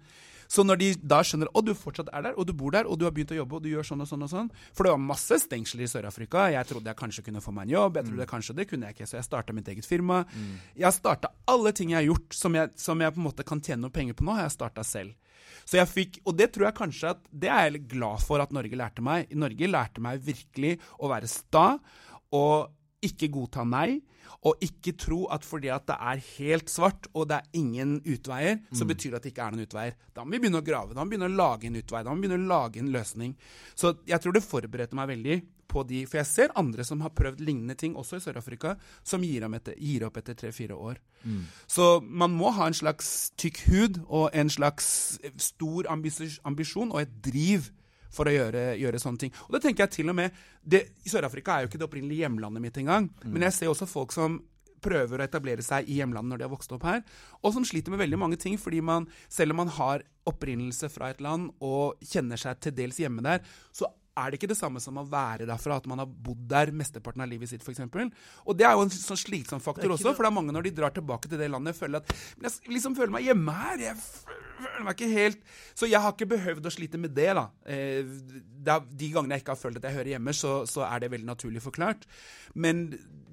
Så 0.53 0.63
når 0.65 0.79
de 0.81 0.87
da 1.01 1.21
skjønner 1.25 1.49
at 1.49 1.65
du 1.65 1.71
fortsatt 1.77 2.11
er 2.13 2.27
der, 2.27 2.35
og 2.37 2.45
du 2.45 2.53
bor 2.57 2.73
der, 2.75 2.85
og 2.85 2.99
du 2.99 3.07
har 3.07 3.13
begynt 3.15 3.31
å 3.33 3.37
jobbe, 3.39 3.57
og 3.57 3.63
du 3.63 3.71
gjør 3.71 3.87
sånn 3.87 4.03
og 4.03 4.09
sånn 4.09 4.25
og 4.25 4.29
sånn 4.29 4.51
For 4.75 4.85
det 4.85 4.93
var 4.93 5.01
masse 5.01 5.39
stengsler 5.41 5.85
i 5.85 5.89
Sør-Afrika. 5.89 6.45
Jeg 6.53 6.69
trodde 6.69 6.91
jeg 6.91 6.99
kanskje 6.99 7.25
kunne 7.25 7.41
få 7.41 7.53
meg 7.55 7.67
en 7.67 7.75
jobb. 7.77 7.97
Jeg 7.97 8.09
trodde 8.09 8.27
mm. 8.27 8.31
kanskje 8.33 8.57
det 8.59 8.67
kunne 8.69 8.89
jeg 8.89 8.97
ikke, 8.97 9.09
så 9.09 9.17
jeg 9.17 9.27
starta 9.29 9.55
mitt 9.57 9.71
eget 9.73 9.87
firma. 9.89 10.21
Mm. 10.29 10.53
Jeg 10.83 10.97
starta 10.99 11.33
alle 11.49 11.73
ting 11.73 11.95
jeg 11.95 12.01
har 12.01 12.09
gjort 12.11 12.37
som 12.37 12.59
jeg, 12.59 12.73
som 12.85 13.01
jeg, 13.01 13.15
på 13.15 13.23
en 13.23 13.27
måte 13.29 13.47
kan 13.47 13.63
tjene 13.63 13.85
noe 13.85 13.95
penger 13.95 14.19
på 14.19 14.27
nå, 14.27 14.37
har 14.37 14.45
jeg 14.45 14.55
starta 14.59 14.85
selv. 14.85 15.17
Så 15.63 15.79
jeg 15.79 15.89
fikk, 15.89 16.21
Og 16.27 16.37
det 16.37 16.51
tror 16.53 16.67
jeg 16.67 16.75
kanskje 16.75 17.11
at 17.13 17.19
Det 17.31 17.49
er 17.51 17.67
jeg 17.69 17.85
glad 17.91 18.21
for 18.23 18.43
at 18.43 18.53
Norge 18.55 18.77
lærte 18.77 19.03
meg. 19.05 19.31
Norge 19.31 19.69
lærte 19.69 20.03
meg 20.03 20.21
virkelig 20.23 20.77
å 20.99 21.09
være 21.11 21.29
sta 21.31 21.67
og 22.33 22.73
ikke 23.03 23.29
godta 23.33 23.65
nei. 23.67 24.01
Og 24.49 24.63
ikke 24.65 24.95
tro 24.99 25.23
at 25.33 25.45
fordi 25.47 25.71
at 25.73 25.87
det 25.89 25.97
er 25.97 26.23
helt 26.37 26.71
svart 26.71 27.09
og 27.13 27.27
det 27.31 27.39
er 27.39 27.59
ingen 27.59 27.97
utveier, 28.01 28.59
mm. 28.59 28.75
så 28.79 28.87
betyr 28.89 29.13
det 29.13 29.21
at 29.21 29.27
det 29.27 29.33
ikke 29.33 29.47
er 29.47 29.55
noen 29.55 29.67
utveier. 29.67 29.97
Da 30.13 30.25
må 30.25 30.35
vi 30.35 30.43
begynne 30.43 30.61
å 30.63 30.67
grave, 30.67 30.93
da 30.93 31.01
må 31.01 31.09
vi 31.09 31.15
begynne 31.15 31.31
å 31.31 31.41
lage 31.41 31.69
en 31.69 31.79
utvei, 31.79 32.03
da 32.03 32.13
må 32.13 32.19
vi 32.21 32.27
begynne 32.27 32.47
å 32.47 32.53
lage 32.53 32.83
en 32.83 32.93
løsning. 32.93 33.35
Så 33.75 33.95
jeg 34.09 34.23
tror 34.23 34.35
det 34.35 34.45
forberedte 34.45 34.99
meg 34.99 35.11
veldig 35.13 35.41
på 35.73 35.83
de 35.89 36.03
For 36.05 36.19
jeg 36.19 36.29
ser 36.29 36.51
andre 36.59 36.85
som 36.85 37.01
har 37.01 37.13
prøvd 37.17 37.39
lignende 37.41 37.75
ting, 37.79 37.95
også 37.97 38.19
i 38.19 38.23
Sør-Afrika, 38.23 38.75
som 39.03 39.23
gir, 39.25 39.45
etter, 39.57 39.77
gir, 39.81 40.05
opp 40.05 40.19
etter 40.21 40.37
tre-fire 40.37 40.75
år. 40.77 40.99
Mm. 41.23 41.45
Så 41.67 41.87
man 42.03 42.35
må 42.37 42.51
ha 42.53 42.67
en 42.69 42.77
slags 42.77 43.31
tykk 43.41 43.63
hud 43.71 44.01
og 44.05 44.27
en 44.37 44.51
slags 44.53 45.17
stor 45.41 45.89
ambisjon 45.89 46.93
og 46.93 47.01
et 47.01 47.15
driv 47.25 47.71
for 48.13 48.29
å 48.29 48.33
gjøre, 48.33 48.63
gjøre, 48.79 49.01
sånne 49.01 49.25
ting. 49.25 49.35
Og 49.47 49.57
det 49.57 49.63
tenker 49.65 49.87
jeg 49.87 49.97
til 49.99 50.13
og 50.13 50.17
med 50.17 50.41
det, 50.61 50.85
Sør-Afrika 51.09 51.57
er 51.57 51.65
jo 51.65 51.71
ikke 51.71 51.81
det 51.81 51.87
opprinnelige 51.87 52.27
hjemlandet 52.27 52.63
mitt 52.63 52.81
engang. 52.81 53.09
Mm. 53.23 53.31
Men 53.33 53.47
jeg 53.49 53.57
ser 53.57 53.73
også 53.73 53.89
folk 53.89 54.15
som 54.15 54.41
prøver 54.83 55.21
å 55.21 55.25
etablere 55.25 55.63
seg 55.63 55.87
i 55.87 56.01
hjemlandet 56.01 56.33
når 56.33 56.41
de 56.41 56.47
har 56.47 56.53
vokst 56.53 56.73
opp 56.75 56.85
her, 56.87 57.03
og 57.39 57.55
som 57.55 57.65
sliter 57.67 57.93
med 57.93 58.01
veldig 58.03 58.19
mange 58.19 58.39
ting 58.41 58.57
fordi 58.59 58.81
man, 58.83 59.07
selv 59.31 59.55
om 59.55 59.63
man 59.63 59.71
har 59.77 60.03
opprinnelse 60.27 60.89
fra 60.91 61.11
et 61.13 61.23
land 61.23 61.51
og 61.63 62.01
kjenner 62.03 62.39
seg 62.39 62.59
til 62.63 62.75
dels 62.75 62.99
hjemme 62.99 63.23
der, 63.23 63.43
så 63.75 63.87
er 64.13 64.29
det 64.29 64.37
ikke 64.37 64.51
det 64.51 64.59
samme 64.59 64.81
som 64.83 64.99
å 65.01 65.05
være 65.09 65.47
derfra, 65.49 65.79
at 65.79 65.87
man 65.89 66.03
har 66.03 66.09
bodd 66.09 66.43
der 66.49 66.69
mesteparten 66.75 67.23
av 67.25 67.31
livet 67.31 67.49
sitt, 67.49 67.63
f.eks. 67.65 67.81
Og 68.45 68.57
det 68.57 68.67
er 68.67 68.75
jo 68.77 68.85
en 68.85 68.93
sånn 68.93 69.19
slitsom 69.19 69.63
faktor 69.63 69.95
også, 69.95 70.13
for 70.13 70.25
det 70.25 70.29
er 70.29 70.37
mange 70.37 70.53
når 70.53 70.67
de 70.67 70.75
drar 70.77 70.93
tilbake 70.93 71.31
til 71.31 71.41
det 71.41 71.49
landet, 71.49 71.77
føler 71.77 72.03
at 72.03 72.13
Men 72.37 72.49
jeg 72.49 72.75
liksom 72.75 72.97
føler 72.99 73.15
meg 73.15 73.25
hjemme 73.25 73.55
her. 73.57 73.87
Jeg 73.87 73.97
føler 74.63 74.85
meg 74.87 74.95
ikke 74.97 75.11
helt 75.13 75.41
Så 75.77 75.89
jeg 75.89 76.01
har 76.03 76.15
ikke 76.15 76.29
behøvd 76.33 76.69
å 76.69 76.73
slite 76.73 77.01
med 77.01 77.13
det, 77.15 77.29
da. 77.37 77.47
Eh, 77.69 78.03
de 78.63 79.09
gangene 79.11 79.37
jeg 79.37 79.43
ikke 79.43 79.55
har 79.55 79.59
følt 79.59 79.81
at 79.81 79.89
jeg 79.89 79.97
hører 79.97 80.13
hjemme, 80.15 80.33
så, 80.37 80.53
så 80.69 80.85
er 80.87 81.03
det 81.03 81.11
veldig 81.13 81.27
naturlig 81.27 81.63
forklart. 81.63 82.07
Men 82.55 82.87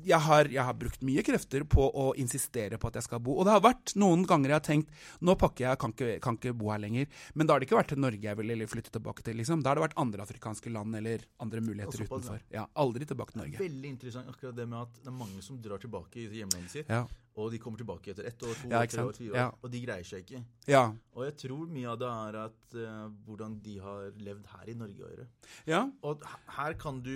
jeg 0.07 0.21
har, 0.25 0.49
jeg 0.49 0.65
har, 0.65 0.77
brukt 0.81 1.03
mye 1.05 1.23
krefter 1.25 1.65
på 1.69 1.85
å 1.85 2.11
insistere 2.21 2.79
på 2.81 2.89
at 2.91 2.99
jeg 2.99 3.07
skal 3.07 3.23
bo. 3.25 3.37
Og 3.39 3.47
det 3.47 3.55
har 3.55 3.65
vært 3.65 3.95
noen 4.01 4.25
ganger 4.29 4.55
jeg 4.55 4.57
har 4.57 4.67
tenkt 4.67 4.93
nå 5.27 5.37
pakker 5.41 5.67
jeg, 5.67 5.81
kan 5.83 5.95
ikke, 5.95 6.11
kan 6.25 6.39
ikke 6.39 6.55
bo 6.57 6.73
her 6.73 6.83
lenger. 6.83 7.09
Men 7.35 7.49
da 7.49 7.55
har 7.55 7.63
det 7.63 7.69
ikke 7.69 7.79
vært 7.81 7.93
til 7.95 8.03
Norge 8.03 8.31
jeg 8.31 8.41
ville 8.41 8.69
flytte 8.71 8.95
tilbake 8.97 9.27
til. 9.27 9.39
liksom. 9.41 9.65
Da 9.65 9.73
har 9.73 9.81
det 9.81 9.87
vært 9.89 9.99
andre 10.01 10.25
afrikanske 10.27 10.73
land 10.73 11.01
eller 11.01 11.27
andre 11.45 11.65
muligheter 11.65 12.07
utenfor. 12.07 12.45
Ja, 12.55 12.67
Aldri 12.81 13.09
tilbake 13.09 13.37
til 13.37 13.45
Norge. 13.45 13.61
Veldig 13.61 13.93
interessant 13.93 14.31
akkurat 14.33 14.57
det 14.57 14.69
med 14.71 14.81
at 14.87 15.03
det 15.03 15.13
er 15.13 15.19
mange 15.21 15.45
som 15.45 15.61
drar 15.63 15.83
tilbake 15.83 16.25
i 16.25 16.31
hjemlandet 16.41 16.79
sitt. 16.79 16.91
Ja. 16.91 17.05
Og 17.39 17.53
de 17.53 17.61
kommer 17.63 17.79
tilbake 17.79 18.11
etter 18.11 18.27
ett 18.27 18.43
år, 18.43 18.57
to 18.59 18.69
ja, 18.73 18.81
år, 18.81 18.89
tre 18.91 19.05
år, 19.07 19.15
fire 19.15 19.31
år. 19.31 19.39
Ja. 19.39 19.47
Og 19.63 19.71
de 19.71 19.81
greier 19.85 20.07
seg 20.07 20.25
ikke. 20.25 20.41
Ja. 20.69 20.83
Og 21.15 21.25
jeg 21.29 21.37
tror 21.45 21.71
mye 21.71 21.93
av 21.93 22.01
det 22.01 22.11
er 22.11 22.39
at 22.41 22.75
uh, 22.75 23.07
hvordan 23.27 23.55
de 23.65 23.77
har 23.85 24.11
levd 24.27 24.51
her 24.57 24.73
i 24.73 24.75
Norge 24.81 25.07
å 25.07 25.13
gjøre. 25.13 25.29
Ja. 25.71 25.85
Og 26.11 26.27
her 26.57 26.77
kan 26.81 26.99
du 27.07 27.15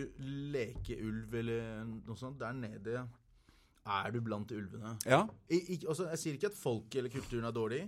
leke 0.55 1.01
ulv 1.03 1.35
eller 1.43 1.83
noe 1.91 2.19
sånt. 2.21 2.39
Der 2.41 2.55
nede 2.57 3.05
er 3.85 4.15
du 4.15 4.23
blant 4.25 4.55
ulvene. 4.55 4.95
Ja. 5.05 5.25
I, 5.51 5.61
i, 5.75 5.83
også, 5.83 6.09
jeg 6.15 6.23
sier 6.23 6.39
ikke 6.39 6.53
at 6.53 6.59
folket 6.59 7.03
eller 7.03 7.13
kulturen 7.13 7.51
er 7.51 7.55
dårlig. 7.57 7.85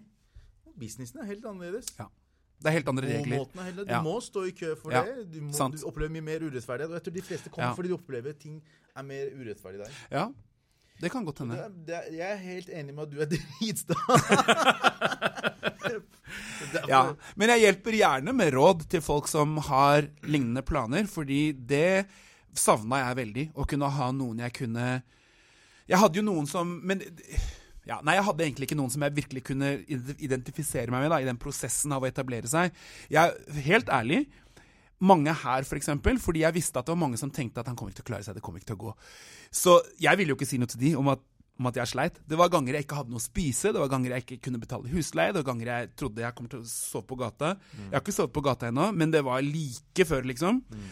Businessen 0.76 1.22
er 1.22 1.30
helt 1.30 1.46
annerledes. 1.46 1.94
Ja. 1.98 2.10
Det 2.56 2.70
er 2.70 2.78
helt 2.78 2.88
andre 2.88 3.04
regler. 3.04 3.44
Heller, 3.60 3.84
du 3.84 3.92
ja. 3.92 4.00
må 4.04 4.16
stå 4.24 4.46
i 4.48 4.52
kø 4.56 4.72
for 4.80 4.92
ja. 4.92 5.02
det. 5.04 5.26
Du, 5.34 5.42
må, 5.44 5.52
du, 5.52 5.82
opplever 5.88 6.12
mye 6.12 6.24
mer 6.24 6.44
urettferdighet. 6.46 6.90
Og 6.90 6.96
jeg 6.96 7.04
tror 7.06 7.16
de 7.16 7.24
fleste 7.24 7.52
kommer 7.52 7.68
ja. 7.68 7.76
fordi 7.76 7.92
de 7.92 7.96
opplever 7.96 8.36
ting 8.40 8.58
er 8.96 9.04
mer 9.04 9.32
urettferdig 9.36 9.82
der. 9.82 9.98
Ja, 10.10 10.24
det 11.00 11.10
kan 11.12 11.24
godt 11.26 11.42
hende. 11.42 11.58
jeg 11.88 12.24
er 12.24 12.38
helt 12.40 12.70
enig 12.72 12.94
med 12.94 13.02
at 13.04 13.10
du 13.12 13.18
er 13.20 13.28
dritsta. 13.34 13.96
ja, 16.88 17.02
men 17.36 17.52
jeg 17.52 17.64
hjelper 17.66 17.98
gjerne 17.98 18.34
med 18.36 18.54
råd 18.54 18.86
til 18.92 19.04
folk 19.04 19.28
som 19.28 19.58
har 19.68 20.08
lignende 20.24 20.64
planer, 20.66 21.04
fordi 21.10 21.50
det 21.52 22.06
savna 22.56 23.02
jeg 23.04 23.20
veldig. 23.20 23.46
Å 23.60 23.68
kunne 23.68 23.92
ha 23.92 24.08
noen 24.16 24.40
jeg 24.46 24.56
kunne 24.62 24.88
Jeg 25.86 26.00
hadde 26.00 26.18
jo 26.18 26.24
noen 26.26 26.48
som 26.50 26.70
Men 26.88 27.04
ja, 27.86 28.00
nei, 28.02 28.16
jeg 28.16 28.26
hadde 28.26 28.42
egentlig 28.42 28.66
ikke 28.66 28.78
noen 28.80 28.90
som 28.90 29.04
jeg 29.04 29.14
virkelig 29.14 29.44
kunne 29.46 29.68
identifisere 29.86 30.90
meg 30.90 31.04
med 31.04 31.12
da, 31.12 31.20
i 31.22 31.28
den 31.28 31.38
prosessen 31.38 31.92
av 31.94 32.02
å 32.02 32.08
etablere 32.08 32.50
seg. 32.50 32.74
Jeg, 33.12 33.36
helt 33.68 33.92
ærlig, 33.94 34.24
mange 35.04 35.32
her, 35.32 35.60
f.eks., 35.60 35.70
for 35.70 35.76
eksempel, 35.80 36.18
fordi 36.22 36.42
jeg 36.44 36.56
visste 36.56 36.80
at 36.80 36.86
det 36.86 36.94
var 36.94 37.02
mange 37.02 37.20
som 37.20 37.32
tenkte 37.34 37.60
at 37.60 37.68
han 37.68 37.76
kommer 37.76 37.92
ikke 37.92 38.00
til 38.02 38.06
å 38.06 38.10
klare 38.12 38.26
seg. 38.26 38.36
det 38.36 38.44
kommer 38.44 38.62
ikke 38.62 38.72
til 38.72 38.78
å 38.78 38.84
gå. 38.86 38.92
Så 39.52 39.80
jeg 40.00 40.18
ville 40.18 40.32
jo 40.32 40.38
ikke 40.38 40.48
si 40.48 40.60
noe 40.60 40.70
til 40.72 40.80
de 40.80 40.92
om 40.96 41.10
at, 41.12 41.24
om 41.60 41.68
at 41.70 41.80
jeg 41.80 41.92
sleit. 41.92 42.20
Det 42.28 42.38
var 42.40 42.52
ganger 42.52 42.78
jeg 42.78 42.86
ikke 42.86 43.00
hadde 43.00 43.12
noe 43.12 43.20
å 43.20 43.26
spise, 43.26 43.72
det 43.72 43.82
var 43.82 43.92
ganger 43.92 44.16
jeg 44.16 44.24
ikke 44.24 44.40
kunne 44.48 44.62
betale 44.62 44.92
husleie, 44.92 45.34
det 45.34 45.42
var 45.42 45.50
ganger 45.50 45.72
jeg 45.72 45.90
trodde 46.00 46.24
jeg 46.24 46.38
kom 46.38 46.48
til 46.52 46.62
å 46.62 46.70
sove 46.70 47.08
på 47.10 47.20
gata. 47.20 47.56
Mm. 47.56 47.82
Jeg 47.88 47.94
har 47.98 48.04
ikke 48.04 48.16
sovet 48.16 48.36
på 48.36 48.44
gata 48.48 48.70
ennå, 48.70 48.88
men 48.96 49.12
det 49.12 49.24
var 49.26 49.44
like 49.44 50.08
før, 50.08 50.28
liksom. 50.32 50.62
Mm. 50.72 50.88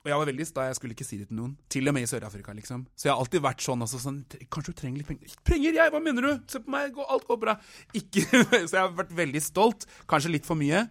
Og 0.00 0.08
jeg 0.08 0.16
var 0.16 0.28
veldig 0.30 0.44
sta, 0.48 0.64
jeg 0.64 0.76
skulle 0.78 0.94
ikke 0.96 1.04
si 1.04 1.18
det 1.20 1.26
til 1.28 1.36
noen. 1.36 1.50
Til 1.68 1.90
og 1.90 1.92
med 1.92 2.06
i 2.06 2.08
Sør-Afrika, 2.08 2.54
liksom. 2.56 2.86
Så 2.96 3.08
jeg 3.08 3.12
har 3.12 3.20
alltid 3.20 3.42
vært 3.44 3.64
sånn 3.64 3.84
altså, 3.84 3.98
sånn 4.00 4.22
Kanskje 4.48 4.72
du 4.72 4.78
trenger 4.78 5.02
litt 5.02 5.10
penger? 5.10 5.34
Penger, 5.44 5.76
jeg? 5.76 5.92
Hva 5.92 6.00
mener 6.00 6.24
du? 6.24 6.30
Se 6.48 6.62
på 6.64 6.72
meg, 6.72 6.96
alt 7.04 7.26
går 7.28 7.40
bra. 7.42 7.54
Ikke 8.00 8.24
Så 8.70 8.78
jeg 8.78 8.80
har 8.80 8.94
vært 8.96 9.12
veldig 9.18 9.42
stolt. 9.44 9.84
Kanskje 10.08 10.32
litt 10.32 10.48
for 10.48 10.56
mye. 10.56 10.86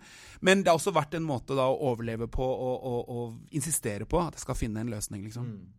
Men 0.45 0.61
det 0.61 0.69
har 0.69 0.77
også 0.77 0.93
vært 0.93 1.17
en 1.17 1.25
måte 1.25 1.57
da 1.57 1.65
å 1.71 1.79
overleve 1.89 2.29
på 2.29 2.45
og, 2.45 2.85
og, 2.91 3.09
og 3.09 3.57
insistere 3.57 4.05
på 4.09 4.21
at 4.21 4.37
jeg 4.37 4.45
skal 4.45 4.59
finne 4.61 4.85
en 4.85 4.93
løsning, 4.93 5.25
liksom. 5.25 5.49
Mm. 5.57 5.73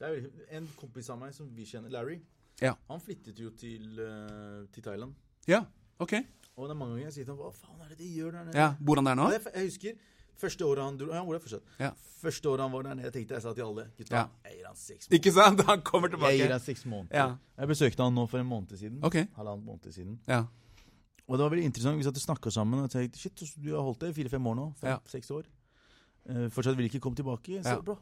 Det 0.00 0.12
er 0.12 0.60
en 0.60 0.68
kompis 0.76 1.08
av 1.12 1.18
meg 1.20 1.32
som 1.36 1.48
vi 1.56 1.64
kjenner, 1.68 1.92
Larry. 1.96 2.20
Ja. 2.60 2.76
Han 2.92 3.00
flyttet 3.00 3.40
jo 3.40 3.50
til, 3.56 3.88
uh, 3.96 4.68
til 4.72 4.84
Thailand. 4.84 5.16
Ja, 5.48 5.64
ok. 6.00 6.18
Og 6.60 6.68
det 6.68 6.74
er 6.74 6.78
mange 6.78 6.98
ganger 6.98 7.08
jeg 7.08 7.14
sier 7.14 7.28
til 7.28 7.32
ham 7.32 7.40
Hva 7.40 7.50
faen 7.56 7.84
er 7.84 7.92
det 7.92 7.98
de 8.02 8.08
gjør 8.12 8.34
der 8.36 8.48
nede? 8.48 8.58
Ja, 8.58 8.72
Bor 8.84 9.00
han 9.00 9.08
der 9.08 9.16
nå? 9.16 9.28
Jeg 9.32 9.62
husker 9.64 10.00
Første 10.40 10.64
året 10.64 10.84
han 10.86 10.96
dro, 11.00 11.10
ja, 11.12 11.20
hvor 11.24 11.36
er 11.36 11.42
fortsatt? 11.42 11.74
Ja. 11.80 11.90
Første 12.20 12.48
året 12.48 12.64
han 12.64 12.72
var 12.72 12.86
der 12.86 12.96
nede, 12.96 13.08
jeg 13.08 13.16
tenkte 13.16 13.36
jeg 13.36 13.44
sa 13.44 13.52
til 13.56 13.66
alle 13.66 13.86
gutta, 13.96 14.16
ja. 14.16 14.24
jeg 14.48 14.56
gir 14.58 14.68
han 14.68 14.78
seks 14.80 15.06
måneder. 15.06 15.18
Ikke 15.18 15.32
sant? 15.36 15.62
Han 15.68 15.82
kommer 15.84 16.12
tilbake. 16.12 16.32
Jeg 16.34 16.42
gir 16.46 16.54
han 16.54 16.64
seks 16.64 16.86
måneder. 16.86 17.16
Ja. 17.16 17.58
Jeg 17.60 17.72
besøkte 17.72 18.06
han 18.06 18.16
nå 18.16 18.24
for 18.30 18.40
en 18.40 18.48
måned 18.48 18.80
siden. 18.80 18.98
Okay. 19.04 19.28
Halvannen 19.36 19.64
måned 19.68 19.92
siden. 19.92 20.18
Ja. 20.28 20.44
Og 21.30 21.38
det 21.38 21.44
var 21.44 21.52
veldig 21.54 21.66
interessant. 21.70 22.00
Vi 22.00 22.06
satt 22.08 22.18
og 22.18 22.24
snakka 22.24 22.50
sammen 22.50 22.82
og 22.82 22.90
tenkte 22.90 23.20
shit, 23.20 23.44
du 23.56 23.74
har 23.74 23.84
holdt 23.86 24.00
det 24.02 24.10
i 24.10 24.16
fire-fem 24.16 24.46
år 24.50 24.56
nå. 24.58 24.70
Fem-seks 24.80 25.30
år. 25.36 25.44
Uh, 26.28 26.48
fortsatt 26.52 26.76
vil 26.78 26.88
ikke 26.90 27.00
komme 27.04 27.20
tilbake. 27.20 27.60
Så 27.64 27.76
bra. 27.86 27.96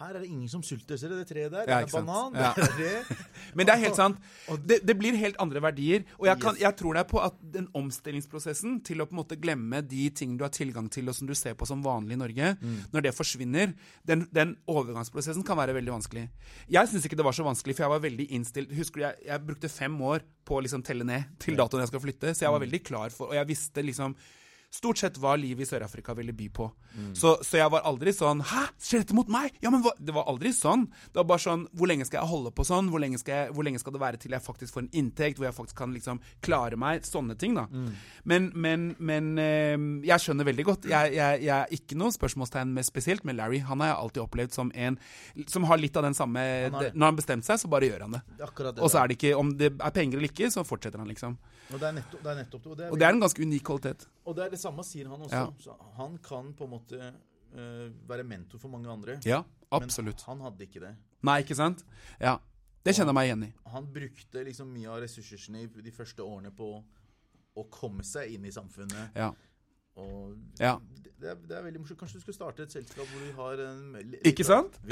Her 0.00 0.14
er 0.16 0.22
det 0.22 0.28
ingen 0.30 0.48
som 0.48 0.62
sulter. 0.64 0.96
Ser 0.96 1.10
du 1.12 1.18
det 1.18 1.26
treet 1.28 1.52
der? 1.52 1.66
Det 1.68 1.74
er 1.76 1.90
banan. 1.92 2.32
Ja. 2.32 2.52
Det 2.56 2.64
er 2.64 2.78
det. 2.78 3.16
Men 3.58 3.68
det 3.68 3.74
er 3.74 3.80
helt 3.82 3.98
sant. 3.98 4.22
Det, 4.64 4.78
det, 4.88 4.94
blir 4.96 5.18
helt 5.20 5.36
andre 5.42 5.60
verdier. 5.60 6.06
Og 6.16 6.30
jeg, 6.30 6.40
kan, 6.40 6.56
jeg, 6.56 6.76
tror 6.80 6.96
deg 6.96 7.10
på 7.10 7.20
at 7.20 7.36
den 7.54 7.68
omstillingsprosessen 7.76 8.78
til 8.88 9.04
å 9.04 9.06
på 9.10 9.12
en 9.12 9.20
måte 9.20 9.36
glemme 9.40 9.82
de 9.84 10.06
ting 10.16 10.38
du 10.40 10.46
har 10.46 10.54
tilgang 10.54 10.88
til, 10.92 11.12
og 11.12 11.18
som 11.18 11.28
du 11.28 11.34
ser 11.36 11.58
på 11.60 11.68
som 11.68 11.84
vanlig 11.84 12.16
i 12.16 12.22
Norge, 12.22 12.54
mm. 12.56 12.78
når 12.94 13.06
det 13.06 13.14
forsvinner, 13.18 13.76
den, 14.08 14.24
den, 14.32 14.56
overgangsprosessen 14.72 15.44
kan 15.44 15.60
være 15.60 15.76
veldig 15.76 15.98
vanskelig. 15.98 16.24
Jeg 16.72 16.88
syns 16.88 17.04
ikke 17.04 17.18
det 17.20 17.28
var 17.28 17.36
så 17.36 17.44
vanskelig, 17.44 17.76
for 17.76 17.84
jeg 17.84 17.92
var 17.92 18.06
veldig 18.08 18.30
innstilt. 18.38 18.72
Husker 18.78 19.02
du, 19.02 19.06
jeg, 19.10 19.26
jeg 19.28 19.48
brukte 19.50 19.72
fem 19.72 20.00
år 20.08 20.24
på 20.48 20.56
å 20.56 20.64
liksom 20.64 20.86
telle 20.86 21.04
ned 21.04 21.36
til 21.42 21.60
datoen 21.60 21.84
jeg 21.84 21.92
skal 21.92 22.06
flytte, 22.06 22.32
så 22.32 22.46
jeg 22.46 22.54
var 22.54 22.62
mm. 22.62 22.66
veldig 22.70 22.86
klar 22.88 23.12
for 23.12 23.28
Og 23.28 23.36
jeg 23.36 23.52
visste 23.52 23.84
liksom 23.84 24.16
stort 24.72 25.00
sett 25.02 25.18
hva 25.20 25.34
livet 25.36 25.66
i 25.66 25.68
Sør-Afrika 25.68 26.14
ville 26.16 26.32
by 26.36 26.46
på. 26.54 26.66
Mm. 26.96 27.10
Så, 27.16 27.34
så, 27.44 27.58
jeg 27.60 27.72
var 27.72 27.84
aldri 27.88 28.12
sånn 28.12 28.42
Hæ, 28.44 28.66
skjer 28.80 29.02
dette 29.02 29.16
mot 29.16 29.28
meg? 29.32 29.54
Ja, 29.64 29.70
men 29.72 29.82
hva? 29.84 29.92
Det 29.96 30.14
var 30.16 30.26
aldri 30.28 30.52
sånn. 30.56 30.86
Det 31.12 31.20
var 31.20 31.26
bare 31.30 31.40
sånn 31.44 31.62
Hvor 31.76 31.88
lenge 31.88 32.04
skal 32.04 32.18
jeg 32.20 32.28
holde 32.28 32.52
på 32.52 32.66
sånn? 32.68 32.90
Hvor 32.92 33.00
lenge 33.00 33.20
skal, 33.20 33.32
jeg, 33.32 33.54
hvor 33.56 33.64
lenge 33.64 33.80
skal 33.80 33.96
det 33.96 34.02
være 34.02 34.20
til 34.20 34.36
jeg 34.36 34.44
faktisk 34.44 34.76
får 34.76 34.84
en 34.84 34.90
inntekt, 35.02 35.40
hvor 35.40 35.48
jeg 35.48 35.56
faktisk 35.56 35.78
kan 35.78 35.94
liksom 35.96 36.20
klare 36.44 36.78
meg? 36.80 37.04
Sånne 37.08 37.36
ting, 37.40 37.56
da. 37.56 37.64
Mm. 37.68 37.88
Men, 38.28 38.50
men, 38.52 38.88
men 39.00 39.30
øh, 39.40 39.86
jeg 40.08 40.24
skjønner 40.24 40.48
veldig 40.48 40.66
godt. 40.68 40.88
Jeg, 40.90 41.14
jeg, 41.16 41.44
jeg 41.46 41.54
er 41.56 41.76
ikke 41.78 41.98
noe 42.00 42.12
spørsmålstegn 42.14 42.72
med 42.76 42.88
spesielt 42.88 43.24
med 43.28 43.36
Larry. 43.40 43.62
Han 43.68 43.84
har 43.84 43.92
jeg 43.92 44.00
alltid 44.04 44.24
opplevd 44.24 44.56
som 44.56 44.72
en 44.72 45.00
som 45.48 45.64
har 45.68 45.80
litt 45.80 45.96
av 45.96 46.06
den 46.06 46.16
samme 46.16 46.42
han 46.42 46.78
det, 46.80 46.92
Når 46.96 47.12
han 47.12 47.20
bestemte 47.20 47.48
seg, 47.48 47.60
så 47.60 47.72
bare 47.72 47.88
gjør 47.88 48.06
han 48.06 48.18
det. 48.18 48.22
det 48.40 48.72
og 48.76 48.88
så 48.88 49.02
er 49.02 49.10
det 49.10 49.18
ikke 49.20 49.34
Om 49.38 49.56
det 49.60 49.72
er 49.74 49.96
penger 49.96 50.20
eller 50.20 50.32
ikke, 50.32 50.50
så 50.52 50.64
fortsetter 50.66 51.00
han, 51.02 51.08
liksom. 51.10 51.36
Og 51.72 51.80
det 51.80 51.88
er 51.88 51.94
nettopp, 51.96 52.22
det 52.22 52.30
er 52.32 52.38
nettopp 52.42 52.66
og 52.66 52.76
det. 52.76 52.86
Er 52.86 52.92
og 52.92 53.00
det 53.00 53.06
er 53.06 53.14
en 53.14 53.22
ganske 53.22 53.46
unik 53.46 53.64
kvalitet. 53.64 54.06
Og 54.26 54.36
det 54.38 54.46
er 54.46 54.54
det 54.54 54.60
samme 54.62 54.84
sier 54.86 55.10
han 55.10 55.22
også. 55.24 55.42
Ja. 55.66 55.76
han 55.98 56.16
kan 56.22 56.52
på 56.54 56.68
en 56.68 56.72
måte 56.76 56.98
uh, 57.00 57.88
være 58.08 58.26
mentor 58.26 58.62
for 58.62 58.72
mange 58.72 58.90
andre. 58.90 59.18
Ja, 59.26 59.42
absolutt. 59.74 60.22
Men 60.22 60.30
han 60.30 60.46
hadde 60.48 60.66
ikke 60.68 60.82
det. 60.84 60.94
Nei, 61.26 61.40
ikke 61.44 61.58
sant? 61.58 61.84
Ja. 62.22 62.38
Det 62.82 62.96
kjenner 62.96 63.12
jeg 63.12 63.18
meg 63.18 63.28
igjen 63.28 63.44
i. 63.46 63.52
Han 63.70 63.86
brukte 63.94 64.42
liksom 64.48 64.70
mye 64.74 64.90
av 64.90 65.02
ressursene 65.04 65.62
i 65.62 65.68
de 65.70 65.92
første 65.94 66.24
årene 66.26 66.50
på 66.54 66.70
å 67.52 67.64
komme 67.70 68.02
seg 68.06 68.32
inn 68.34 68.46
i 68.48 68.54
samfunnet. 68.54 69.14
Ja. 69.18 69.30
Og 70.00 70.34
ja. 70.60 70.76
det, 71.20 71.28
er, 71.28 71.34
det, 71.48 71.56
er, 71.56 71.62
veldig 71.66 71.82
morsomt. 71.82 71.98
Kanskje 72.00 72.18
du 72.18 72.24
skulle 72.24 72.36
starte 72.36 72.64
et 72.66 72.72
selskap 72.72 73.06
hvor 73.06 73.20
du 73.20 73.32
har 73.40 73.62
en 73.66 73.98
Ikke 74.24 74.46
sant? 74.46 74.78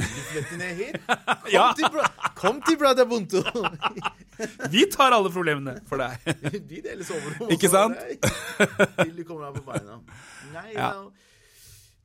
Kom, 0.51 1.53
ja. 1.53 1.70
til, 1.76 2.01
kom 2.36 2.62
til 2.66 2.78
Brother 2.78 3.09
Bunto! 3.09 3.42
Vi 4.74 4.86
tar 4.92 5.16
alle 5.16 5.32
problemene 5.32 5.80
for 5.88 6.01
deg. 6.01 6.30
Vi 6.70 6.80
deler 6.84 7.05
soverom. 7.05 7.51
Ikke 7.53 7.68
sant? 7.72 7.98
Til 9.01 9.16
du 9.16 9.24
kommer 9.24 9.48
deg 9.51 9.61
på 9.61 9.66
beina? 9.72 10.01
Nei, 10.55 10.70
ja. 10.76 10.92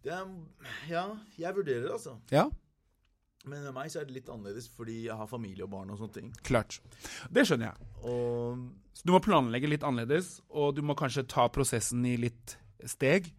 Det 0.06 0.14
er, 0.14 0.26
ja, 0.90 1.08
jeg 1.42 1.56
vurderer 1.56 1.88
det, 1.88 1.92
altså. 1.96 2.20
Ja. 2.32 2.46
Men 3.46 3.64
med 3.66 3.74
meg 3.76 3.92
så 3.94 4.02
er 4.02 4.08
det 4.10 4.18
litt 4.18 4.30
annerledes, 4.30 4.68
fordi 4.74 5.06
jeg 5.08 5.18
har 5.18 5.30
familie 5.30 5.66
og 5.66 5.72
barn 5.74 5.90
og 5.94 6.00
sånne 6.02 6.18
ting. 6.18 6.30
Klart. 6.46 6.80
Det 7.34 7.46
skjønner 7.46 7.72
jeg. 7.72 7.90
Og... 8.10 8.66
Så 8.96 9.04
du 9.04 9.12
må 9.12 9.20
planlegge 9.20 9.70
litt 9.70 9.84
annerledes, 9.86 10.40
og 10.50 10.78
du 10.78 10.82
må 10.86 10.96
kanskje 10.98 11.26
ta 11.30 11.50
prosessen 11.54 12.06
i 12.08 12.16
litt 12.22 12.56
steg. 12.92 13.30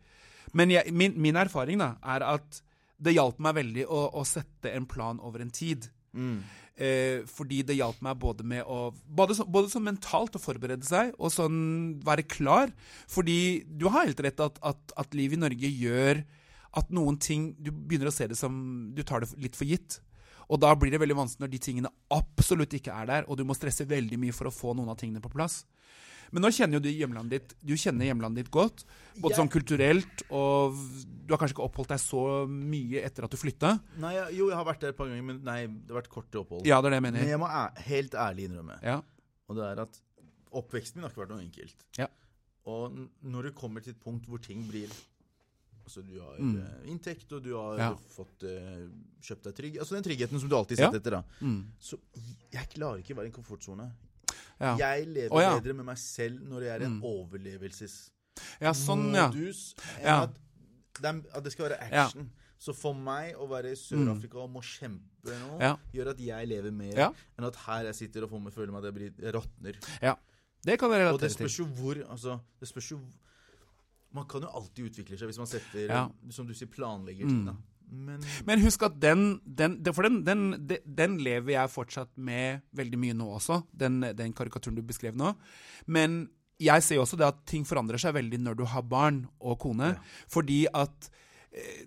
Men 0.57 0.73
jeg, 0.73 0.93
min, 0.95 1.17
min, 1.21 1.39
erfaring 1.39 1.81
da, 1.83 1.95
er 2.15 2.25
at 2.27 2.63
det 2.97 3.17
hjalp 3.17 3.41
meg 3.45 3.59
veldig 3.59 3.85
å, 3.93 4.07
å 4.17 4.23
sette 4.25 4.73
en 4.73 4.87
plan 4.89 5.21
over 5.21 5.45
en 5.45 5.53
tid. 5.53 5.89
Mm. 6.17 6.39
Eh, 6.77 7.25
fordi 7.29 7.63
det 7.65 7.79
hjalp 7.79 8.01
meg 8.05 8.19
både 8.21 8.45
med 8.45 8.65
å 8.69 8.91
Både, 8.93 9.33
så, 9.37 9.47
både 9.49 9.71
sånn 9.73 9.87
mentalt 9.87 10.35
å 10.37 10.41
forberede 10.41 10.85
seg, 10.85 11.15
og 11.17 11.33
sånn 11.33 11.59
være 12.05 12.27
klar. 12.29 12.73
Fordi 13.09 13.65
du 13.69 13.89
har 13.89 14.09
helt 14.09 14.21
rett 14.25 14.41
at, 14.45 14.61
at, 14.65 14.97
at 14.97 15.17
livet 15.17 15.39
i 15.39 15.45
Norge 15.45 15.71
gjør 15.73 16.25
at 16.77 16.91
noen 16.93 17.17
ting 17.17 17.55
Du 17.57 17.71
begynner 17.73 18.11
å 18.11 18.15
se 18.15 18.27
det 18.29 18.37
som 18.37 18.53
Du 18.93 19.01
tar 19.07 19.25
det 19.25 19.33
litt 19.41 19.57
for 19.57 19.69
gitt. 19.69 20.01
Og 20.53 20.61
da 20.63 20.75
blir 20.79 20.93
det 20.93 21.01
veldig 21.03 21.17
vanskelig 21.19 21.43
når 21.43 21.53
de 21.53 21.63
tingene 21.63 21.95
absolutt 22.15 22.77
ikke 22.77 22.95
er 22.95 23.09
der, 23.09 23.25
og 23.27 23.39
du 23.39 23.43
må 23.43 23.57
stresse 23.57 23.89
veldig 23.89 24.19
mye 24.23 24.35
for 24.37 24.47
å 24.47 24.55
få 24.55 24.77
noen 24.77 24.93
av 24.93 24.99
tingene 25.01 25.23
på 25.25 25.33
plass. 25.33 25.65
Men 26.35 26.45
nå 26.45 26.51
kjenner 26.55 26.79
jo 26.79 26.85
du 26.87 26.91
hjemlandet 26.91 27.37
ditt 27.37 27.55
Du 27.63 27.75
kjenner 27.79 28.09
hjemlandet 28.09 28.45
ditt 28.45 28.53
godt. 28.55 28.85
Både 29.17 29.33
jeg... 29.33 29.41
sånn 29.41 29.53
kulturelt, 29.53 30.25
og 30.29 30.77
du 30.77 31.33
har 31.33 31.41
kanskje 31.41 31.57
ikke 31.57 31.65
oppholdt 31.65 31.95
deg 31.95 32.03
så 32.03 32.23
mye 32.51 33.03
etter 33.07 33.27
at 33.27 33.33
du 33.33 33.39
flytta? 33.41 33.73
Nei, 34.03 34.13
jeg, 34.19 34.37
jo, 34.41 34.51
jeg 34.53 34.59
har 34.61 34.67
vært 34.69 34.85
der 34.85 34.93
et 34.93 34.99
par 34.99 35.09
ganger, 35.09 35.25
men 35.25 35.41
nei, 35.47 35.59
det 35.67 35.95
har 35.95 36.03
vært 36.03 36.13
korte 36.13 36.43
opphold. 36.43 36.67
Ja, 36.69 36.83
det 36.83 36.91
er 36.91 36.97
det 36.97 37.01
jeg 37.01 37.07
mener. 37.09 37.25
Men 37.25 37.33
jeg 37.33 37.41
må 37.41 37.49
helt 37.89 38.19
ærlig 38.27 38.51
innrømme, 38.51 38.77
ja. 38.85 39.01
og 39.49 39.59
det 39.59 39.67
er 39.71 39.83
at 39.87 40.01
oppveksten 40.57 41.01
min 41.01 41.07
har 41.07 41.15
ikke 41.15 41.25
vært 41.25 41.35
noe 41.35 41.45
enkelt. 41.47 41.87
Ja. 41.99 42.11
Og 42.67 42.97
når 43.25 43.49
du 43.49 43.57
kommer 43.57 43.85
til 43.85 43.95
et 43.95 44.03
punkt 44.03 44.27
hvor 44.29 44.43
ting 44.43 44.65
blir 44.69 44.91
Altså, 45.87 46.03
du 46.03 46.17
har 46.19 46.35
mm. 46.43 46.55
uh, 46.59 46.91
inntekt, 46.91 47.31
og 47.31 47.45
du 47.45 47.53
har 47.55 47.79
ja. 47.79 47.91
fått 48.11 48.43
uh, 48.43 48.89
kjøpt 49.23 49.45
deg 49.47 49.59
trygg 49.61 49.77
Altså 49.79 49.95
den 49.95 50.03
tryggheten 50.03 50.41
som 50.43 50.51
du 50.51 50.57
alltid 50.59 50.81
setter 50.81 50.99
ja. 50.99 50.99
etter, 50.99 51.15
da. 51.15 51.47
Mm. 51.47 51.61
Så 51.79 51.99
jeg 52.51 52.71
klarer 52.73 53.05
ikke 53.05 53.15
å 53.15 53.21
være 53.21 53.29
i 53.29 53.31
en 53.31 53.37
komfortsone. 53.37 53.87
Ja. 54.61 54.73
Jeg 54.81 55.07
lever 55.11 55.35
oh, 55.37 55.43
ja. 55.43 55.53
bedre 55.59 55.77
med 55.77 55.85
meg 55.91 55.99
selv 56.01 56.41
når 56.49 56.65
jeg 56.65 56.73
er 56.75 56.87
en 56.87 56.97
mm. 56.97 57.05
overlevelsesmodus 57.11 58.07
ja, 58.65 58.73
sånn, 58.77 59.11
ja. 59.13 59.27
enn 60.01 60.13
at, 60.15 60.39
at 61.37 61.43
det 61.45 61.53
skal 61.53 61.69
være 61.69 61.81
action. 61.85 62.31
Så 62.57 62.73
for 62.73 62.97
meg 62.97 63.37
å 63.37 63.47
være 63.51 63.75
i 63.75 63.77
Sør-Afrika 63.77 64.41
og 64.41 64.49
må 64.55 64.63
kjempe 64.65 65.37
nå, 65.43 65.75
gjør 65.93 66.15
at 66.15 66.23
jeg 66.25 66.49
lever 66.49 66.73
mer 66.73 67.03
enn 67.11 67.47
at 67.51 67.59
her 67.67 67.91
jeg 67.91 67.99
sitter 68.01 68.25
og 68.25 68.33
får 68.33 68.43
meg 68.47 68.55
føler 68.57 68.73
meg 68.73 68.81
at 68.81 68.89
jeg, 68.89 68.97
blir, 68.97 69.13
jeg 69.21 69.37
råtner. 69.37 69.79
Ja. 70.01 70.15
Det 70.67 70.79
kan 70.81 70.91
jeg 70.91 71.05
relatere 71.05 71.21
til. 71.21 71.27
Og 71.27 71.27
det 71.27 71.33
spørs 71.37 71.59
jo 71.61 71.67
hvor 71.77 72.01
altså, 72.17 72.39
det 72.61 72.69
spørs 72.73 72.91
jo 72.91 73.01
Man 74.17 74.25
kan 74.31 74.41
jo 74.41 74.49
alltid 74.49 74.89
utvikle 74.89 75.19
seg 75.21 75.29
hvis 75.29 75.39
man 75.43 75.49
setter, 75.51 75.91
som 76.33 76.47
du 76.49 76.55
sier, 76.57 76.71
planlegger 76.73 77.29
ting. 77.29 77.43
da. 77.45 77.57
Men, 77.87 78.23
Men, 78.49 78.63
husk 78.65 78.83
at 78.83 78.97
den, 79.01 79.41
den 79.45 79.79
For 79.95 80.07
den, 80.07 80.23
den, 80.27 80.57
den, 80.85 81.19
lever 81.23 81.55
jeg 81.55 81.73
fortsatt 81.73 82.11
med 82.19 82.65
veldig 82.77 82.99
mye 82.99 83.17
nå 83.17 83.29
også, 83.39 83.61
den, 83.73 84.01
den, 84.17 84.35
karikaturen 84.37 84.79
du 84.79 84.83
beskrev 84.87 85.17
nå. 85.17 85.35
Men 85.87 86.25
jeg 86.63 86.83
ser 86.83 87.03
også 87.03 87.19
det 87.21 87.29
at 87.29 87.45
ting 87.49 87.67
forandrer 87.69 88.01
seg 88.01 88.17
veldig 88.17 88.41
når 88.43 88.59
du 88.59 88.65
har 88.69 88.87
barn 88.89 89.25
og 89.39 89.59
kone. 89.63 89.93
Ja. 89.95 90.25
Fordi 90.33 90.65
at 90.73 91.11
eh, 91.53 91.85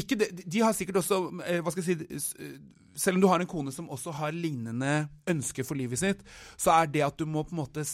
ikke 0.00 0.18
de, 0.20 0.30
de 0.44 0.64
har 0.64 0.74
sikkert 0.76 1.00
også 1.00 1.20
eh, 1.46 1.62
Hva 1.64 1.72
skal 1.72 1.84
jeg 1.84 2.20
si 2.20 2.34
eh, 2.44 2.58
selv 2.96 3.18
om 3.18 3.22
du 3.22 3.28
har 3.30 3.42
en 3.42 3.48
kone 3.50 3.72
som 3.72 3.88
også 3.92 4.14
har 4.16 4.34
lignende 4.34 5.06
ønsker 5.28 5.66
for 5.66 5.78
livet 5.78 6.00
sitt, 6.00 6.22
så 6.56 6.74
er 6.78 6.90
det 6.92 7.04
at 7.06 7.18
du 7.20 7.26
må 7.28 7.44
på 7.46 7.54
en 7.54 7.60
måte 7.62 7.84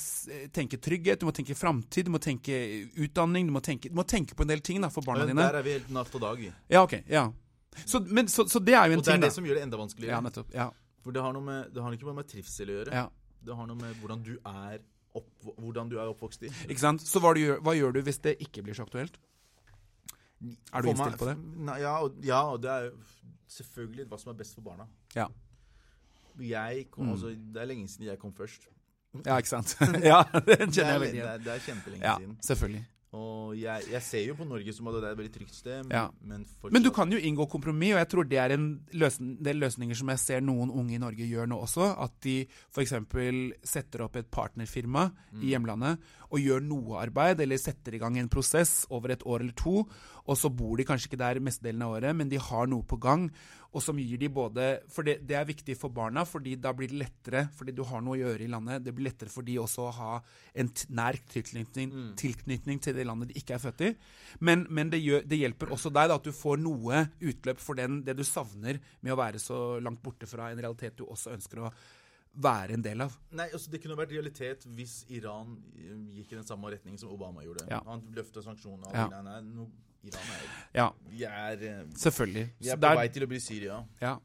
tenke 0.55 0.79
trygghet, 0.83 1.21
du 1.21 1.29
må 1.29 1.35
tenke 1.37 1.57
framtid, 1.59 2.07
du 2.09 2.15
må 2.15 2.21
tenke 2.23 2.59
utdanning, 2.97 3.51
du 3.51 3.57
må 3.57 3.63
tenke, 3.65 3.91
du 3.91 3.99
må 3.99 4.07
tenke, 4.09 4.37
på 4.39 4.47
en 4.47 4.53
del 4.55 4.63
ting 4.65 4.83
da, 4.83 4.91
for 4.93 5.07
barna 5.07 5.27
dine. 5.29 5.43
Der 5.43 5.61
er 5.61 5.67
vi 5.67 5.77
helt 5.79 5.91
natt 5.95 6.15
og 6.15 6.25
dag. 6.25 6.45
Ja, 6.71 6.85
ok, 6.85 7.01
ja. 7.11 7.27
Så, 7.85 8.03
men, 8.05 8.29
så, 8.29 8.47
så, 8.49 8.61
det 8.61 8.77
er 8.77 8.91
jo 8.91 8.99
en 8.99 9.03
ting. 9.03 9.03
Og 9.03 9.07
det 9.09 9.17
er 9.17 9.25
det 9.27 9.33
da. 9.33 9.35
som 9.35 9.49
gjør 9.49 9.59
det 9.59 9.67
enda 9.67 9.81
vanskeligere. 9.81 10.15
Ja, 10.15 10.23
nettopp, 10.25 10.55
ja. 10.55 10.69
For 11.03 11.15
det 11.15 11.25
har, 11.25 11.35
noe 11.35 11.45
med, 11.45 11.75
det 11.75 11.83
har 11.83 11.95
ikke 11.97 12.09
bare 12.11 12.21
med 12.21 12.31
trivsel 12.31 12.71
å 12.71 12.79
gjøre. 12.79 13.03
Ja. 13.03 13.07
Det 13.43 13.59
har 13.59 13.69
noe 13.69 13.79
med 13.81 13.99
hvordan 13.99 14.23
du 14.23 14.35
er, 14.39 14.83
opp, 15.19 15.29
hvordan 15.57 15.91
du 15.91 15.99
er 15.99 16.13
oppvokst 16.13 16.47
i. 16.47 16.53
Ikke 16.69 16.85
sant? 16.85 17.03
Så 17.03 17.23
hva, 17.23 17.35
du, 17.35 17.43
hva 17.65 17.75
gjør 17.75 17.97
du 17.97 18.03
hvis 18.07 18.21
det 18.23 18.37
ikke 18.45 18.63
blir 18.67 18.79
så 18.79 18.87
aktuelt? 18.87 19.19
Er 20.73 20.83
du 20.83 20.91
innstilt 20.91 21.19
på 21.21 21.29
det? 21.29 21.37
Nei, 21.69 21.79
ja, 21.85 21.95
og, 22.03 22.19
ja, 22.27 22.43
og 22.55 22.63
det 22.63 22.71
er 22.73 22.91
selvfølgelig 23.53 24.07
hva 24.11 24.19
som 24.21 24.33
er 24.33 24.39
best 24.41 24.57
for 24.59 24.67
barna. 24.67 24.89
Ja. 25.17 25.29
Jeg 26.41 26.87
kom, 26.91 27.07
mm. 27.07 27.13
altså, 27.15 27.35
det 27.55 27.61
er 27.63 27.69
lenge 27.69 27.91
siden 27.93 28.09
jeg 28.09 28.21
kom 28.21 28.33
først. 28.35 28.71
Ja, 29.27 29.37
ikke 29.37 29.53
sant? 29.53 29.75
ja, 30.13 30.23
det 30.49 30.59
kjenner 30.73 31.05
jeg 31.05 31.13
igjen. 31.13 31.27
Det, 31.29 31.45
det, 31.45 31.55
er 31.55 31.65
kjempelenge 31.67 32.07
ja, 32.07 32.15
siden. 32.19 32.37
Selvfølgelig. 32.49 32.85
Og 33.13 33.42
jeg, 33.59 33.87
jeg, 33.93 34.03
ser 34.05 34.25
jo 34.29 34.37
på 34.39 34.47
Norge 34.49 34.73
som 34.75 34.89
at 34.91 34.97
det 34.97 35.09
er 35.09 35.15
et 35.15 35.21
veldig 35.21 35.35
trygt 35.35 35.57
sted. 35.57 35.93
Ja. 35.93 36.07
Men, 36.27 36.45
men, 36.69 36.85
du 36.85 36.91
kan 36.95 37.13
jo 37.13 37.21
inngå 37.21 37.47
kompromiss, 37.51 37.95
og 37.97 38.03
jeg 38.03 38.11
tror 38.13 38.29
det 38.29 38.41
er 38.43 38.55
en 38.57 38.67
løsning, 38.99 39.37
del 39.43 39.63
løsninger 39.63 39.99
som 39.99 40.13
jeg 40.13 40.23
ser 40.23 40.45
noen 40.45 40.73
unge 40.73 40.97
i 40.97 41.03
Norge 41.03 41.29
gjør 41.29 41.51
nå 41.51 41.61
også. 41.65 41.93
At 42.05 42.19
de 42.27 42.41
f.eks. 42.47 42.97
setter 43.75 44.07
opp 44.07 44.19
et 44.21 44.31
partnerfirma 44.33 45.09
mm. 45.13 45.41
i 45.43 45.55
hjemlandet 45.55 46.13
og 46.33 46.41
gjør 46.41 46.63
noe 46.65 47.01
arbeid, 47.03 47.43
eller 47.45 47.61
setter 47.61 47.97
i 47.97 48.01
gang 48.01 48.17
en 48.17 48.31
prosess 48.33 48.87
over 48.93 49.13
et 49.13 49.25
år 49.29 49.45
eller 49.45 49.57
to. 49.59 49.83
Og 50.23 50.39
så 50.39 50.49
bor 50.49 50.79
de 50.79 50.87
kanskje 50.89 51.11
ikke 51.11 51.21
der 51.21 51.43
mestedelen 51.45 51.85
av 51.85 51.99
året, 51.99 52.17
men 52.17 52.31
de 52.33 52.41
har 52.41 52.71
noe 52.71 52.87
på 52.89 53.01
gang 53.03 53.29
og 53.73 53.81
som 53.81 53.97
gir 54.01 54.21
de 54.21 54.29
både 54.33 54.67
For 54.93 55.07
det, 55.07 55.23
det, 55.25 55.37
er 55.39 55.49
viktig 55.49 55.77
for 55.81 55.93
barna, 55.95 56.27
fordi 56.29 56.59
da 56.61 56.75
blir 56.77 56.91
det 56.93 57.01
lettere, 57.01 57.47
fordi 57.57 57.73
du 57.77 57.83
har 57.89 58.03
noe 58.05 58.19
å 58.19 58.21
gjøre 58.21 58.45
i 58.45 58.51
landet. 58.53 58.85
Det 58.85 58.93
blir 58.95 59.09
lettere 59.09 59.33
for 59.33 59.47
de 59.47 59.57
også 59.61 59.87
å 59.87 59.95
ha 59.97 60.13
en 60.61 60.69
nær 60.93 61.17
tilknytning, 61.33 61.89
mm. 61.93 62.11
tilknytning, 62.21 62.83
til 62.85 62.97
det 62.97 63.07
landet 63.09 63.33
de 63.33 63.39
ikke 63.41 63.42
er 63.51 63.59
født 63.59 63.83
i. 63.89 63.91
Men, 64.41 64.67
men 64.71 64.93
det, 64.93 65.01
gjør, 65.03 65.25
det, 65.27 65.41
hjelper 65.43 65.73
også 65.75 65.91
deg 65.91 66.13
da, 66.13 66.19
at 66.21 66.29
du 66.29 66.33
får 66.37 66.61
noe 66.63 67.03
utløp 67.19 67.59
for 67.59 67.79
den, 67.79 68.03
det 68.07 68.15
du 68.19 68.23
savner 68.25 68.79
med 69.01 69.15
å 69.15 69.19
være 69.19 69.43
så 69.43 69.81
langt 69.83 70.03
borte 70.05 70.29
fra 70.31 70.53
en 70.53 70.63
realitet 70.63 70.97
du 71.01 71.05
også 71.09 71.35
ønsker 71.35 71.65
å 71.67 71.73
være 72.33 72.79
en 72.79 72.85
del 72.85 73.05
av. 73.05 73.17
Nei, 73.37 73.49
altså 73.53 73.71
Det 73.73 73.81
kunne 73.83 73.97
vært 73.99 74.15
realitet 74.15 74.65
hvis 74.77 75.03
Iran 75.13 75.57
gikk 75.77 76.33
i 76.33 76.39
den 76.39 76.47
samme 76.49 76.71
retningen 76.73 77.01
som 77.01 77.13
Obama 77.13 77.45
gjorde. 77.45 77.67
Ja. 77.71 77.83
Han 77.89 78.07
løfta 78.17 78.45
sanksjoner. 78.45 78.89
Ja. 78.95 79.09
Nei, 79.13 79.23
nei, 79.27 79.41
no, 79.51 79.69
Iran 80.07 80.31
er 80.37 80.47
ja. 80.79 80.87
Vi 81.11 81.27
er 81.29 81.67
eh, 81.69 81.83
Selvfølgelig. 81.99 82.47
Vi 82.59 82.73
er 82.73 82.81
på 82.81 82.87
der, 82.87 82.97
vei 83.03 83.11
til 83.13 83.27
å 83.27 83.31
bli 83.31 83.43
Syria. 83.43 83.83
Ja. 84.01 84.17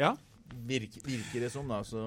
ja. 0.00 0.14
Virker, 0.66 1.02
virker, 1.06 1.40
det 1.40 1.48
som, 1.52 1.68
da. 1.70 1.78
Så. 1.86 2.00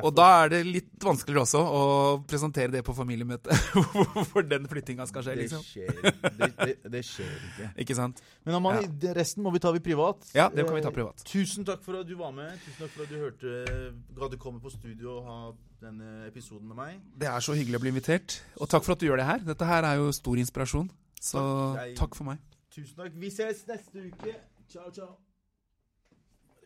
Og 0.00 0.12
da 0.16 0.26
er 0.42 0.50
det 0.52 0.60
litt 0.64 1.04
vanskeligere 1.04 1.42
også 1.44 1.60
å 1.60 1.80
presentere 2.28 2.72
det 2.72 2.80
på 2.86 2.94
familiemøte. 2.96 3.52
Hvorfor 4.14 4.46
den 4.46 4.68
flyttinga 4.70 5.04
skal 5.08 5.26
skje, 5.26 5.34
liksom. 5.42 5.64
Det 5.64 5.68
skjer, 5.68 6.30
det, 6.38 6.48
det, 6.56 6.92
det 6.94 7.02
skjer 7.04 7.34
ikke. 7.48 7.68
Ikke 7.84 7.96
sant? 7.98 8.22
Men 8.46 8.56
Amani, 8.56 8.86
ja. 9.02 9.12
resten 9.16 9.44
må 9.44 9.52
vi 9.52 9.60
ta 9.60 9.72
vi 9.76 9.82
privat. 9.84 10.24
Ja, 10.36 10.48
det 10.52 10.64
kan 10.68 10.78
vi 10.78 10.84
ta 10.84 10.92
privat. 10.94 11.20
Eh, 11.20 11.28
tusen 11.32 11.68
takk 11.68 11.84
for 11.84 12.00
at 12.00 12.08
du 12.08 12.14
var 12.20 12.32
med. 12.36 12.54
Tusen 12.64 12.86
takk 12.86 12.94
for 12.94 13.04
at 13.04 13.12
du 13.12 13.18
hørte 13.20 13.92
gadd 14.16 14.38
komme 14.40 14.62
på 14.62 14.72
studio 14.72 15.18
og 15.18 15.28
ha 15.28 15.38
denne 15.82 16.28
episoden 16.28 16.68
med 16.70 16.78
meg. 16.78 17.00
Det 17.20 17.28
er 17.28 17.44
så 17.44 17.56
hyggelig 17.58 17.80
å 17.80 17.84
bli 17.84 17.92
invitert. 17.92 18.38
Og 18.60 18.70
takk 18.72 18.86
for 18.86 18.96
at 18.96 19.02
du 19.02 19.08
gjør 19.10 19.20
det 19.20 19.28
her. 19.28 19.44
Dette 19.52 19.68
her 19.68 19.88
er 19.88 20.00
jo 20.00 20.12
stor 20.16 20.40
inspirasjon. 20.40 20.88
Så 21.22 21.42
takk, 21.76 21.96
takk 22.00 22.16
for 22.18 22.32
meg. 22.32 22.40
Tusen 22.72 22.96
takk. 22.96 23.18
Vi 23.20 23.32
ses 23.34 23.66
neste 23.68 24.08
uke. 24.08 24.38
Ciao, 24.72 24.88
ciao. 24.94 25.18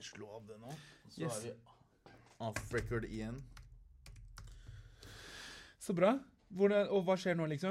Slå 0.00 0.28
av 0.36 0.44
det 0.46 0.60
nå. 0.60 0.76
Så 1.16 1.22
yes. 1.22 1.36
er 1.36 1.42
vi 1.42 1.52
off 2.44 2.74
record 2.74 3.04
igjen. 3.08 3.38
Så 5.80 5.94
bra. 5.96 6.18
Hvordan, 6.52 6.90
og 6.92 7.06
hva 7.06 7.16
skjer 7.16 7.38
nå, 7.38 7.46
liksom? 7.48 7.64